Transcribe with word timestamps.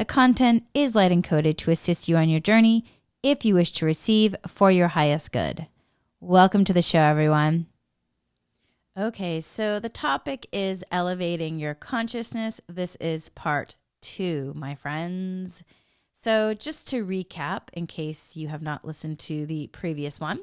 The 0.00 0.06
content 0.06 0.64
is 0.72 0.94
light 0.94 1.12
encoded 1.12 1.58
to 1.58 1.70
assist 1.70 2.08
you 2.08 2.16
on 2.16 2.30
your 2.30 2.40
journey 2.40 2.86
if 3.22 3.44
you 3.44 3.54
wish 3.54 3.70
to 3.72 3.84
receive 3.84 4.34
for 4.46 4.70
your 4.70 4.88
highest 4.88 5.30
good. 5.30 5.66
Welcome 6.20 6.64
to 6.64 6.72
the 6.72 6.80
show, 6.80 7.00
everyone. 7.00 7.66
Okay, 8.98 9.42
so 9.42 9.78
the 9.78 9.90
topic 9.90 10.46
is 10.52 10.82
elevating 10.90 11.58
your 11.58 11.74
consciousness. 11.74 12.62
This 12.66 12.96
is 12.96 13.28
part 13.28 13.74
two, 14.00 14.54
my 14.56 14.74
friends. 14.74 15.64
So, 16.14 16.54
just 16.54 16.88
to 16.88 17.04
recap, 17.04 17.64
in 17.74 17.86
case 17.86 18.38
you 18.38 18.48
have 18.48 18.62
not 18.62 18.86
listened 18.86 19.18
to 19.18 19.44
the 19.44 19.66
previous 19.66 20.18
one, 20.18 20.40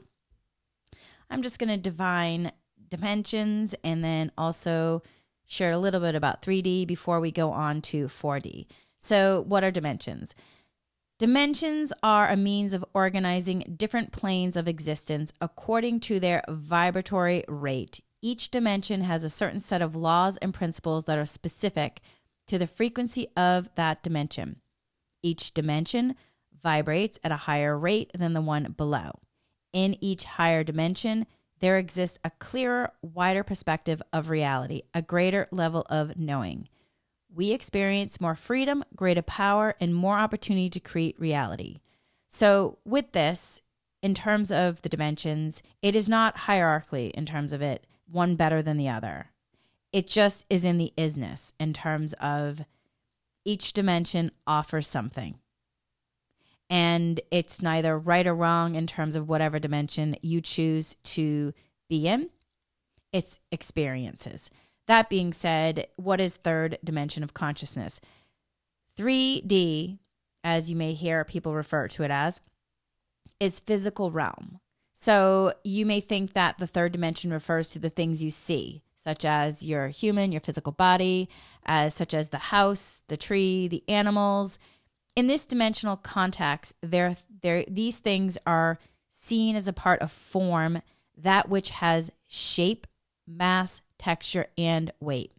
I'm 1.31 1.41
just 1.41 1.57
going 1.57 1.69
to 1.69 1.77
define 1.77 2.51
dimensions 2.89 3.73
and 3.83 4.03
then 4.03 4.31
also 4.37 5.01
share 5.47 5.71
a 5.71 5.79
little 5.79 6.01
bit 6.01 6.13
about 6.13 6.43
3D 6.43 6.85
before 6.85 7.19
we 7.19 7.31
go 7.31 7.49
on 7.49 7.81
to 7.81 8.05
4D. 8.05 8.67
So, 8.99 9.43
what 9.47 9.63
are 9.63 9.71
dimensions? 9.71 10.35
Dimensions 11.19 11.91
are 12.03 12.29
a 12.29 12.37
means 12.37 12.73
of 12.73 12.85
organizing 12.93 13.75
different 13.75 14.11
planes 14.11 14.55
of 14.55 14.67
existence 14.67 15.33
according 15.41 15.99
to 16.01 16.19
their 16.19 16.43
vibratory 16.47 17.43
rate. 17.47 18.01
Each 18.21 18.51
dimension 18.51 19.01
has 19.01 19.23
a 19.23 19.29
certain 19.29 19.59
set 19.59 19.81
of 19.81 19.95
laws 19.95 20.37
and 20.37 20.53
principles 20.53 21.05
that 21.05 21.17
are 21.17 21.25
specific 21.25 22.01
to 22.47 22.59
the 22.59 22.67
frequency 22.67 23.27
of 23.35 23.69
that 23.75 24.03
dimension. 24.03 24.57
Each 25.23 25.51
dimension 25.53 26.15
vibrates 26.61 27.19
at 27.23 27.31
a 27.31 27.37
higher 27.37 27.77
rate 27.77 28.11
than 28.13 28.33
the 28.33 28.41
one 28.41 28.73
below. 28.77 29.11
In 29.73 29.97
each 30.03 30.25
higher 30.25 30.63
dimension, 30.63 31.25
there 31.59 31.77
exists 31.77 32.19
a 32.23 32.31
clearer, 32.39 32.91
wider 33.01 33.43
perspective 33.43 34.01
of 34.13 34.29
reality, 34.29 34.83
a 34.93 35.01
greater 35.01 35.47
level 35.51 35.85
of 35.89 36.17
knowing 36.17 36.67
we 37.37 37.51
experience 37.51 38.19
more 38.19 38.33
freedom, 38.33 38.83
greater 38.95 39.21
power, 39.21 39.75
and 39.79 39.93
more 39.93 40.17
opportunity 40.17 40.71
to 40.71 40.79
create 40.79 41.19
reality. 41.19 41.77
So, 42.27 42.79
with 42.83 43.11
this, 43.11 43.61
in 44.01 44.15
terms 44.15 44.51
of 44.51 44.81
the 44.81 44.89
dimensions, 44.89 45.61
it 45.83 45.95
is 45.95 46.09
not 46.09 46.35
hierarchically 46.35 47.11
in 47.11 47.27
terms 47.27 47.53
of 47.53 47.61
it, 47.61 47.85
one 48.11 48.35
better 48.35 48.63
than 48.63 48.77
the 48.77 48.89
other. 48.89 49.27
It 49.93 50.07
just 50.07 50.47
is 50.49 50.65
in 50.65 50.79
the 50.79 50.91
isness 50.97 51.53
in 51.59 51.73
terms 51.73 52.13
of 52.13 52.65
each 53.45 53.71
dimension 53.71 54.31
offers 54.47 54.87
something. 54.87 55.37
And 56.71 57.21
it's 57.29 57.61
neither 57.61 57.99
right 57.99 58.25
or 58.25 58.33
wrong 58.33 58.73
in 58.73 58.87
terms 58.87 59.15
of 59.15 59.29
whatever 59.29 59.59
dimension 59.59 60.15
you 60.23 60.41
choose 60.41 60.97
to 61.03 61.53
be 61.87 62.07
in, 62.07 62.31
it's 63.13 63.39
experiences. 63.51 64.49
That 64.87 65.09
being 65.09 65.33
said, 65.33 65.87
what 65.97 66.19
is 66.21 66.35
third 66.35 66.79
dimension 66.83 67.23
of 67.23 67.33
consciousness? 67.33 67.99
3D, 68.97 69.99
as 70.43 70.69
you 70.69 70.75
may 70.75 70.93
hear 70.93 71.23
people 71.23 71.53
refer 71.53 71.87
to 71.89 72.03
it 72.03 72.11
as, 72.11 72.41
is 73.39 73.59
physical 73.59 74.11
realm. 74.11 74.59
So 74.93 75.53
you 75.63 75.85
may 75.85 75.99
think 75.99 76.33
that 76.33 76.57
the 76.57 76.65
third 76.65 76.91
dimension 76.93 77.31
refers 77.31 77.69
to 77.69 77.79
the 77.79 77.89
things 77.89 78.23
you 78.23 78.31
see, 78.31 78.81
such 78.95 79.25
as 79.25 79.63
your 79.63 79.89
human, 79.89 80.31
your 80.31 80.41
physical 80.41 80.71
body, 80.71 81.29
as 81.65 81.93
such 81.93 82.13
as 82.13 82.29
the 82.29 82.37
house, 82.37 83.03
the 83.07 83.17
tree, 83.17 83.67
the 83.67 83.83
animals. 83.87 84.57
In 85.15 85.27
this 85.27 85.45
dimensional 85.45 85.97
context, 85.97 86.73
there, 86.81 87.15
there, 87.41 87.63
these 87.67 87.99
things 87.99 88.37
are 88.47 88.79
seen 89.11 89.55
as 89.55 89.67
a 89.67 89.73
part 89.73 90.01
of 90.01 90.11
form, 90.11 90.81
that 91.15 91.49
which 91.49 91.71
has 91.71 92.11
shape, 92.27 92.87
mass, 93.27 93.81
texture, 93.97 94.47
and 94.57 94.91
weight. 94.99 95.31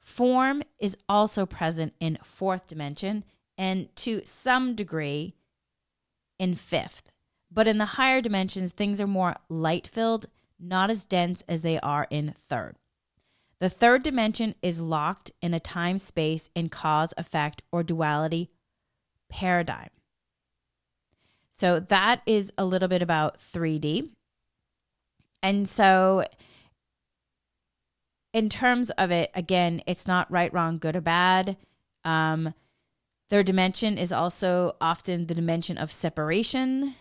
Form 0.00 0.62
is 0.78 0.96
also 1.08 1.46
present 1.46 1.94
in 1.98 2.18
fourth 2.22 2.66
dimension 2.66 3.24
and 3.56 3.94
to 3.96 4.22
some 4.24 4.74
degree 4.74 5.34
in 6.38 6.54
fifth. 6.54 7.10
But 7.50 7.68
in 7.68 7.78
the 7.78 7.84
higher 7.84 8.20
dimensions, 8.20 8.72
things 8.72 9.00
are 9.00 9.06
more 9.06 9.36
light 9.48 9.86
filled, 9.86 10.26
not 10.58 10.90
as 10.90 11.06
dense 11.06 11.42
as 11.48 11.62
they 11.62 11.78
are 11.80 12.06
in 12.10 12.34
third. 12.38 12.76
The 13.60 13.70
third 13.70 14.02
dimension 14.02 14.56
is 14.60 14.80
locked 14.80 15.30
in 15.40 15.54
a 15.54 15.60
time 15.60 15.98
space 15.98 16.50
and 16.54 16.70
cause 16.70 17.14
effect 17.16 17.62
or 17.72 17.82
duality 17.82 18.50
paradigm. 19.30 19.90
So 21.48 21.78
that 21.80 22.20
is 22.26 22.52
a 22.58 22.64
little 22.64 22.88
bit 22.88 23.00
about 23.00 23.38
3D. 23.38 24.10
And 25.42 25.68
so 25.68 26.24
in 28.34 28.48
terms 28.48 28.90
of 28.90 29.12
it, 29.12 29.30
again, 29.34 29.80
it's 29.86 30.06
not 30.06 30.30
right, 30.30 30.52
wrong, 30.52 30.76
good, 30.76 30.96
or 30.96 31.00
bad. 31.00 31.56
Um, 32.04 32.52
their 33.30 33.44
dimension 33.44 33.96
is 33.96 34.12
also 34.12 34.76
often 34.80 35.26
the 35.26 35.34
dimension 35.34 35.78
of 35.78 35.92
separation. 35.92 36.96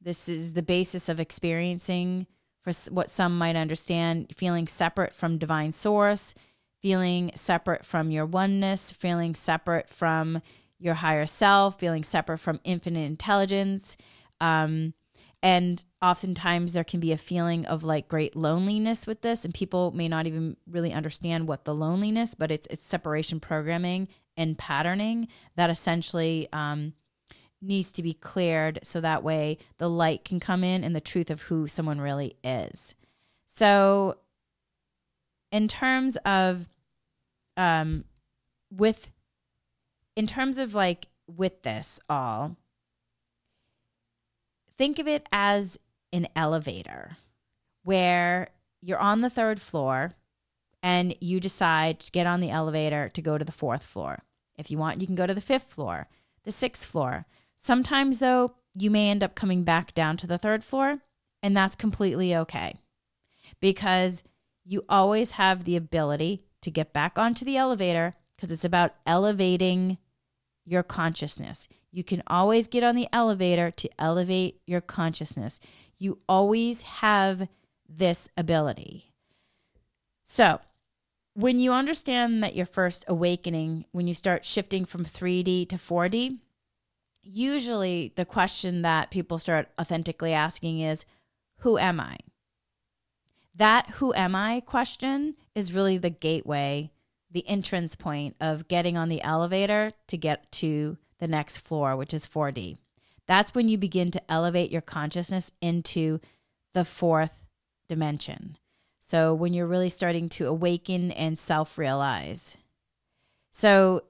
This 0.00 0.28
is 0.28 0.54
the 0.54 0.62
basis 0.62 1.08
of 1.08 1.20
experiencing, 1.20 2.26
for 2.62 2.72
what 2.90 3.08
some 3.08 3.38
might 3.38 3.54
understand, 3.54 4.34
feeling 4.36 4.66
separate 4.66 5.14
from 5.14 5.38
divine 5.38 5.70
source, 5.70 6.34
feeling 6.80 7.30
separate 7.36 7.86
from 7.86 8.10
your 8.10 8.26
oneness, 8.26 8.90
feeling 8.90 9.36
separate 9.36 9.88
from 9.88 10.42
your 10.80 10.94
higher 10.94 11.26
self, 11.26 11.78
feeling 11.78 12.02
separate 12.02 12.38
from 12.38 12.60
infinite 12.64 13.06
intelligence. 13.06 13.96
Um, 14.40 14.94
and 15.42 15.84
oftentimes 16.00 16.72
there 16.72 16.84
can 16.84 17.00
be 17.00 17.12
a 17.12 17.18
feeling 17.18 17.66
of 17.66 17.82
like 17.82 18.08
great 18.08 18.36
loneliness 18.36 19.06
with 19.06 19.22
this 19.22 19.44
and 19.44 19.52
people 19.52 19.90
may 19.92 20.08
not 20.08 20.26
even 20.26 20.56
really 20.66 20.92
understand 20.92 21.48
what 21.48 21.64
the 21.64 21.74
loneliness 21.74 22.34
but 22.34 22.50
it's 22.50 22.66
it's 22.68 22.82
separation 22.82 23.40
programming 23.40 24.08
and 24.36 24.56
patterning 24.56 25.28
that 25.56 25.70
essentially 25.70 26.48
um, 26.52 26.94
needs 27.60 27.92
to 27.92 28.02
be 28.02 28.12
cleared 28.12 28.78
so 28.82 29.00
that 29.00 29.22
way 29.22 29.58
the 29.78 29.88
light 29.88 30.24
can 30.24 30.40
come 30.40 30.64
in 30.64 30.82
and 30.82 30.96
the 30.96 31.00
truth 31.00 31.30
of 31.30 31.42
who 31.42 31.66
someone 31.68 32.00
really 32.00 32.36
is. 32.42 32.94
So 33.46 34.18
in 35.50 35.68
terms 35.68 36.16
of 36.24 36.68
um 37.56 38.04
with 38.70 39.10
in 40.16 40.26
terms 40.26 40.58
of 40.58 40.74
like 40.74 41.06
with 41.26 41.62
this 41.62 42.00
all 42.08 42.56
think 44.82 44.98
of 44.98 45.06
it 45.06 45.24
as 45.30 45.78
an 46.12 46.26
elevator 46.34 47.16
where 47.84 48.48
you're 48.80 48.98
on 48.98 49.20
the 49.20 49.30
third 49.30 49.60
floor 49.60 50.10
and 50.82 51.14
you 51.20 51.38
decide 51.38 52.00
to 52.00 52.10
get 52.10 52.26
on 52.26 52.40
the 52.40 52.50
elevator 52.50 53.08
to 53.08 53.22
go 53.22 53.38
to 53.38 53.44
the 53.44 53.52
fourth 53.52 53.84
floor. 53.84 54.24
If 54.58 54.72
you 54.72 54.78
want, 54.78 55.00
you 55.00 55.06
can 55.06 55.14
go 55.14 55.24
to 55.24 55.34
the 55.34 55.40
fifth 55.40 55.70
floor, 55.70 56.08
the 56.42 56.50
sixth 56.50 56.84
floor. 56.84 57.26
Sometimes, 57.54 58.18
though, 58.18 58.54
you 58.74 58.90
may 58.90 59.08
end 59.08 59.22
up 59.22 59.36
coming 59.36 59.62
back 59.62 59.94
down 59.94 60.16
to 60.16 60.26
the 60.26 60.36
third 60.36 60.64
floor, 60.64 60.98
and 61.44 61.56
that's 61.56 61.76
completely 61.76 62.34
okay 62.34 62.80
because 63.60 64.24
you 64.64 64.84
always 64.88 65.32
have 65.32 65.62
the 65.62 65.76
ability 65.76 66.42
to 66.60 66.72
get 66.72 66.92
back 66.92 67.20
onto 67.20 67.44
the 67.44 67.56
elevator 67.56 68.16
because 68.34 68.50
it's 68.50 68.64
about 68.64 68.96
elevating 69.06 69.98
your 70.64 70.82
consciousness. 70.82 71.68
You 71.92 72.02
can 72.02 72.22
always 72.26 72.68
get 72.68 72.82
on 72.82 72.96
the 72.96 73.08
elevator 73.12 73.70
to 73.70 73.90
elevate 73.98 74.60
your 74.66 74.80
consciousness. 74.80 75.60
You 75.98 76.18
always 76.26 76.82
have 76.82 77.48
this 77.86 78.28
ability. 78.36 79.12
So, 80.22 80.60
when 81.34 81.58
you 81.58 81.72
understand 81.72 82.42
that 82.42 82.56
your 82.56 82.66
first 82.66 83.04
awakening, 83.08 83.84
when 83.92 84.06
you 84.06 84.14
start 84.14 84.44
shifting 84.44 84.84
from 84.84 85.04
3D 85.04 85.68
to 85.68 85.76
4D, 85.76 86.38
usually 87.22 88.12
the 88.16 88.24
question 88.24 88.82
that 88.82 89.10
people 89.10 89.38
start 89.38 89.68
authentically 89.80 90.32
asking 90.32 90.80
is, 90.80 91.04
Who 91.58 91.78
am 91.78 92.00
I? 92.00 92.18
That 93.54 93.90
who 93.90 94.14
am 94.14 94.34
I 94.34 94.60
question 94.60 95.36
is 95.54 95.74
really 95.74 95.98
the 95.98 96.10
gateway, 96.10 96.90
the 97.30 97.46
entrance 97.46 97.94
point 97.96 98.36
of 98.40 98.68
getting 98.68 98.96
on 98.96 99.08
the 99.08 99.22
elevator 99.22 99.92
to 100.08 100.16
get 100.16 100.50
to 100.52 100.96
the 101.22 101.28
next 101.28 101.58
floor, 101.58 101.94
which 101.94 102.12
is 102.12 102.26
4D. 102.26 102.76
That's 103.28 103.54
when 103.54 103.68
you 103.68 103.78
begin 103.78 104.10
to 104.10 104.30
elevate 104.30 104.72
your 104.72 104.80
consciousness 104.80 105.52
into 105.62 106.18
the 106.74 106.84
fourth 106.84 107.46
dimension. 107.88 108.58
So, 108.98 109.32
when 109.32 109.54
you're 109.54 109.68
really 109.68 109.88
starting 109.88 110.28
to 110.30 110.48
awaken 110.48 111.12
and 111.12 111.38
self 111.38 111.78
realize. 111.78 112.56
So, 113.52 114.02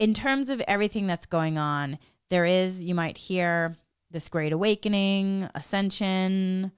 in 0.00 0.14
terms 0.14 0.50
of 0.50 0.60
everything 0.62 1.06
that's 1.06 1.26
going 1.26 1.58
on, 1.58 1.98
there 2.28 2.44
is, 2.44 2.82
you 2.82 2.96
might 2.96 3.18
hear 3.18 3.76
this 4.10 4.28
great 4.28 4.52
awakening, 4.52 5.48
ascension, 5.54 6.72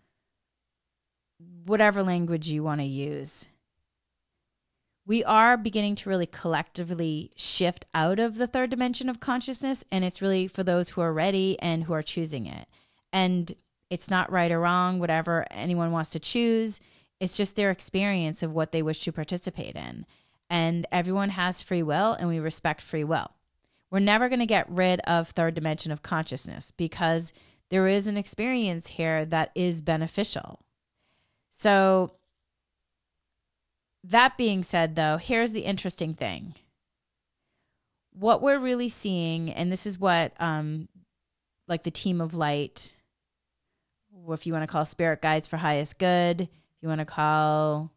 whatever 1.64 2.02
language 2.02 2.48
you 2.48 2.62
want 2.62 2.82
to 2.82 2.86
use. 2.86 3.48
We 5.06 5.22
are 5.24 5.56
beginning 5.58 5.96
to 5.96 6.08
really 6.08 6.26
collectively 6.26 7.30
shift 7.36 7.84
out 7.94 8.18
of 8.18 8.36
the 8.36 8.46
third 8.46 8.70
dimension 8.70 9.10
of 9.10 9.20
consciousness, 9.20 9.84
and 9.92 10.02
it's 10.02 10.22
really 10.22 10.46
for 10.46 10.62
those 10.62 10.90
who 10.90 11.02
are 11.02 11.12
ready 11.12 11.60
and 11.60 11.84
who 11.84 11.92
are 11.92 12.02
choosing 12.02 12.46
it. 12.46 12.66
And 13.12 13.52
it's 13.90 14.10
not 14.10 14.32
right 14.32 14.50
or 14.50 14.60
wrong, 14.60 14.98
whatever 14.98 15.46
anyone 15.50 15.92
wants 15.92 16.10
to 16.10 16.18
choose. 16.18 16.80
It's 17.20 17.36
just 17.36 17.54
their 17.54 17.70
experience 17.70 18.42
of 18.42 18.54
what 18.54 18.72
they 18.72 18.82
wish 18.82 19.04
to 19.04 19.12
participate 19.12 19.76
in. 19.76 20.06
And 20.48 20.86
everyone 20.90 21.30
has 21.30 21.60
free 21.60 21.82
will, 21.82 22.14
and 22.14 22.28
we 22.28 22.38
respect 22.38 22.80
free 22.80 23.04
will. 23.04 23.30
We're 23.90 23.98
never 24.00 24.28
going 24.28 24.40
to 24.40 24.46
get 24.46 24.70
rid 24.70 25.00
of 25.00 25.28
third 25.28 25.54
dimension 25.54 25.92
of 25.92 26.02
consciousness 26.02 26.70
because 26.70 27.32
there 27.68 27.86
is 27.86 28.06
an 28.06 28.16
experience 28.16 28.88
here 28.88 29.24
that 29.26 29.50
is 29.54 29.82
beneficial. 29.82 30.60
So, 31.50 32.12
that 34.04 34.36
being 34.36 34.62
said, 34.62 34.94
though, 34.94 35.16
here's 35.16 35.52
the 35.52 35.62
interesting 35.62 36.14
thing. 36.14 36.54
What 38.12 38.42
we're 38.42 38.58
really 38.58 38.88
seeing, 38.88 39.50
and 39.50 39.72
this 39.72 39.86
is 39.86 39.98
what, 39.98 40.32
um, 40.38 40.88
like 41.66 41.82
the 41.82 41.90
team 41.90 42.20
of 42.20 42.34
light, 42.34 42.96
or 44.12 44.34
if 44.34 44.46
you 44.46 44.52
want 44.52 44.62
to 44.62 44.70
call 44.70 44.84
spirit 44.84 45.22
guides 45.22 45.48
for 45.48 45.56
highest 45.56 45.98
good, 45.98 46.42
if 46.42 46.82
you 46.82 46.88
want 46.88 47.00
to 47.00 47.06
call 47.06 47.90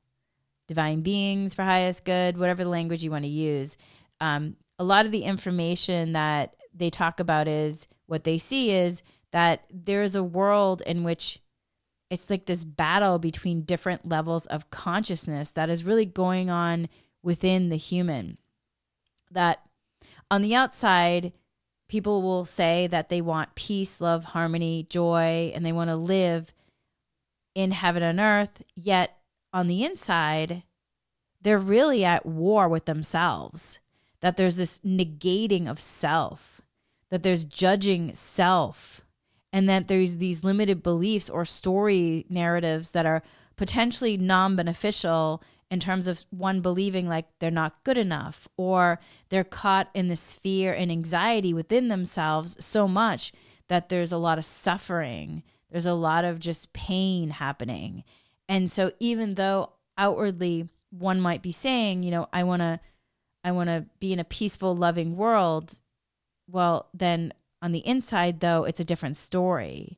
divine 0.67 1.01
beings 1.01 1.53
for 1.53 1.63
highest 1.63 2.05
good, 2.05 2.37
whatever 2.37 2.63
the 2.63 2.69
language 2.69 3.03
you 3.03 3.11
want 3.11 3.25
to 3.25 3.29
use, 3.29 3.77
um, 4.21 4.55
a 4.79 4.83
lot 4.83 5.05
of 5.05 5.11
the 5.11 5.23
information 5.23 6.13
that 6.13 6.55
they 6.73 6.89
talk 6.89 7.19
about 7.19 7.47
is 7.47 7.87
what 8.05 8.23
they 8.23 8.37
see 8.37 8.71
is 8.71 9.03
that 9.31 9.65
there 9.71 10.03
is 10.03 10.15
a 10.15 10.23
world 10.23 10.81
in 10.85 11.03
which 11.03 11.39
it's 12.09 12.29
like 12.29 12.45
this 12.45 12.63
battle 12.63 13.19
between 13.19 13.61
different 13.61 14.07
levels 14.07 14.45
of 14.47 14.69
consciousness 14.69 15.51
that 15.51 15.69
is 15.69 15.83
really 15.83 16.05
going 16.05 16.49
on 16.49 16.87
within 17.21 17.69
the 17.69 17.77
human. 17.77 18.37
That 19.31 19.61
on 20.31 20.41
the 20.41 20.55
outside, 20.55 21.33
people 21.89 22.21
will 22.21 22.45
say 22.45 22.87
that 22.87 23.09
they 23.09 23.21
want 23.21 23.55
peace, 23.55 23.99
love, 23.99 24.25
harmony, 24.25 24.87
joy, 24.89 25.51
and 25.53 25.65
they 25.65 25.71
want 25.71 25.89
to 25.89 25.95
live 25.95 26.53
in 27.55 27.71
heaven 27.71 28.03
and 28.03 28.19
earth. 28.19 28.61
Yet 28.75 29.17
on 29.53 29.67
the 29.67 29.83
inside, 29.83 30.63
they're 31.41 31.57
really 31.57 32.05
at 32.05 32.25
war 32.25 32.67
with 32.67 32.85
themselves 32.85 33.79
that 34.21 34.37
there's 34.37 34.55
this 34.55 34.79
negating 34.79 35.67
of 35.69 35.79
self, 35.79 36.61
that 37.09 37.23
there's 37.23 37.43
judging 37.43 38.13
self, 38.13 39.01
and 39.53 39.69
that 39.69 39.87
there's 39.87 40.17
these 40.17 40.43
limited 40.43 40.83
beliefs 40.83 41.29
or 41.29 41.45
story 41.45 42.25
narratives 42.29 42.91
that 42.91 43.05
are 43.05 43.23
potentially 43.55 44.17
non 44.17 44.55
beneficial 44.55 45.41
in 45.69 45.79
terms 45.79 46.07
of 46.07 46.23
one 46.29 46.61
believing 46.61 47.07
like 47.07 47.25
they're 47.39 47.51
not 47.51 47.83
good 47.83 47.97
enough 47.97 48.47
or 48.55 48.99
they're 49.29 49.43
caught 49.43 49.89
in 49.93 50.07
this 50.07 50.33
fear 50.33 50.73
and 50.73 50.91
anxiety 50.91 51.53
within 51.53 51.89
themselves 51.89 52.55
so 52.63 52.87
much 52.87 53.33
that 53.67 53.89
there's 53.89 54.11
a 54.11 54.17
lot 54.17 54.37
of 54.37 54.45
suffering. 54.45 55.43
There's 55.69 55.85
a 55.85 55.93
lot 55.93 56.23
of 56.23 56.39
just 56.39 56.71
pain 56.71 57.31
happening. 57.31 58.03
And 58.47 58.71
so, 58.71 58.91
even 58.99 59.35
though 59.35 59.73
outwardly 59.97 60.69
one 60.89 61.19
might 61.19 61.41
be 61.41 61.51
saying, 61.51 62.03
you 62.03 62.11
know, 62.11 62.29
I 62.31 62.43
want 62.43 62.61
to 62.61 62.79
I 63.43 63.51
want 63.51 63.69
to 63.69 63.85
be 63.99 64.13
in 64.13 64.19
a 64.19 64.25
peaceful, 64.25 64.75
loving 64.75 65.15
world. 65.15 65.81
Well, 66.49 66.87
then 66.93 67.33
on 67.61 67.71
the 67.71 67.85
inside, 67.85 68.39
though, 68.39 68.63
it's 68.63 68.79
a 68.79 68.85
different 68.85 69.17
story. 69.17 69.97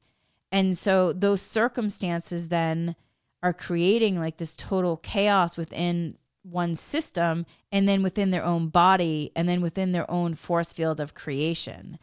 And 0.52 0.78
so 0.78 1.14
those 1.14 1.42
circumstances 1.42 2.50
then 2.50 2.96
are 3.44 3.54
creating 3.54 4.20
like 4.20 4.38
this 4.38 4.56
total 4.56 4.98
chaos 4.98 5.58
within 5.58 6.16
one 6.44 6.76
system 6.76 7.46
and 7.72 7.88
then 7.88 8.02
within 8.02 8.32
their 8.32 8.44
own 8.44 8.70
body 8.70 9.32
and 9.36 9.48
then 9.48 9.62
within 9.62 9.92
their 9.92 10.10
own 10.10 10.34
force 10.34 10.74
field 10.74 11.00
of 11.00 11.14
creation. 11.14 12.00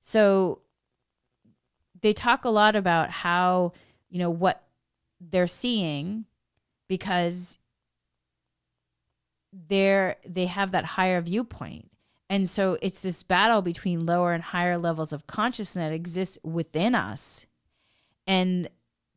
So 0.00 0.60
they 2.00 2.12
talk 2.12 2.44
a 2.44 2.50
lot 2.50 2.76
about 2.76 3.10
how, 3.10 3.72
you 4.08 4.18
know, 4.18 4.30
what 4.30 4.62
they're 5.20 5.46
seeing 5.46 6.26
because 6.88 7.58
they're 9.52 10.16
they 10.26 10.46
have 10.46 10.70
that 10.72 10.84
higher 10.84 11.20
viewpoint 11.20 11.90
and 12.30 12.48
so 12.48 12.76
it's 12.82 13.00
this 13.00 13.22
battle 13.22 13.62
between 13.62 14.04
lower 14.04 14.32
and 14.32 14.42
higher 14.42 14.76
levels 14.76 15.12
of 15.12 15.26
consciousness 15.26 15.88
that 15.88 15.94
exists 15.94 16.38
within 16.42 16.94
us. 16.94 17.46
And 18.26 18.68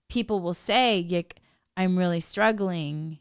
people 0.09 0.39
will 0.39 0.53
say 0.53 1.25
i'm 1.75 1.97
really 1.97 2.21
struggling. 2.21 3.19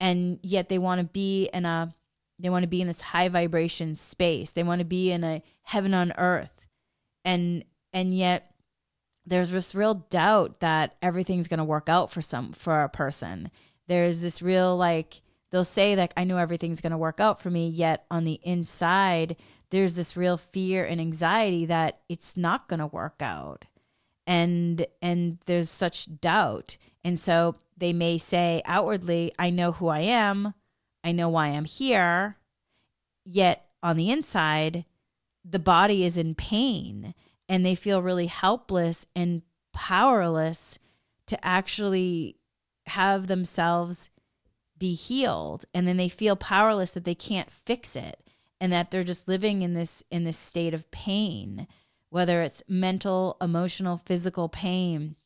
And 0.00 0.38
yet 0.42 0.68
they 0.68 0.78
want 0.78 1.00
to 1.00 1.04
be 1.04 1.48
in 1.52 1.66
a 1.66 1.94
they 2.38 2.50
want 2.50 2.62
to 2.62 2.68
be 2.68 2.80
in 2.80 2.86
this 2.86 3.00
high 3.00 3.28
vibration 3.28 3.96
space. 3.96 4.50
They 4.50 4.62
want 4.62 4.78
to 4.78 4.84
be 4.84 5.10
in 5.10 5.24
a 5.24 5.42
heaven 5.62 5.92
on 5.92 6.12
earth. 6.16 6.66
And 7.24 7.64
and 7.92 8.16
yet 8.16 8.54
there's 9.26 9.50
this 9.50 9.74
real 9.74 9.94
doubt 9.94 10.60
that 10.60 10.96
everything's 11.02 11.48
going 11.48 11.58
to 11.58 11.64
work 11.64 11.90
out 11.90 12.10
for 12.10 12.22
some 12.22 12.52
for 12.52 12.80
a 12.80 12.88
person. 12.88 13.50
There's 13.86 14.22
this 14.22 14.40
real 14.40 14.76
like 14.76 15.20
they'll 15.50 15.64
say 15.64 15.96
like 15.96 16.12
I 16.16 16.24
know 16.24 16.38
everything's 16.38 16.80
going 16.80 16.92
to 16.92 16.98
work 16.98 17.20
out 17.20 17.40
for 17.40 17.50
me 17.50 17.68
yet 17.68 18.04
on 18.10 18.24
the 18.24 18.40
inside 18.42 19.36
there's 19.70 19.96
this 19.96 20.16
real 20.16 20.36
fear 20.36 20.84
and 20.84 21.00
anxiety 21.00 21.66
that 21.66 22.00
it's 22.08 22.36
not 22.36 22.68
going 22.68 22.80
to 22.80 22.86
work 22.86 23.20
out. 23.20 23.66
And 24.26 24.86
and 25.00 25.38
there's 25.46 25.70
such 25.70 26.20
doubt. 26.20 26.76
And 27.04 27.18
so 27.18 27.56
they 27.76 27.92
may 27.92 28.18
say 28.18 28.62
outwardly 28.64 29.32
I 29.38 29.50
know 29.50 29.72
who 29.72 29.88
I 29.88 30.00
am. 30.00 30.54
I 31.04 31.12
know 31.12 31.28
why 31.28 31.48
I'm 31.48 31.64
here. 31.64 32.36
Yet 33.24 33.66
on 33.82 33.96
the 33.96 34.10
inside 34.10 34.84
the 35.44 35.58
body 35.58 36.04
is 36.04 36.18
in 36.18 36.34
pain 36.34 37.14
and 37.48 37.64
they 37.64 37.74
feel 37.74 38.02
really 38.02 38.26
helpless 38.26 39.06
and 39.16 39.42
powerless 39.72 40.78
to 41.26 41.42
actually 41.46 42.36
have 42.86 43.28
themselves 43.28 44.10
be 44.78 44.94
healed 44.94 45.64
and 45.74 45.86
then 45.86 45.96
they 45.96 46.08
feel 46.08 46.36
powerless 46.36 46.90
that 46.90 47.04
they 47.04 47.14
can't 47.14 47.50
fix 47.50 47.96
it 47.96 48.22
and 48.60 48.72
that 48.72 48.90
they're 48.90 49.04
just 49.04 49.28
living 49.28 49.62
in 49.62 49.74
this 49.74 50.02
in 50.10 50.24
this 50.24 50.38
state 50.38 50.74
of 50.74 50.90
pain 50.90 51.66
whether 52.10 52.42
it's 52.42 52.62
mental 52.68 53.36
emotional 53.40 53.96
physical 53.96 54.48
pain 54.48 55.16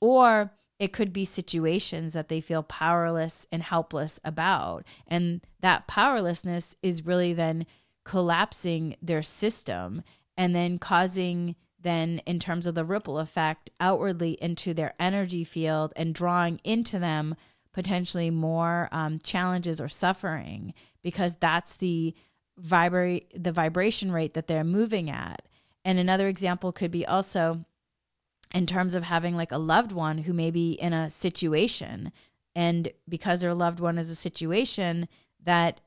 or 0.00 0.52
it 0.78 0.92
could 0.92 1.12
be 1.12 1.24
situations 1.24 2.12
that 2.12 2.28
they 2.28 2.40
feel 2.40 2.62
powerless 2.62 3.46
and 3.50 3.62
helpless 3.62 4.20
about. 4.24 4.84
And 5.06 5.40
that 5.60 5.86
powerlessness 5.86 6.76
is 6.82 7.06
really 7.06 7.32
then 7.32 7.66
collapsing 8.04 8.96
their 9.00 9.22
system 9.22 10.02
and 10.36 10.54
then 10.54 10.78
causing 10.78 11.56
then 11.80 12.20
in 12.26 12.38
terms 12.38 12.66
of 12.66 12.74
the 12.74 12.84
ripple 12.84 13.18
effect 13.18 13.70
outwardly 13.80 14.32
into 14.40 14.74
their 14.74 14.94
energy 14.98 15.44
field 15.44 15.92
and 15.96 16.14
drawing 16.14 16.60
into 16.64 16.98
them 16.98 17.36
potentially 17.76 18.30
more 18.30 18.88
um, 18.90 19.18
challenges 19.18 19.82
or 19.82 19.88
suffering 19.88 20.72
because 21.02 21.36
that's 21.36 21.76
the 21.76 22.14
vibrate 22.56 23.30
the 23.44 23.52
vibration 23.52 24.10
rate 24.10 24.32
that 24.32 24.46
they're 24.46 24.64
moving 24.64 25.10
at. 25.10 25.42
And 25.84 25.98
another 25.98 26.26
example 26.26 26.72
could 26.72 26.90
be 26.90 27.04
also 27.04 27.66
in 28.54 28.64
terms 28.64 28.94
of 28.94 29.02
having 29.02 29.36
like 29.36 29.52
a 29.52 29.58
loved 29.58 29.92
one 29.92 30.16
who 30.16 30.32
may 30.32 30.50
be 30.50 30.72
in 30.72 30.94
a 30.94 31.10
situation 31.10 32.12
and 32.54 32.90
because 33.06 33.42
their 33.42 33.52
loved 33.52 33.78
one 33.78 33.98
is 33.98 34.08
a 34.08 34.14
situation 34.14 35.06
that 35.44 35.82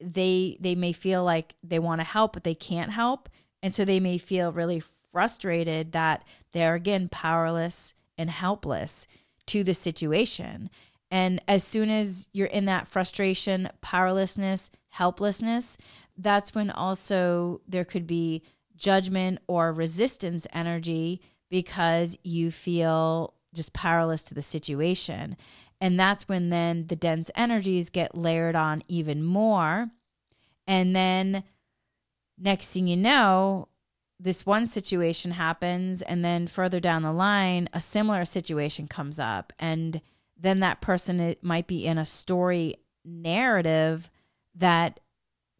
they 0.00 0.56
they 0.58 0.74
may 0.74 0.92
feel 0.92 1.22
like 1.22 1.54
they 1.62 1.78
want 1.78 2.00
to 2.00 2.06
help 2.06 2.32
but 2.32 2.44
they 2.44 2.54
can't 2.54 2.92
help 2.92 3.28
and 3.62 3.74
so 3.74 3.84
they 3.84 4.00
may 4.00 4.16
feel 4.16 4.52
really 4.52 4.82
frustrated 5.12 5.92
that 5.92 6.24
they're 6.52 6.76
again 6.76 7.10
powerless 7.10 7.92
and 8.16 8.30
helpless 8.30 9.06
to 9.44 9.62
the 9.62 9.74
situation 9.74 10.70
and 11.16 11.40
as 11.48 11.64
soon 11.64 11.88
as 11.88 12.28
you're 12.34 12.46
in 12.46 12.66
that 12.66 12.86
frustration, 12.86 13.70
powerlessness, 13.80 14.70
helplessness, 14.90 15.78
that's 16.18 16.54
when 16.54 16.70
also 16.70 17.62
there 17.66 17.86
could 17.86 18.06
be 18.06 18.42
judgment 18.76 19.38
or 19.46 19.72
resistance 19.72 20.46
energy 20.52 21.22
because 21.48 22.18
you 22.22 22.50
feel 22.50 23.32
just 23.54 23.72
powerless 23.72 24.24
to 24.24 24.34
the 24.34 24.42
situation. 24.42 25.38
And 25.80 25.98
that's 25.98 26.28
when 26.28 26.50
then 26.50 26.88
the 26.88 26.96
dense 26.96 27.30
energies 27.34 27.88
get 27.88 28.14
layered 28.14 28.54
on 28.54 28.82
even 28.86 29.22
more. 29.22 29.88
And 30.66 30.94
then 30.94 31.44
next 32.36 32.72
thing 32.72 32.88
you 32.88 32.96
know, 32.98 33.68
this 34.20 34.44
one 34.44 34.66
situation 34.66 35.30
happens. 35.30 36.02
And 36.02 36.22
then 36.22 36.46
further 36.46 36.78
down 36.78 37.04
the 37.04 37.12
line, 37.12 37.70
a 37.72 37.80
similar 37.80 38.26
situation 38.26 38.86
comes 38.86 39.18
up. 39.18 39.54
And 39.58 40.02
then 40.38 40.60
that 40.60 40.80
person 40.80 41.20
it 41.20 41.42
might 41.42 41.66
be 41.66 41.86
in 41.86 41.98
a 41.98 42.04
story 42.04 42.76
narrative 43.04 44.10
that 44.54 45.00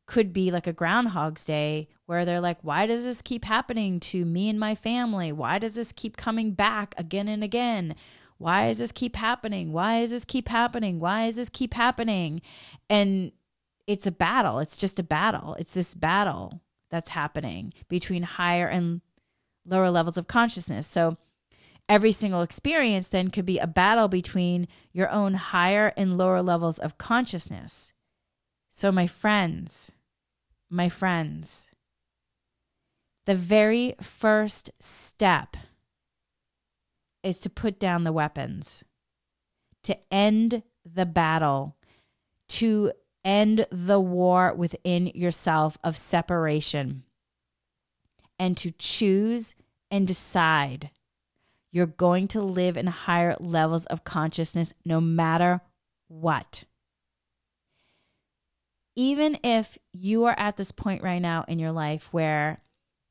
could 0.07 0.33
be 0.33 0.51
like 0.51 0.67
a 0.67 0.73
groundhog's 0.73 1.45
day 1.45 1.89
where 2.07 2.25
they're 2.25 2.41
like 2.41 2.59
why 2.63 2.87
does 2.87 3.05
this 3.05 3.23
keep 3.23 3.45
happening 3.45 3.99
to 3.99 4.25
me 4.25 4.49
and 4.49 4.61
my 4.61 4.75
family? 4.75 5.33
Why 5.33 5.59
does 5.59 5.75
this 5.75 5.93
keep 5.93 6.17
coming 6.17 6.53
back 6.53 6.95
again 6.97 7.29
and 7.29 7.43
again? 7.43 7.95
Why 8.39 8.69
does 8.69 8.79
this 8.79 8.93
keep 8.93 9.17
happening? 9.17 9.73
Why 9.73 10.01
does 10.01 10.11
this 10.11 10.25
keep 10.25 10.49
happening? 10.49 11.01
Why 11.01 11.27
does 11.27 11.37
this 11.37 11.49
keep 11.49 11.75
happening? 11.75 12.43
And 12.91 13.33
it's 13.87 14.07
a 14.07 14.13
battle. 14.13 14.59
It's 14.59 14.77
just 14.77 14.99
a 14.99 15.05
battle. 15.05 15.55
It's 15.59 15.75
this 15.75 15.95
battle 15.95 16.61
that's 16.91 17.11
happening 17.11 17.73
between 17.89 18.23
higher 18.23 18.69
and 18.69 19.01
lower 19.65 19.91
levels 19.91 20.19
of 20.19 20.29
consciousness. 20.29 20.87
So 20.87 21.17
every 21.89 22.13
single 22.13 22.43
experience 22.43 23.09
then 23.09 23.29
could 23.29 23.47
be 23.47 23.59
a 23.59 23.67
battle 23.67 24.09
between 24.09 24.69
your 24.93 25.11
own 25.11 25.35
higher 25.35 25.93
and 25.97 26.19
lower 26.19 26.43
levels 26.43 26.79
of 26.79 26.99
consciousness. 26.99 27.93
So 28.71 28.91
my 28.93 29.07
friends 29.07 29.93
my 30.69 30.89
friends, 30.89 31.71
the 33.25 33.35
very 33.35 33.95
first 34.01 34.71
step 34.81 35.57
is 37.23 37.39
to 37.41 37.51
put 37.51 37.79
down 37.79 38.05
the 38.05 38.13
weapons, 38.13 38.85
to 39.85 39.97
end 40.13 40.63
the 40.85 41.07
battle, 41.07 41.77
to 42.49 42.93
end 43.25 43.67
the 43.71 44.01
war 44.01 44.55
within 44.55 45.09
yourself 45.09 45.79
of 45.83 45.97
separation, 45.97 47.05
and 48.39 48.57
to 48.57 48.71
choose 48.73 49.55
and 49.91 50.07
decide 50.07 50.91
you're 51.77 51.87
going 51.87 52.27
to 52.27 52.41
live 52.41 52.77
in 52.77 52.87
higher 52.87 53.37
levels 53.39 53.87
of 53.87 54.05
consciousness 54.05 54.73
no 54.85 55.01
matter 55.01 55.61
what 56.09 56.65
even 58.97 59.39
if 59.45 59.77
you 59.93 60.25
are 60.25 60.35
at 60.39 60.57
this 60.57 60.73
point 60.73 61.03
right 61.03 61.21
now 61.21 61.45
in 61.47 61.59
your 61.59 61.73
life 61.73 62.09
where 62.13 62.63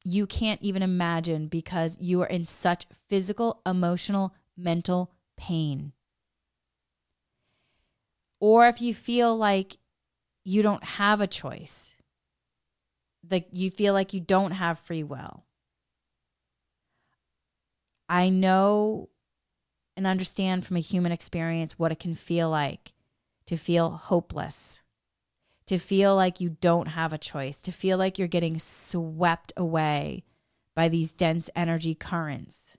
you 0.04 0.26
can't 0.28 0.62
even 0.62 0.82
imagine 0.82 1.48
because 1.48 1.98
you 2.02 2.22
are 2.22 2.28
in 2.28 2.44
such 2.44 2.88
physical, 3.08 3.62
emotional, 3.66 4.34
mental 4.58 5.12
pain. 5.38 5.94
Or 8.40 8.68
if 8.68 8.82
you 8.82 8.94
feel 8.94 9.38
like 9.38 9.78
you 10.44 10.62
don't 10.62 10.84
have 10.84 11.22
a 11.22 11.28
choice, 11.28 11.96
like 13.30 13.48
you 13.52 13.72
feel 13.72 13.94
like 13.94 14.14
you 14.14 14.20
don't 14.20 14.52
have 14.52 14.80
free 14.80 15.04
will. 15.04 15.45
I 18.08 18.30
know 18.30 19.10
and 19.98 20.06
understand 20.06 20.66
from 20.66 20.78
a 20.78 20.82
human 20.82 21.12
experience 21.12 21.80
what 21.80 21.92
it 21.92 22.00
can 22.00 22.16
feel 22.16 22.50
like 22.50 22.94
to 23.46 23.58
feel 23.58 23.92
hopeless 23.92 24.84
to 25.68 25.78
feel 25.78 26.16
like 26.16 26.40
you 26.40 26.58
don't 26.62 26.90
have 26.90 27.12
a 27.14 27.18
choice, 27.18 27.62
to 27.62 27.72
feel 27.72 27.98
like 27.98 28.20
you're 28.20 28.28
getting 28.28 28.60
swept 28.60 29.52
away 29.58 30.24
by 30.76 30.90
these 30.90 31.14
dense 31.14 31.50
energy 31.56 31.96
currents. 31.96 32.78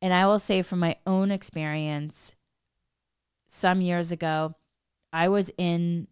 And 0.00 0.12
I 0.12 0.26
will 0.26 0.38
say 0.38 0.62
from 0.62 0.80
my 0.80 0.96
own 1.06 1.30
experience, 1.30 2.34
some 3.46 3.80
years 3.80 4.12
ago, 4.12 4.56
I 5.12 5.28
was 5.28 5.50
in, 5.56 6.08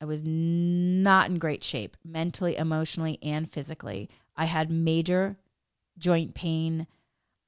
I 0.00 0.06
was 0.06 0.22
not 0.24 1.28
in 1.28 1.38
great 1.38 1.62
shape 1.62 1.96
mentally, 2.04 2.56
emotionally, 2.56 3.18
and 3.22 3.50
physically. 3.50 4.08
I 4.36 4.46
had 4.46 4.70
major 4.70 5.36
joint 5.98 6.34
pain. 6.34 6.86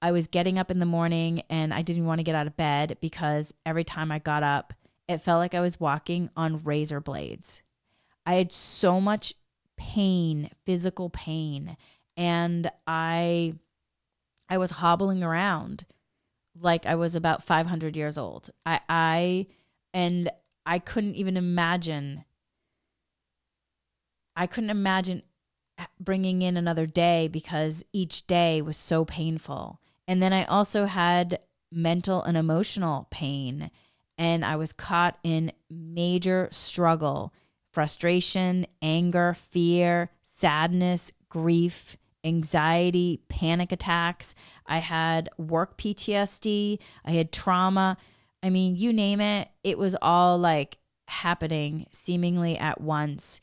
I 0.02 0.12
was 0.12 0.26
getting 0.26 0.59
up 0.59 0.71
in 0.71 0.78
the 0.78 0.87
morning 0.87 1.42
and 1.50 1.73
I 1.75 1.83
didn't 1.83 2.07
want 2.07 2.19
to 2.19 2.25
get 2.25 2.35
out 2.35 2.47
of 2.47 2.57
bed 2.57 2.97
because 3.00 3.54
every 3.64 3.85
time 3.85 4.11
I 4.11 4.19
got 4.19 4.42
up, 4.42 4.73
it 5.09 5.19
felt 5.19 5.40
like 5.40 5.54
I 5.54 5.61
was 5.61 5.80
walking 5.80 6.30
on 6.37 6.62
razor 6.64 7.00
blades. 7.00 7.62
I 8.25 8.35
had 8.35 8.52
so 8.52 9.00
much 9.00 9.35
pain, 9.76 10.50
physical 10.64 11.11
pain, 11.11 11.76
and 12.16 12.71
I 12.87 13.54
I 14.49 14.59
was 14.59 14.73
hobbling 14.73 15.23
around 15.23 15.85
like 16.59 16.87
I 16.87 16.95
was 16.95 17.14
about 17.14 17.42
500 17.42 17.97
years 17.97 18.19
old. 18.19 18.50
I 18.64 18.80
I 18.88 19.47
and 19.92 20.30
I 20.64 20.78
couldn't 20.78 21.16
even 21.16 21.37
imagine 21.37 22.25
I 24.37 24.47
couldn't 24.47 24.71
imagine 24.71 25.23
bringing 25.99 26.42
in 26.42 26.56
another 26.56 26.87
day 26.87 27.28
because 27.28 27.84
each 27.92 28.26
day 28.26 28.62
was 28.62 28.76
so 28.76 29.04
painful. 29.04 29.80
And 30.06 30.22
then 30.22 30.32
I 30.32 30.44
also 30.44 30.87
had 30.87 31.40
mental 31.72 32.22
and 32.22 32.37
emotional 32.37 33.06
pain 33.10 33.70
and 34.20 34.44
I 34.44 34.56
was 34.56 34.75
caught 34.75 35.18
in 35.22 35.50
major 35.70 36.49
struggle, 36.50 37.32
frustration, 37.72 38.66
anger, 38.82 39.32
fear, 39.32 40.10
sadness, 40.20 41.14
grief, 41.30 41.96
anxiety, 42.22 43.22
panic 43.28 43.72
attacks. 43.72 44.34
I 44.66 44.78
had 44.78 45.30
work 45.38 45.78
PTSD, 45.78 46.80
I 47.02 47.12
had 47.12 47.32
trauma. 47.32 47.96
I 48.42 48.50
mean, 48.50 48.76
you 48.76 48.92
name 48.92 49.22
it, 49.22 49.49
it 49.64 49.78
was 49.78 49.96
all 50.02 50.37
like 50.37 50.76
happening 51.08 51.87
seemingly 51.90 52.58
at 52.58 52.78
once. 52.78 53.40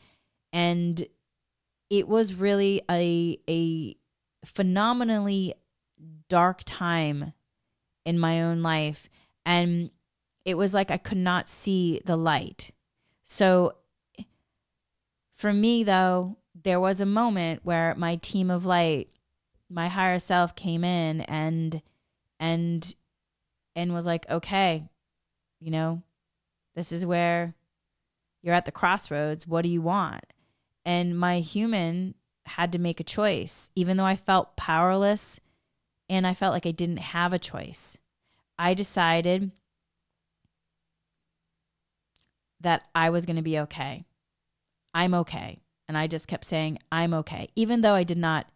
And 0.53 1.08
it 1.89 2.08
was 2.08 2.34
really 2.34 2.82
a 2.89 3.38
a 3.50 3.96
phenomenally 4.46 5.53
dark 6.29 6.62
time 6.65 7.34
in 8.06 8.20
my 8.20 8.41
own 8.41 8.62
life 8.62 9.10
and 9.46 9.89
it 10.48 10.58
was 10.58 10.74
like 10.74 10.91
I 10.91 10.98
could 10.98 11.17
not 11.17 11.50
see 11.50 12.01
the 12.06 12.15
light. 12.15 12.72
So 13.25 13.75
for 15.36 15.51
me, 15.51 15.84
though, 15.84 16.38
there 16.63 16.79
was 16.79 17.01
a 17.01 17.06
moment 17.06 17.62
where 17.63 17.94
my 17.96 18.15
team 18.15 18.50
of 18.50 18.65
light, 18.65 19.10
my 19.70 19.89
higher 19.89 20.20
self 20.20 20.56
came 20.56 20.86
in 20.86 21.20
and, 21.22 21.82
and, 22.39 22.96
and 23.75 23.94
was 23.94 24.06
like, 24.06 24.25
okay, 24.29 24.86
you 25.60 25.70
know, 25.70 26.01
this 26.75 26.94
is 26.94 27.06
where 27.06 27.53
you're 28.41 28.56
at 28.56 28.63
the 28.63 28.72
crossroads. 28.72 29.46
What 29.46 29.63
do 29.63 29.70
you 29.70 29.82
want? 29.82 30.24
And 30.88 31.20
my 31.20 31.41
human 31.41 32.15
had 32.46 32.72
to 32.72 32.79
make 32.79 33.01
a 33.01 33.03
choice, 33.03 33.72
even 33.75 33.98
though 33.98 34.06
I 34.06 34.15
felt 34.15 34.56
powerless 34.56 35.41
and 36.08 36.25
I 36.25 36.34
felt 36.34 36.53
like 36.53 36.65
I 36.65 36.72
didn't 36.72 36.98
have 36.98 37.34
a 37.34 37.39
choice. 37.39 37.98
I 38.58 38.74
decided 38.74 39.51
that 42.62 42.84
I 42.96 43.10
was 43.10 43.25
going 43.25 43.36
to 43.36 43.41
be 43.41 43.60
okay. 43.60 44.06
I'm 44.94 45.13
okay. 45.13 45.60
And 45.89 45.98
I 45.98 46.08
just 46.08 46.29
kept 46.29 46.46
saying, 46.46 46.79
I'm 46.89 47.13
okay, 47.15 47.50
even 47.53 47.82
though 47.82 47.94
I 47.94 48.06
did 48.06 48.17
not 48.17 48.48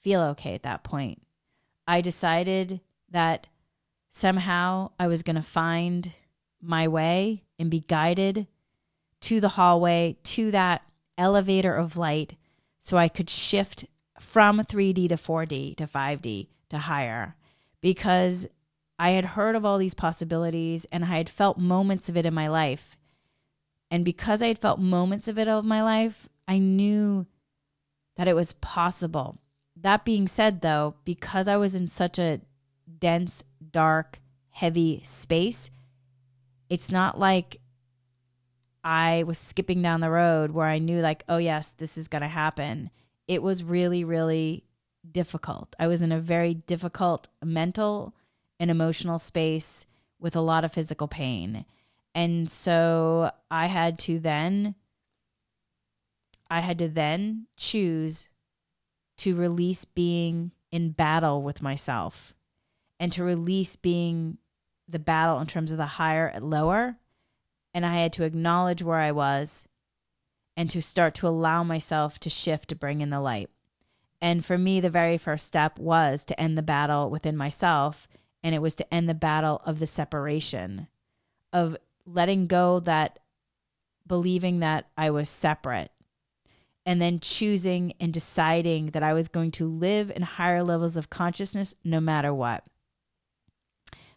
feel 0.00 0.20
okay 0.22 0.54
at 0.54 0.62
that 0.62 0.84
point. 0.84 1.22
I 1.88 2.00
decided 2.00 2.82
that 3.10 3.48
somehow 4.10 4.92
I 5.00 5.08
was 5.08 5.24
going 5.24 5.36
to 5.36 5.42
find 5.42 6.12
my 6.62 6.86
way 6.86 7.42
and 7.58 7.68
be 7.68 7.80
guided 7.80 8.46
to 9.22 9.40
the 9.40 9.50
hallway, 9.50 10.16
to 10.22 10.52
that 10.52 10.82
elevator 11.16 11.74
of 11.74 11.96
light, 11.96 12.36
so 12.78 12.96
I 12.96 13.08
could 13.08 13.30
shift 13.30 13.86
from 14.18 14.58
3D 14.58 15.08
to 15.08 15.16
4D 15.16 15.76
to 15.76 15.86
5D 15.86 16.48
to 16.70 16.78
higher 16.78 17.36
because 17.80 18.46
I 18.98 19.10
had 19.10 19.24
heard 19.24 19.56
of 19.56 19.64
all 19.64 19.78
these 19.78 19.94
possibilities 19.94 20.84
and 20.86 21.04
I 21.04 21.16
had 21.16 21.28
felt 21.28 21.58
moments 21.58 22.08
of 22.08 22.16
it 22.16 22.26
in 22.26 22.34
my 22.34 22.48
life. 22.48 22.96
And 23.90 24.04
because 24.04 24.42
I 24.42 24.46
had 24.48 24.58
felt 24.58 24.78
moments 24.78 25.28
of 25.28 25.38
it 25.38 25.48
of 25.48 25.64
my 25.64 25.82
life, 25.82 26.28
I 26.46 26.58
knew 26.58 27.26
that 28.16 28.28
it 28.28 28.36
was 28.36 28.52
possible. 28.54 29.38
That 29.76 30.04
being 30.04 30.28
said, 30.28 30.60
though, 30.60 30.94
because 31.04 31.48
I 31.48 31.56
was 31.56 31.74
in 31.74 31.86
such 31.88 32.18
a 32.18 32.40
dense, 32.98 33.44
dark, 33.70 34.20
heavy 34.50 35.00
space, 35.02 35.70
it's 36.70 36.90
not 36.90 37.18
like 37.18 37.60
I 38.84 39.24
was 39.26 39.38
skipping 39.38 39.80
down 39.82 40.00
the 40.00 40.10
road 40.10 40.50
where 40.50 40.66
I 40.66 40.78
knew, 40.78 41.00
like, 41.00 41.24
oh, 41.28 41.38
yes, 41.38 41.70
this 41.70 41.96
is 41.96 42.06
going 42.06 42.22
to 42.22 42.28
happen. 42.28 42.90
It 43.26 43.42
was 43.42 43.64
really, 43.64 44.04
really 44.04 44.64
difficult. 45.10 45.74
I 45.78 45.86
was 45.86 46.02
in 46.02 46.12
a 46.12 46.20
very 46.20 46.54
difficult 46.54 47.28
mental 47.42 48.14
and 48.60 48.70
emotional 48.70 49.18
space 49.18 49.86
with 50.18 50.36
a 50.36 50.40
lot 50.40 50.64
of 50.64 50.72
physical 50.72 51.08
pain. 51.08 51.64
And 52.14 52.48
so 52.48 53.30
I 53.50 53.66
had 53.66 53.98
to 54.00 54.18
then 54.18 54.74
I 56.50 56.60
had 56.60 56.78
to 56.78 56.88
then 56.88 57.46
choose 57.56 58.28
to 59.18 59.34
release 59.34 59.84
being 59.84 60.52
in 60.70 60.90
battle 60.90 61.42
with 61.42 61.62
myself 61.62 62.34
and 63.00 63.10
to 63.12 63.24
release 63.24 63.76
being 63.76 64.38
the 64.88 64.98
battle 64.98 65.40
in 65.40 65.46
terms 65.46 65.72
of 65.72 65.78
the 65.78 65.86
higher 65.86 66.26
and 66.26 66.50
lower. 66.50 66.96
And 67.74 67.84
I 67.84 67.96
had 67.96 68.12
to 68.14 68.22
acknowledge 68.22 68.82
where 68.82 69.00
I 69.00 69.10
was 69.12 69.68
and 70.56 70.70
to 70.70 70.80
start 70.80 71.14
to 71.16 71.26
allow 71.26 71.64
myself 71.64 72.18
to 72.20 72.30
shift 72.30 72.68
to 72.68 72.76
bring 72.76 73.00
in 73.00 73.10
the 73.10 73.20
light. 73.20 73.50
And 74.20 74.44
for 74.44 74.56
me, 74.56 74.80
the 74.80 74.88
very 74.88 75.18
first 75.18 75.46
step 75.46 75.78
was 75.78 76.24
to 76.26 76.40
end 76.40 76.56
the 76.56 76.62
battle 76.62 77.10
within 77.10 77.36
myself. 77.36 78.06
And 78.42 78.54
it 78.54 78.62
was 78.62 78.76
to 78.76 78.94
end 78.94 79.08
the 79.08 79.14
battle 79.14 79.60
of 79.66 79.80
the 79.80 79.86
separation, 79.86 80.86
of 81.52 81.76
letting 82.06 82.46
go 82.46 82.78
that 82.80 83.18
believing 84.06 84.60
that 84.60 84.86
I 84.96 85.10
was 85.10 85.28
separate 85.28 85.90
and 86.86 87.00
then 87.00 87.20
choosing 87.20 87.94
and 87.98 88.12
deciding 88.12 88.88
that 88.88 89.02
I 89.02 89.14
was 89.14 89.28
going 89.28 89.50
to 89.52 89.66
live 89.66 90.10
in 90.10 90.22
higher 90.22 90.62
levels 90.62 90.96
of 90.96 91.10
consciousness 91.10 91.74
no 91.84 92.00
matter 92.00 92.32
what. 92.34 92.64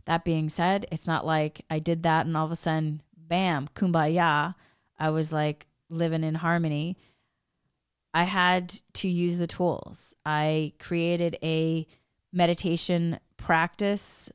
That 0.05 0.25
being 0.25 0.49
said, 0.49 0.85
it's 0.91 1.07
not 1.07 1.25
like 1.25 1.65
I 1.69 1.79
did 1.79 2.03
that 2.03 2.25
and 2.25 2.35
all 2.35 2.45
of 2.45 2.51
a 2.51 2.55
sudden, 2.55 3.01
bam, 3.27 3.67
kumbaya. 3.75 4.55
I 4.99 5.09
was 5.09 5.31
like 5.31 5.67
living 5.89 6.23
in 6.23 6.35
harmony. 6.35 6.97
I 8.13 8.23
had 8.23 8.73
to 8.93 9.09
use 9.09 9.37
the 9.37 9.47
tools. 9.47 10.15
I 10.25 10.73
created 10.79 11.37
a 11.43 11.85
meditation 12.33 13.19
practice 13.37 14.31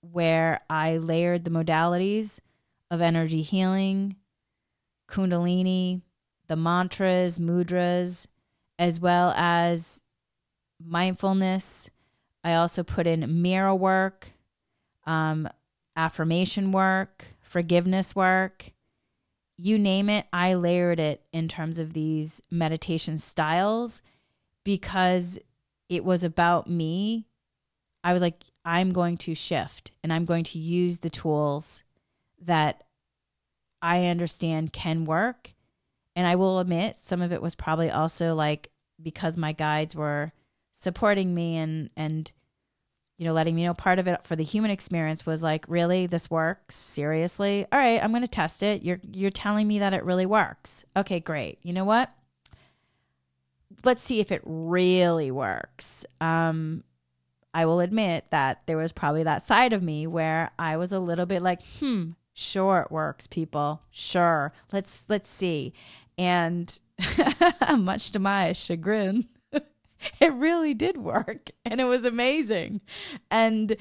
where 0.00 0.60
I 0.68 0.98
layered 0.98 1.44
the 1.44 1.50
modalities 1.50 2.40
of 2.90 3.00
energy 3.00 3.42
healing, 3.42 4.16
kundalini, 5.08 6.02
the 6.48 6.56
mantras, 6.56 7.38
mudras, 7.38 8.26
as 8.78 9.00
well 9.00 9.32
as 9.36 10.02
mindfulness. 10.84 11.88
I 12.44 12.54
also 12.54 12.82
put 12.82 13.06
in 13.06 13.42
mirror 13.42 13.74
work, 13.74 14.32
um, 15.06 15.48
affirmation 15.96 16.72
work, 16.72 17.24
forgiveness 17.52 18.16
work. 18.16 18.72
You 19.58 19.78
name 19.78 20.08
it, 20.08 20.26
I 20.32 20.54
layered 20.54 20.98
it 20.98 21.22
in 21.32 21.48
terms 21.48 21.78
of 21.78 21.92
these 21.92 22.42
meditation 22.50 23.18
styles 23.18 24.00
because 24.64 25.38
it 25.90 26.02
was 26.02 26.24
about 26.24 26.68
me. 26.68 27.26
I 28.02 28.14
was 28.14 28.22
like, 28.22 28.42
I'm 28.64 28.92
going 28.92 29.18
to 29.18 29.34
shift 29.34 29.92
and 30.02 30.12
I'm 30.12 30.24
going 30.24 30.44
to 30.44 30.58
use 30.58 30.98
the 30.98 31.10
tools 31.10 31.84
that 32.40 32.84
I 33.82 34.06
understand 34.06 34.72
can 34.72 35.04
work 35.04 35.52
and 36.16 36.26
I 36.26 36.36
will 36.36 36.58
admit 36.58 36.96
some 36.96 37.20
of 37.20 37.32
it 37.32 37.42
was 37.42 37.54
probably 37.54 37.90
also 37.90 38.34
like 38.34 38.70
because 39.00 39.36
my 39.36 39.52
guides 39.52 39.94
were 39.94 40.32
supporting 40.72 41.34
me 41.34 41.56
and 41.56 41.90
and 41.96 42.32
you 43.22 43.28
know 43.28 43.34
letting 43.34 43.54
me 43.54 43.62
know 43.62 43.72
part 43.72 44.00
of 44.00 44.08
it 44.08 44.24
for 44.24 44.34
the 44.34 44.42
human 44.42 44.72
experience 44.72 45.24
was 45.24 45.44
like 45.44 45.64
really? 45.68 46.08
This 46.08 46.28
works? 46.28 46.74
Seriously? 46.74 47.64
All 47.70 47.78
right 47.78 48.02
i'm 48.02 48.10
going 48.10 48.22
to 48.22 48.26
test 48.28 48.64
it. 48.64 48.82
You're 48.82 48.98
you're 49.12 49.30
telling 49.30 49.68
me 49.68 49.78
that 49.78 49.94
it 49.94 50.02
really 50.02 50.26
works. 50.26 50.84
Okay 50.96 51.20
great. 51.20 51.60
You 51.62 51.72
know 51.72 51.84
what? 51.84 52.10
Let's 53.84 54.02
see 54.02 54.18
if 54.18 54.32
it 54.32 54.42
really 54.44 55.30
works. 55.30 56.04
Um 56.20 56.82
i 57.54 57.64
will 57.64 57.78
admit 57.78 58.24
that 58.30 58.62
there 58.66 58.76
was 58.76 58.90
probably 58.90 59.22
that 59.22 59.46
side 59.46 59.72
of 59.72 59.84
me 59.84 60.04
where 60.04 60.50
i 60.58 60.76
was 60.76 60.92
a 60.92 60.98
little 60.98 61.26
bit 61.26 61.42
like 61.42 61.62
hmm 61.78 62.10
sure 62.34 62.80
it 62.80 62.90
works 62.90 63.28
people. 63.28 63.82
Sure. 63.92 64.52
Let's 64.72 65.04
let's 65.08 65.30
see. 65.30 65.74
And 66.18 66.76
much 67.78 68.10
to 68.10 68.18
my 68.18 68.52
chagrin, 68.52 69.28
it 70.20 70.32
really 70.32 70.74
did 70.74 70.96
work 70.96 71.50
and 71.64 71.80
it 71.80 71.84
was 71.84 72.04
amazing. 72.04 72.80
And 73.30 73.76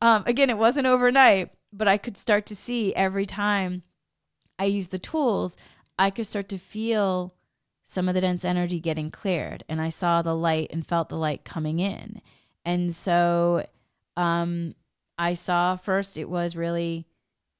um, 0.00 0.24
again, 0.26 0.50
it 0.50 0.58
wasn't 0.58 0.86
overnight, 0.86 1.50
but 1.72 1.88
I 1.88 1.96
could 1.96 2.16
start 2.16 2.46
to 2.46 2.56
see 2.56 2.94
every 2.94 3.26
time 3.26 3.82
I 4.58 4.64
used 4.64 4.90
the 4.90 4.98
tools, 4.98 5.56
I 5.98 6.10
could 6.10 6.26
start 6.26 6.48
to 6.50 6.58
feel 6.58 7.34
some 7.84 8.08
of 8.08 8.14
the 8.14 8.20
dense 8.20 8.44
energy 8.44 8.80
getting 8.80 9.10
cleared. 9.10 9.64
And 9.68 9.80
I 9.80 9.90
saw 9.90 10.22
the 10.22 10.34
light 10.34 10.70
and 10.72 10.86
felt 10.86 11.08
the 11.08 11.16
light 11.16 11.44
coming 11.44 11.78
in. 11.78 12.20
And 12.64 12.92
so 12.94 13.66
um, 14.16 14.74
I 15.18 15.34
saw 15.34 15.76
first, 15.76 16.18
it 16.18 16.28
was 16.28 16.56
really, 16.56 17.06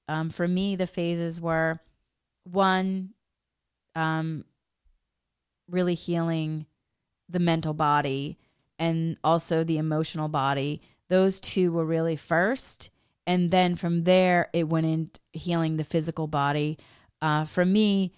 um, 0.08 0.30
for 0.30 0.49
me, 0.49 0.75
the 0.75 0.87
phases 0.87 1.40
were 1.40 1.78
one, 2.44 3.11
um, 3.94 4.44
really 5.70 5.94
healing 5.94 6.66
the 7.28 7.38
mental 7.38 7.75
body 7.75 8.38
and 8.78 9.16
also 9.25 9.64
the 9.64 9.78
emotional 9.78 10.28
body. 10.28 10.80
Those 11.09 11.40
two 11.40 11.72
were 11.72 11.85
really 11.85 12.16
first. 12.16 12.90
And 13.27 13.50
then 13.50 13.74
from 13.74 14.05
there, 14.05 14.50
it 14.53 14.68
went 14.68 14.87
in 14.87 15.11
healing 15.33 15.77
the 15.77 15.85
physical 15.85 16.27
body. 16.27 16.79
Uh, 17.20 17.44
for 17.44 17.64
me, 17.64 18.12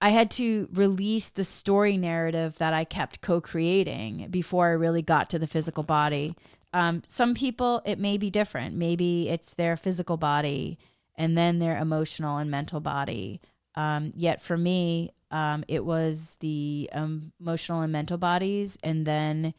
I 0.00 0.08
had 0.08 0.30
to 0.32 0.68
release 0.72 1.28
the 1.28 1.44
story 1.44 1.96
narrative 1.96 2.58
that 2.58 2.74
I 2.74 2.84
kept 2.84 3.20
co 3.20 3.40
creating 3.40 4.28
before 4.30 4.66
I 4.66 4.72
really 4.72 5.02
got 5.02 5.30
to 5.30 5.38
the 5.38 5.46
physical 5.46 5.84
body. 5.84 6.34
Um, 6.72 7.02
some 7.06 7.34
people, 7.34 7.82
it 7.84 7.98
may 7.98 8.16
be 8.16 8.30
different. 8.30 8.74
Maybe 8.74 9.28
it's 9.28 9.54
their 9.54 9.76
physical 9.76 10.16
body 10.16 10.78
and 11.14 11.36
then 11.38 11.58
their 11.58 11.76
emotional 11.76 12.38
and 12.38 12.50
mental 12.50 12.80
body. 12.80 13.40
Um, 13.74 14.12
yet 14.16 14.40
for 14.40 14.56
me, 14.56 15.12
um, 15.32 15.64
it 15.66 15.84
was 15.84 16.36
the 16.40 16.88
um, 16.92 17.32
emotional 17.40 17.80
and 17.80 17.90
mental 17.90 18.18
bodies, 18.18 18.78
and 18.84 19.06
then 19.06 19.54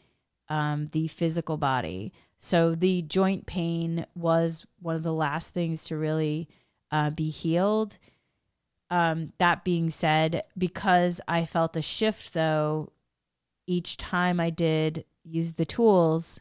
um, 0.47 0.87
the 0.91 1.07
physical 1.07 1.57
body. 1.57 2.13
So 2.37 2.75
the 2.75 3.01
joint 3.01 3.45
pain 3.45 4.05
was 4.15 4.65
one 4.79 4.95
of 4.95 5.03
the 5.03 5.13
last 5.13 5.53
things 5.53 5.85
to 5.85 5.97
really 5.97 6.47
uh, 6.91 7.09
be 7.09 7.29
healed. 7.29 7.97
Um, 8.89 9.33
that 9.39 9.63
being 9.63 9.89
said, 9.89 10.43
because 10.57 11.19
I 11.27 11.45
felt 11.45 11.75
a 11.75 11.81
shift 11.81 12.33
though, 12.33 12.91
each 13.65 13.97
time 13.97 14.39
I 14.39 14.51
did 14.51 15.05
use 15.23 15.53
the 15.53 15.65
tools, 15.65 16.39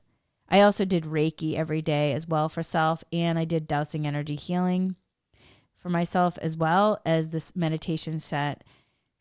I 0.48 0.60
also 0.60 0.84
did 0.84 1.04
Reiki 1.04 1.54
every 1.54 1.80
day 1.80 2.12
as 2.12 2.28
well 2.28 2.50
for 2.50 2.62
self, 2.62 3.02
and 3.10 3.38
I 3.38 3.46
did 3.46 3.66
dowsing 3.66 4.06
energy 4.06 4.34
healing 4.34 4.96
for 5.78 5.88
myself 5.88 6.36
as 6.42 6.56
well 6.56 7.00
as 7.06 7.30
this 7.30 7.56
meditation 7.56 8.18
set. 8.18 8.62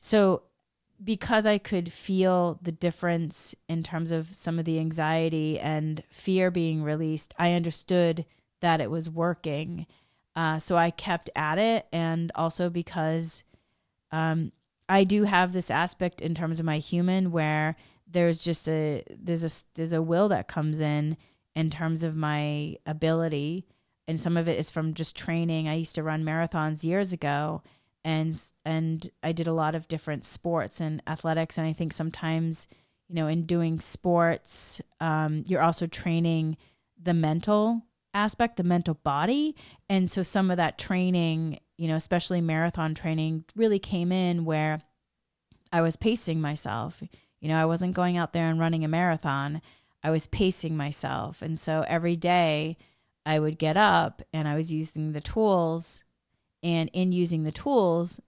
So, 0.03 0.41
because 1.03 1.45
I 1.45 1.59
could 1.59 1.93
feel 1.93 2.59
the 2.59 2.71
difference 2.71 3.53
in 3.69 3.83
terms 3.83 4.11
of 4.11 4.27
some 4.27 4.57
of 4.57 4.65
the 4.65 4.79
anxiety 4.79 5.59
and 5.59 6.03
fear 6.09 6.49
being 6.49 6.81
released, 6.81 7.35
I 7.37 7.53
understood 7.53 8.25
that 8.61 8.81
it 8.81 8.89
was 8.89 9.11
working. 9.11 9.85
Uh, 10.35 10.57
so 10.57 10.75
I 10.75 10.89
kept 10.89 11.29
at 11.35 11.59
it. 11.59 11.85
And 11.91 12.31
also 12.33 12.71
because 12.71 13.43
um, 14.11 14.51
I 14.89 15.03
do 15.03 15.23
have 15.25 15.53
this 15.53 15.69
aspect 15.69 16.19
in 16.19 16.33
terms 16.33 16.59
of 16.59 16.65
my 16.65 16.79
human 16.79 17.31
where 17.31 17.75
there's 18.07 18.39
just 18.39 18.67
a 18.67 19.03
there's 19.09 19.43
a 19.43 19.65
there's 19.75 19.93
a 19.93 20.01
will 20.01 20.29
that 20.29 20.47
comes 20.47 20.81
in 20.81 21.15
in 21.55 21.69
terms 21.69 22.03
of 22.03 22.15
my 22.15 22.75
ability 22.85 23.65
and 24.07 24.19
some 24.19 24.35
of 24.35 24.49
it 24.49 24.59
is 24.59 24.69
from 24.69 24.93
just 24.93 25.15
training. 25.15 25.67
I 25.67 25.75
used 25.75 25.95
to 25.95 26.03
run 26.03 26.25
marathons 26.25 26.83
years 26.83 27.13
ago 27.13 27.61
and 28.03 28.39
and 28.65 29.09
I 29.21 29.31
did 29.31 29.47
a 29.47 29.53
lot 29.53 29.75
of 29.75 29.87
different 29.87 30.25
sports 30.25 30.79
and 30.79 31.01
athletics 31.07 31.57
and 31.57 31.67
I 31.67 31.73
think 31.73 31.93
sometimes 31.93 32.67
you 33.07 33.15
know 33.15 33.27
in 33.27 33.45
doing 33.45 33.79
sports 33.79 34.81
um, 34.99 35.43
you're 35.47 35.61
also 35.61 35.87
training 35.87 36.57
the 37.01 37.13
mental 37.13 37.83
aspect 38.13 38.57
the 38.57 38.63
mental 38.63 38.95
body. 38.95 39.55
And 39.89 40.09
so 40.09 40.23
some 40.23 40.51
of 40.51 40.57
that 40.57 40.77
training 40.77 41.59
you 41.77 41.87
know 41.87 41.95
especially 41.95 42.41
marathon 42.41 42.93
training 42.93 43.45
really 43.55 43.79
came 43.79 44.11
in 44.11 44.45
where 44.45 44.81
I 45.71 45.81
was 45.81 45.95
pacing 45.95 46.41
myself. 46.41 47.01
You 47.39 47.49
know 47.49 47.61
I 47.61 47.65
wasn't 47.65 47.95
going 47.95 48.17
out 48.17 48.33
there 48.33 48.49
and 48.49 48.59
running 48.59 48.83
a 48.83 48.89
marathon. 48.89 49.61
I 50.03 50.09
was 50.09 50.25
pacing 50.27 50.75
myself. 50.75 51.43
And 51.43 51.59
so 51.59 51.85
every 51.87 52.15
day 52.15 52.77
I 53.23 53.39
would 53.39 53.59
get 53.59 53.77
up 53.77 54.23
and 54.33 54.47
I 54.47 54.55
was 54.55 54.73
using 54.73 55.11
the 55.11 55.21
tools 55.21 56.03
and 56.63 56.89
in 56.93 57.11
using 57.11 57.43
the 57.43 57.51
tools 57.51 58.19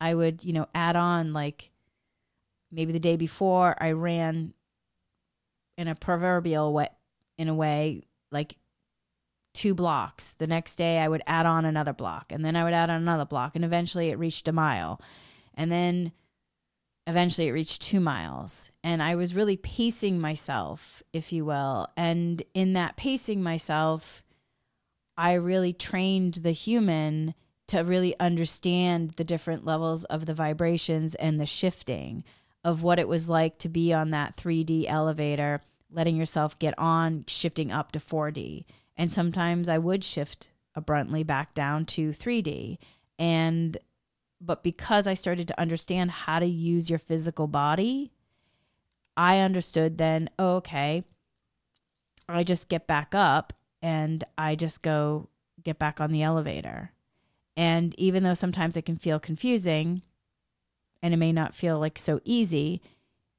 I 0.00 0.14
would, 0.14 0.44
you 0.44 0.52
know, 0.52 0.66
add 0.74 0.96
on 0.96 1.32
like 1.32 1.70
maybe 2.70 2.92
the 2.92 3.00
day 3.00 3.16
before 3.16 3.76
I 3.80 3.92
ran 3.92 4.54
in 5.76 5.88
a 5.88 5.94
proverbial 5.94 6.72
way 6.72 6.88
in 7.36 7.48
a 7.48 7.54
way 7.54 8.02
like 8.30 8.56
two 9.54 9.74
blocks. 9.74 10.32
The 10.32 10.46
next 10.46 10.76
day 10.76 10.98
I 10.98 11.08
would 11.08 11.22
add 11.26 11.46
on 11.46 11.64
another 11.64 11.92
block 11.92 12.30
and 12.30 12.44
then 12.44 12.56
I 12.56 12.64
would 12.64 12.72
add 12.72 12.90
on 12.90 13.02
another 13.02 13.24
block 13.24 13.54
and 13.54 13.64
eventually 13.64 14.10
it 14.10 14.18
reached 14.18 14.48
a 14.48 14.52
mile. 14.52 15.00
And 15.54 15.72
then 15.72 16.12
eventually 17.06 17.48
it 17.48 17.52
reached 17.52 17.82
2 17.82 18.00
miles 18.00 18.70
and 18.84 19.02
I 19.02 19.16
was 19.16 19.34
really 19.34 19.56
pacing 19.56 20.20
myself, 20.20 21.02
if 21.12 21.32
you 21.32 21.44
will. 21.44 21.88
And 21.96 22.42
in 22.54 22.74
that 22.74 22.96
pacing 22.96 23.42
myself, 23.42 24.22
I 25.16 25.32
really 25.32 25.72
trained 25.72 26.34
the 26.34 26.52
human 26.52 27.34
to 27.68 27.80
really 27.80 28.18
understand 28.18 29.12
the 29.12 29.24
different 29.24 29.64
levels 29.64 30.04
of 30.04 30.26
the 30.26 30.34
vibrations 30.34 31.14
and 31.14 31.40
the 31.40 31.46
shifting 31.46 32.24
of 32.64 32.82
what 32.82 32.98
it 32.98 33.08
was 33.08 33.28
like 33.28 33.58
to 33.58 33.68
be 33.68 33.92
on 33.92 34.10
that 34.10 34.36
3D 34.36 34.86
elevator, 34.88 35.60
letting 35.90 36.16
yourself 36.16 36.58
get 36.58 36.76
on, 36.78 37.24
shifting 37.28 37.70
up 37.70 37.92
to 37.92 37.98
4D. 37.98 38.64
And 38.96 39.12
sometimes 39.12 39.68
I 39.68 39.78
would 39.78 40.02
shift 40.02 40.50
abruptly 40.74 41.22
back 41.22 41.54
down 41.54 41.84
to 41.86 42.10
3D. 42.10 42.78
And 43.18 43.78
but 44.40 44.62
because 44.62 45.06
I 45.06 45.14
started 45.14 45.48
to 45.48 45.60
understand 45.60 46.10
how 46.10 46.38
to 46.38 46.46
use 46.46 46.88
your 46.88 46.98
physical 46.98 47.48
body, 47.48 48.12
I 49.16 49.40
understood 49.40 49.98
then, 49.98 50.30
oh, 50.38 50.56
okay, 50.56 51.02
I 52.28 52.44
just 52.44 52.68
get 52.68 52.86
back 52.86 53.14
up 53.14 53.52
and 53.82 54.22
I 54.36 54.54
just 54.54 54.82
go 54.82 55.28
get 55.64 55.78
back 55.78 56.00
on 56.00 56.12
the 56.12 56.22
elevator 56.22 56.92
And 57.58 57.92
even 57.98 58.22
though 58.22 58.34
sometimes 58.34 58.76
it 58.76 58.86
can 58.86 58.96
feel 58.96 59.18
confusing 59.18 60.02
and 61.02 61.12
it 61.12 61.16
may 61.16 61.32
not 61.32 61.56
feel 61.56 61.80
like 61.80 61.98
so 61.98 62.20
easy, 62.22 62.80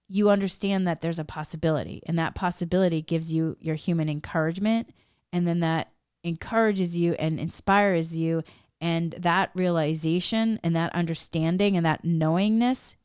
you 0.09 0.29
understand 0.29 0.85
that 0.85 0.99
there's 0.99 1.19
a 1.19 1.23
possibility. 1.23 2.03
And 2.05 2.19
that 2.19 2.35
possibility 2.35 3.01
gives 3.01 3.33
you 3.33 3.55
your 3.61 3.75
human 3.75 4.09
encouragement. 4.09 4.89
And 5.31 5.47
then 5.47 5.61
that 5.61 5.93
encourages 6.21 6.97
you 6.97 7.13
and 7.13 7.39
inspires 7.39 8.17
you. 8.17 8.43
And 8.81 9.13
that 9.13 9.51
realization 9.55 10.59
and 10.65 10.75
that 10.75 10.93
understanding 10.93 11.77
and 11.77 11.85
that 11.85 12.03
knowingness 12.03 12.97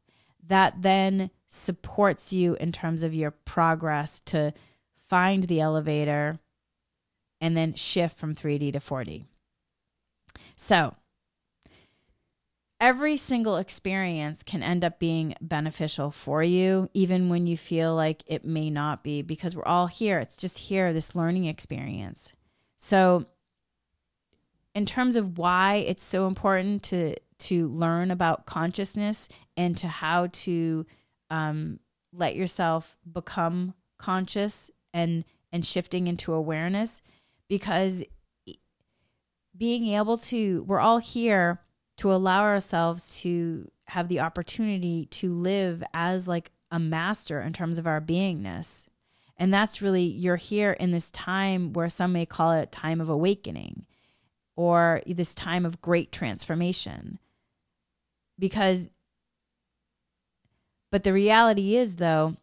that 0.44 0.82
then 0.82 1.30
supports 1.46 2.32
you 2.32 2.56
in 2.58 2.72
terms 2.72 3.04
of 3.04 3.14
your 3.14 3.30
progress 3.30 4.18
to 4.20 4.52
find 4.96 5.44
the 5.44 5.60
elevator 5.60 6.40
and 7.40 7.56
then 7.56 7.74
shift 7.74 8.18
from 8.18 8.34
3D 8.34 8.72
to 8.72 8.80
4D. 8.80 9.26
So, 10.56 10.96
every 12.84 13.16
single 13.16 13.56
experience 13.56 14.42
can 14.42 14.62
end 14.62 14.84
up 14.84 14.98
being 14.98 15.34
beneficial 15.40 16.10
for 16.10 16.42
you, 16.42 16.86
even 16.92 17.30
when 17.30 17.46
you 17.46 17.56
feel 17.56 17.94
like 17.94 18.22
it 18.26 18.44
may 18.44 18.68
not 18.68 19.02
be, 19.02 19.22
because 19.22 19.56
we're 19.56 19.64
all 19.64 19.86
here. 19.86 20.18
It's 20.18 20.36
just 20.36 20.58
here, 20.58 20.92
this 20.92 21.14
learning 21.14 21.46
experience. 21.46 22.34
So, 22.76 23.24
in 24.74 24.84
terms 24.84 25.16
of 25.16 25.38
why 25.38 25.76
it's 25.76 26.04
so 26.04 26.26
important 26.26 26.82
to 26.82 27.14
to 27.38 27.68
learn 27.68 28.10
about 28.10 28.44
consciousness 28.44 29.30
and 29.56 29.78
to 29.78 29.88
how 29.88 30.26
to 30.32 30.84
um, 31.30 31.80
let 32.12 32.36
yourself 32.36 32.98
become 33.10 33.72
conscious 33.96 34.70
and 34.92 35.24
and 35.50 35.64
shifting 35.64 36.06
into 36.06 36.34
awareness 36.34 37.00
because 37.48 38.04
being 39.56 39.86
able 39.86 40.18
to 40.18 40.64
we're 40.64 40.80
all 40.80 40.98
here 40.98 41.60
to 41.98 42.12
allow 42.12 42.42
ourselves 42.42 43.20
to 43.20 43.70
have 43.86 44.08
the 44.08 44.20
opportunity 44.20 45.06
to 45.06 45.32
live 45.32 45.82
as 45.92 46.26
like 46.26 46.50
a 46.70 46.78
master 46.78 47.40
in 47.40 47.52
terms 47.52 47.78
of 47.78 47.86
our 47.86 48.00
beingness. 48.00 48.86
And 49.36 49.52
that's 49.52 49.82
really 49.82 50.04
you're 50.04 50.36
here 50.36 50.72
in 50.72 50.90
this 50.90 51.10
time 51.10 51.72
where 51.72 51.88
some 51.88 52.12
may 52.12 52.26
call 52.26 52.52
it 52.52 52.72
time 52.72 53.00
of 53.00 53.08
awakening 53.08 53.86
or 54.56 55.02
this 55.06 55.34
time 55.34 55.66
of 55.66 55.80
great 55.80 56.12
transformation. 56.12 57.18
Because 58.38 58.90
but 60.90 61.04
the 61.04 61.12
reality 61.12 61.76
is 61.76 61.96
though 61.96 62.36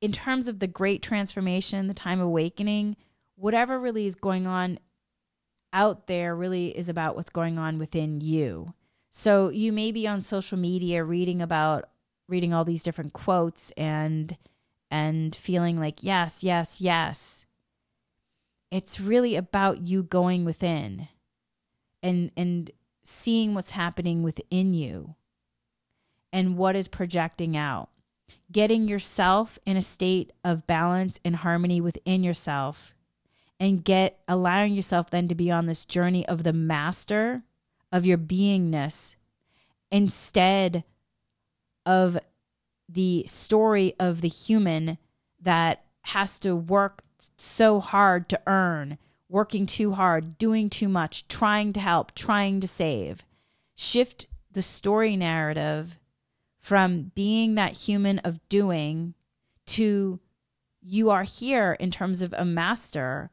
in 0.00 0.12
terms 0.12 0.48
of 0.48 0.58
the 0.58 0.66
great 0.66 1.02
transformation 1.02 1.86
the 1.86 1.94
time 1.94 2.20
awakening 2.20 2.96
whatever 3.36 3.78
really 3.78 4.06
is 4.06 4.14
going 4.14 4.46
on 4.46 4.78
out 5.76 6.06
there 6.06 6.34
really 6.34 6.76
is 6.76 6.88
about 6.88 7.14
what's 7.14 7.30
going 7.30 7.58
on 7.58 7.78
within 7.78 8.20
you 8.20 8.72
so 9.10 9.50
you 9.50 9.72
may 9.72 9.92
be 9.92 10.06
on 10.06 10.20
social 10.20 10.58
media 10.58 11.04
reading 11.04 11.42
about 11.42 11.84
reading 12.28 12.54
all 12.54 12.64
these 12.64 12.82
different 12.82 13.12
quotes 13.12 13.70
and 13.72 14.36
and 14.90 15.36
feeling 15.36 15.78
like 15.78 16.02
yes 16.02 16.42
yes 16.42 16.80
yes 16.80 17.44
it's 18.70 18.98
really 19.00 19.36
about 19.36 19.82
you 19.82 20.02
going 20.02 20.44
within 20.44 21.08
and 22.02 22.30
and 22.36 22.70
seeing 23.04 23.54
what's 23.54 23.70
happening 23.72 24.22
within 24.22 24.74
you 24.74 25.14
and 26.32 26.56
what 26.56 26.76
is 26.76 26.88
projecting 26.88 27.56
out. 27.56 27.88
Getting 28.50 28.88
yourself 28.88 29.58
in 29.64 29.76
a 29.76 29.82
state 29.82 30.32
of 30.44 30.66
balance 30.66 31.20
and 31.24 31.36
harmony 31.36 31.80
within 31.80 32.24
yourself 32.24 32.94
and 33.58 33.84
get 33.84 34.20
allowing 34.28 34.74
yourself 34.74 35.10
then 35.10 35.28
to 35.28 35.34
be 35.34 35.50
on 35.50 35.66
this 35.66 35.84
journey 35.84 36.26
of 36.26 36.42
the 36.42 36.52
master 36.52 37.42
of 37.90 38.04
your 38.04 38.18
beingness 38.18 39.16
instead 39.90 40.84
of 41.84 42.18
the 42.88 43.24
story 43.26 43.94
of 43.98 44.20
the 44.20 44.28
human 44.28 44.98
that 45.40 45.84
has 46.02 46.38
to 46.38 46.54
work 46.54 47.02
so 47.36 47.80
hard 47.80 48.28
to 48.28 48.40
earn 48.46 48.98
working 49.28 49.66
too 49.66 49.92
hard, 49.92 50.38
doing 50.38 50.70
too 50.70 50.88
much, 50.88 51.26
trying 51.28 51.72
to 51.72 51.80
help, 51.80 52.14
trying 52.14 52.60
to 52.60 52.68
save. 52.68 53.24
Shift 53.74 54.26
the 54.52 54.62
story 54.62 55.16
narrative 55.16 55.98
from 56.60 57.12
being 57.14 57.54
that 57.54 57.72
human 57.72 58.18
of 58.20 58.40
doing 58.48 59.14
to 59.66 60.20
you 60.80 61.10
are 61.10 61.24
here 61.24 61.76
in 61.80 61.90
terms 61.90 62.22
of 62.22 62.32
a 62.36 62.44
master 62.44 63.30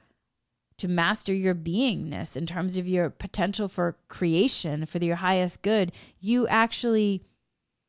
to 0.84 0.88
master 0.89 1.34
your 1.34 1.56
beingness 1.56 2.38
in 2.38 2.46
terms 2.46 2.78
of 2.78 2.88
your 2.88 3.10
potential 3.10 3.67
for 3.67 3.98
creation 4.08 4.86
for 4.86 5.00
your 5.00 5.17
highest 5.17 5.62
good 5.62 5.91
you 6.19 6.48
actually 6.48 7.24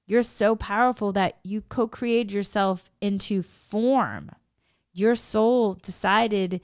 you're 0.07 0.23
so 0.23 0.55
powerful 0.55 1.13
that 1.13 1.39
you 1.43 1.61
co-created 1.63 2.33
yourself 2.33 2.91
into 3.01 3.43
form 3.43 4.31
your 4.95 5.15
soul 5.15 5.75
decided 5.75 6.61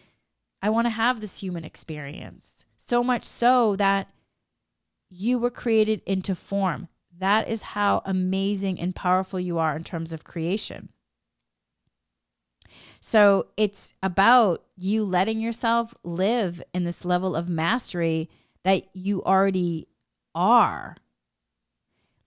I 0.63 0.71
want 0.71 0.87
to 0.87 0.91
have 0.91 1.21
this 1.21 1.43
human 1.43 1.65
experience. 1.65 2.65
So 2.77 3.03
much 3.03 3.25
so 3.25 3.77
that 3.77 4.09
you 5.09 5.39
were 5.39 5.51
created 5.51 6.03
into 6.07 6.35
form. 6.35 6.89
That 7.19 7.49
is 7.49 7.63
how 7.63 8.03
amazing 8.05 8.79
and 8.81 8.95
powerful 8.95 9.41
you 9.41 9.59
are 9.59 9.77
in 9.77 9.85
terms 9.85 10.13
of 10.13 10.25
creation. 10.25 10.91
So 13.01 13.47
it's 13.57 13.95
about 14.03 14.65
you 14.77 15.05
letting 15.05 15.41
yourself 15.41 15.95
live 16.05 16.63
in 16.75 16.85
this 16.85 17.05
level 17.05 17.35
of 17.35 17.49
mastery 17.49 18.29
that 18.63 18.85
you 18.95 19.23
already 19.25 19.89
are. 20.35 20.97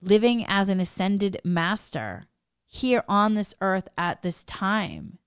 Living 0.02 0.44
as 0.46 0.68
an 0.68 0.80
ascended 0.80 1.40
master 1.44 2.26
here 2.66 3.04
on 3.08 3.34
this 3.34 3.54
earth 3.60 3.88
at 3.96 4.22
this 4.22 4.42
time 4.44 5.18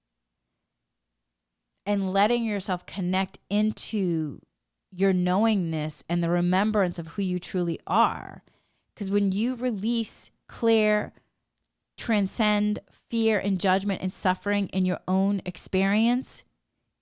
and 1.86 2.12
letting 2.12 2.44
yourself 2.44 2.86
connect 2.86 3.40
into 3.50 4.42
your 4.92 5.14
knowingness 5.14 6.04
and 6.10 6.22
the 6.22 6.30
remembrance 6.30 7.00
of 7.00 7.08
who 7.10 7.22
you 7.22 7.40
truly 7.40 7.80
are. 7.88 8.44
Because 8.94 9.10
when 9.10 9.32
you 9.32 9.56
release, 9.56 10.30
clear, 10.48 11.14
transcend 11.98 12.80
fear 12.92 13.40
and 13.40 13.60
judgment 13.60 14.02
and 14.02 14.14
suffering 14.14 14.68
in 14.70 14.86
your 14.86 15.00
own 15.08 15.42
experience, 15.46 16.44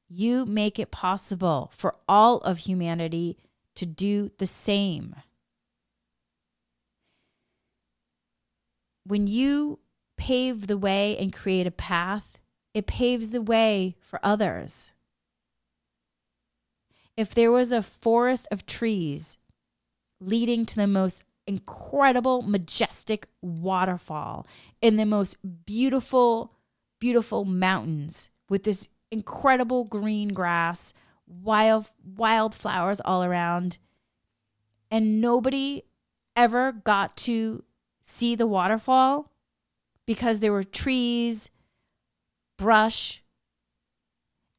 you 0.07 0.45
make 0.45 0.79
it 0.79 0.91
possible 0.91 1.69
for 1.73 1.93
all 2.07 2.37
of 2.37 2.59
humanity 2.59 3.37
to 3.75 3.85
do 3.85 4.29
the 4.37 4.47
same. 4.47 5.15
When 9.05 9.27
you 9.27 9.79
pave 10.17 10.67
the 10.67 10.77
way 10.77 11.17
and 11.17 11.33
create 11.33 11.67
a 11.67 11.71
path, 11.71 12.39
it 12.73 12.87
paves 12.87 13.29
the 13.29 13.41
way 13.41 13.95
for 13.99 14.19
others. 14.23 14.93
If 17.17 17.33
there 17.33 17.51
was 17.51 17.71
a 17.71 17.83
forest 17.83 18.47
of 18.51 18.65
trees 18.65 19.37
leading 20.19 20.65
to 20.65 20.75
the 20.75 20.87
most 20.87 21.23
incredible, 21.47 22.41
majestic 22.41 23.27
waterfall 23.41 24.47
in 24.81 24.95
the 24.97 25.05
most 25.05 25.37
beautiful, 25.65 26.53
beautiful 26.99 27.45
mountains 27.45 28.31
with 28.49 28.63
this 28.63 28.89
incredible 29.11 29.85
green 29.85 30.29
grass, 30.29 30.93
wild 31.27 31.89
wildflowers 32.03 33.01
all 33.05 33.23
around, 33.23 33.77
and 34.91 35.21
nobody 35.21 35.83
ever 36.35 36.71
got 36.71 37.15
to 37.15 37.63
see 38.01 38.35
the 38.35 38.47
waterfall 38.47 39.31
because 40.05 40.39
there 40.39 40.51
were 40.51 40.63
trees 40.63 41.49
brush 42.57 43.23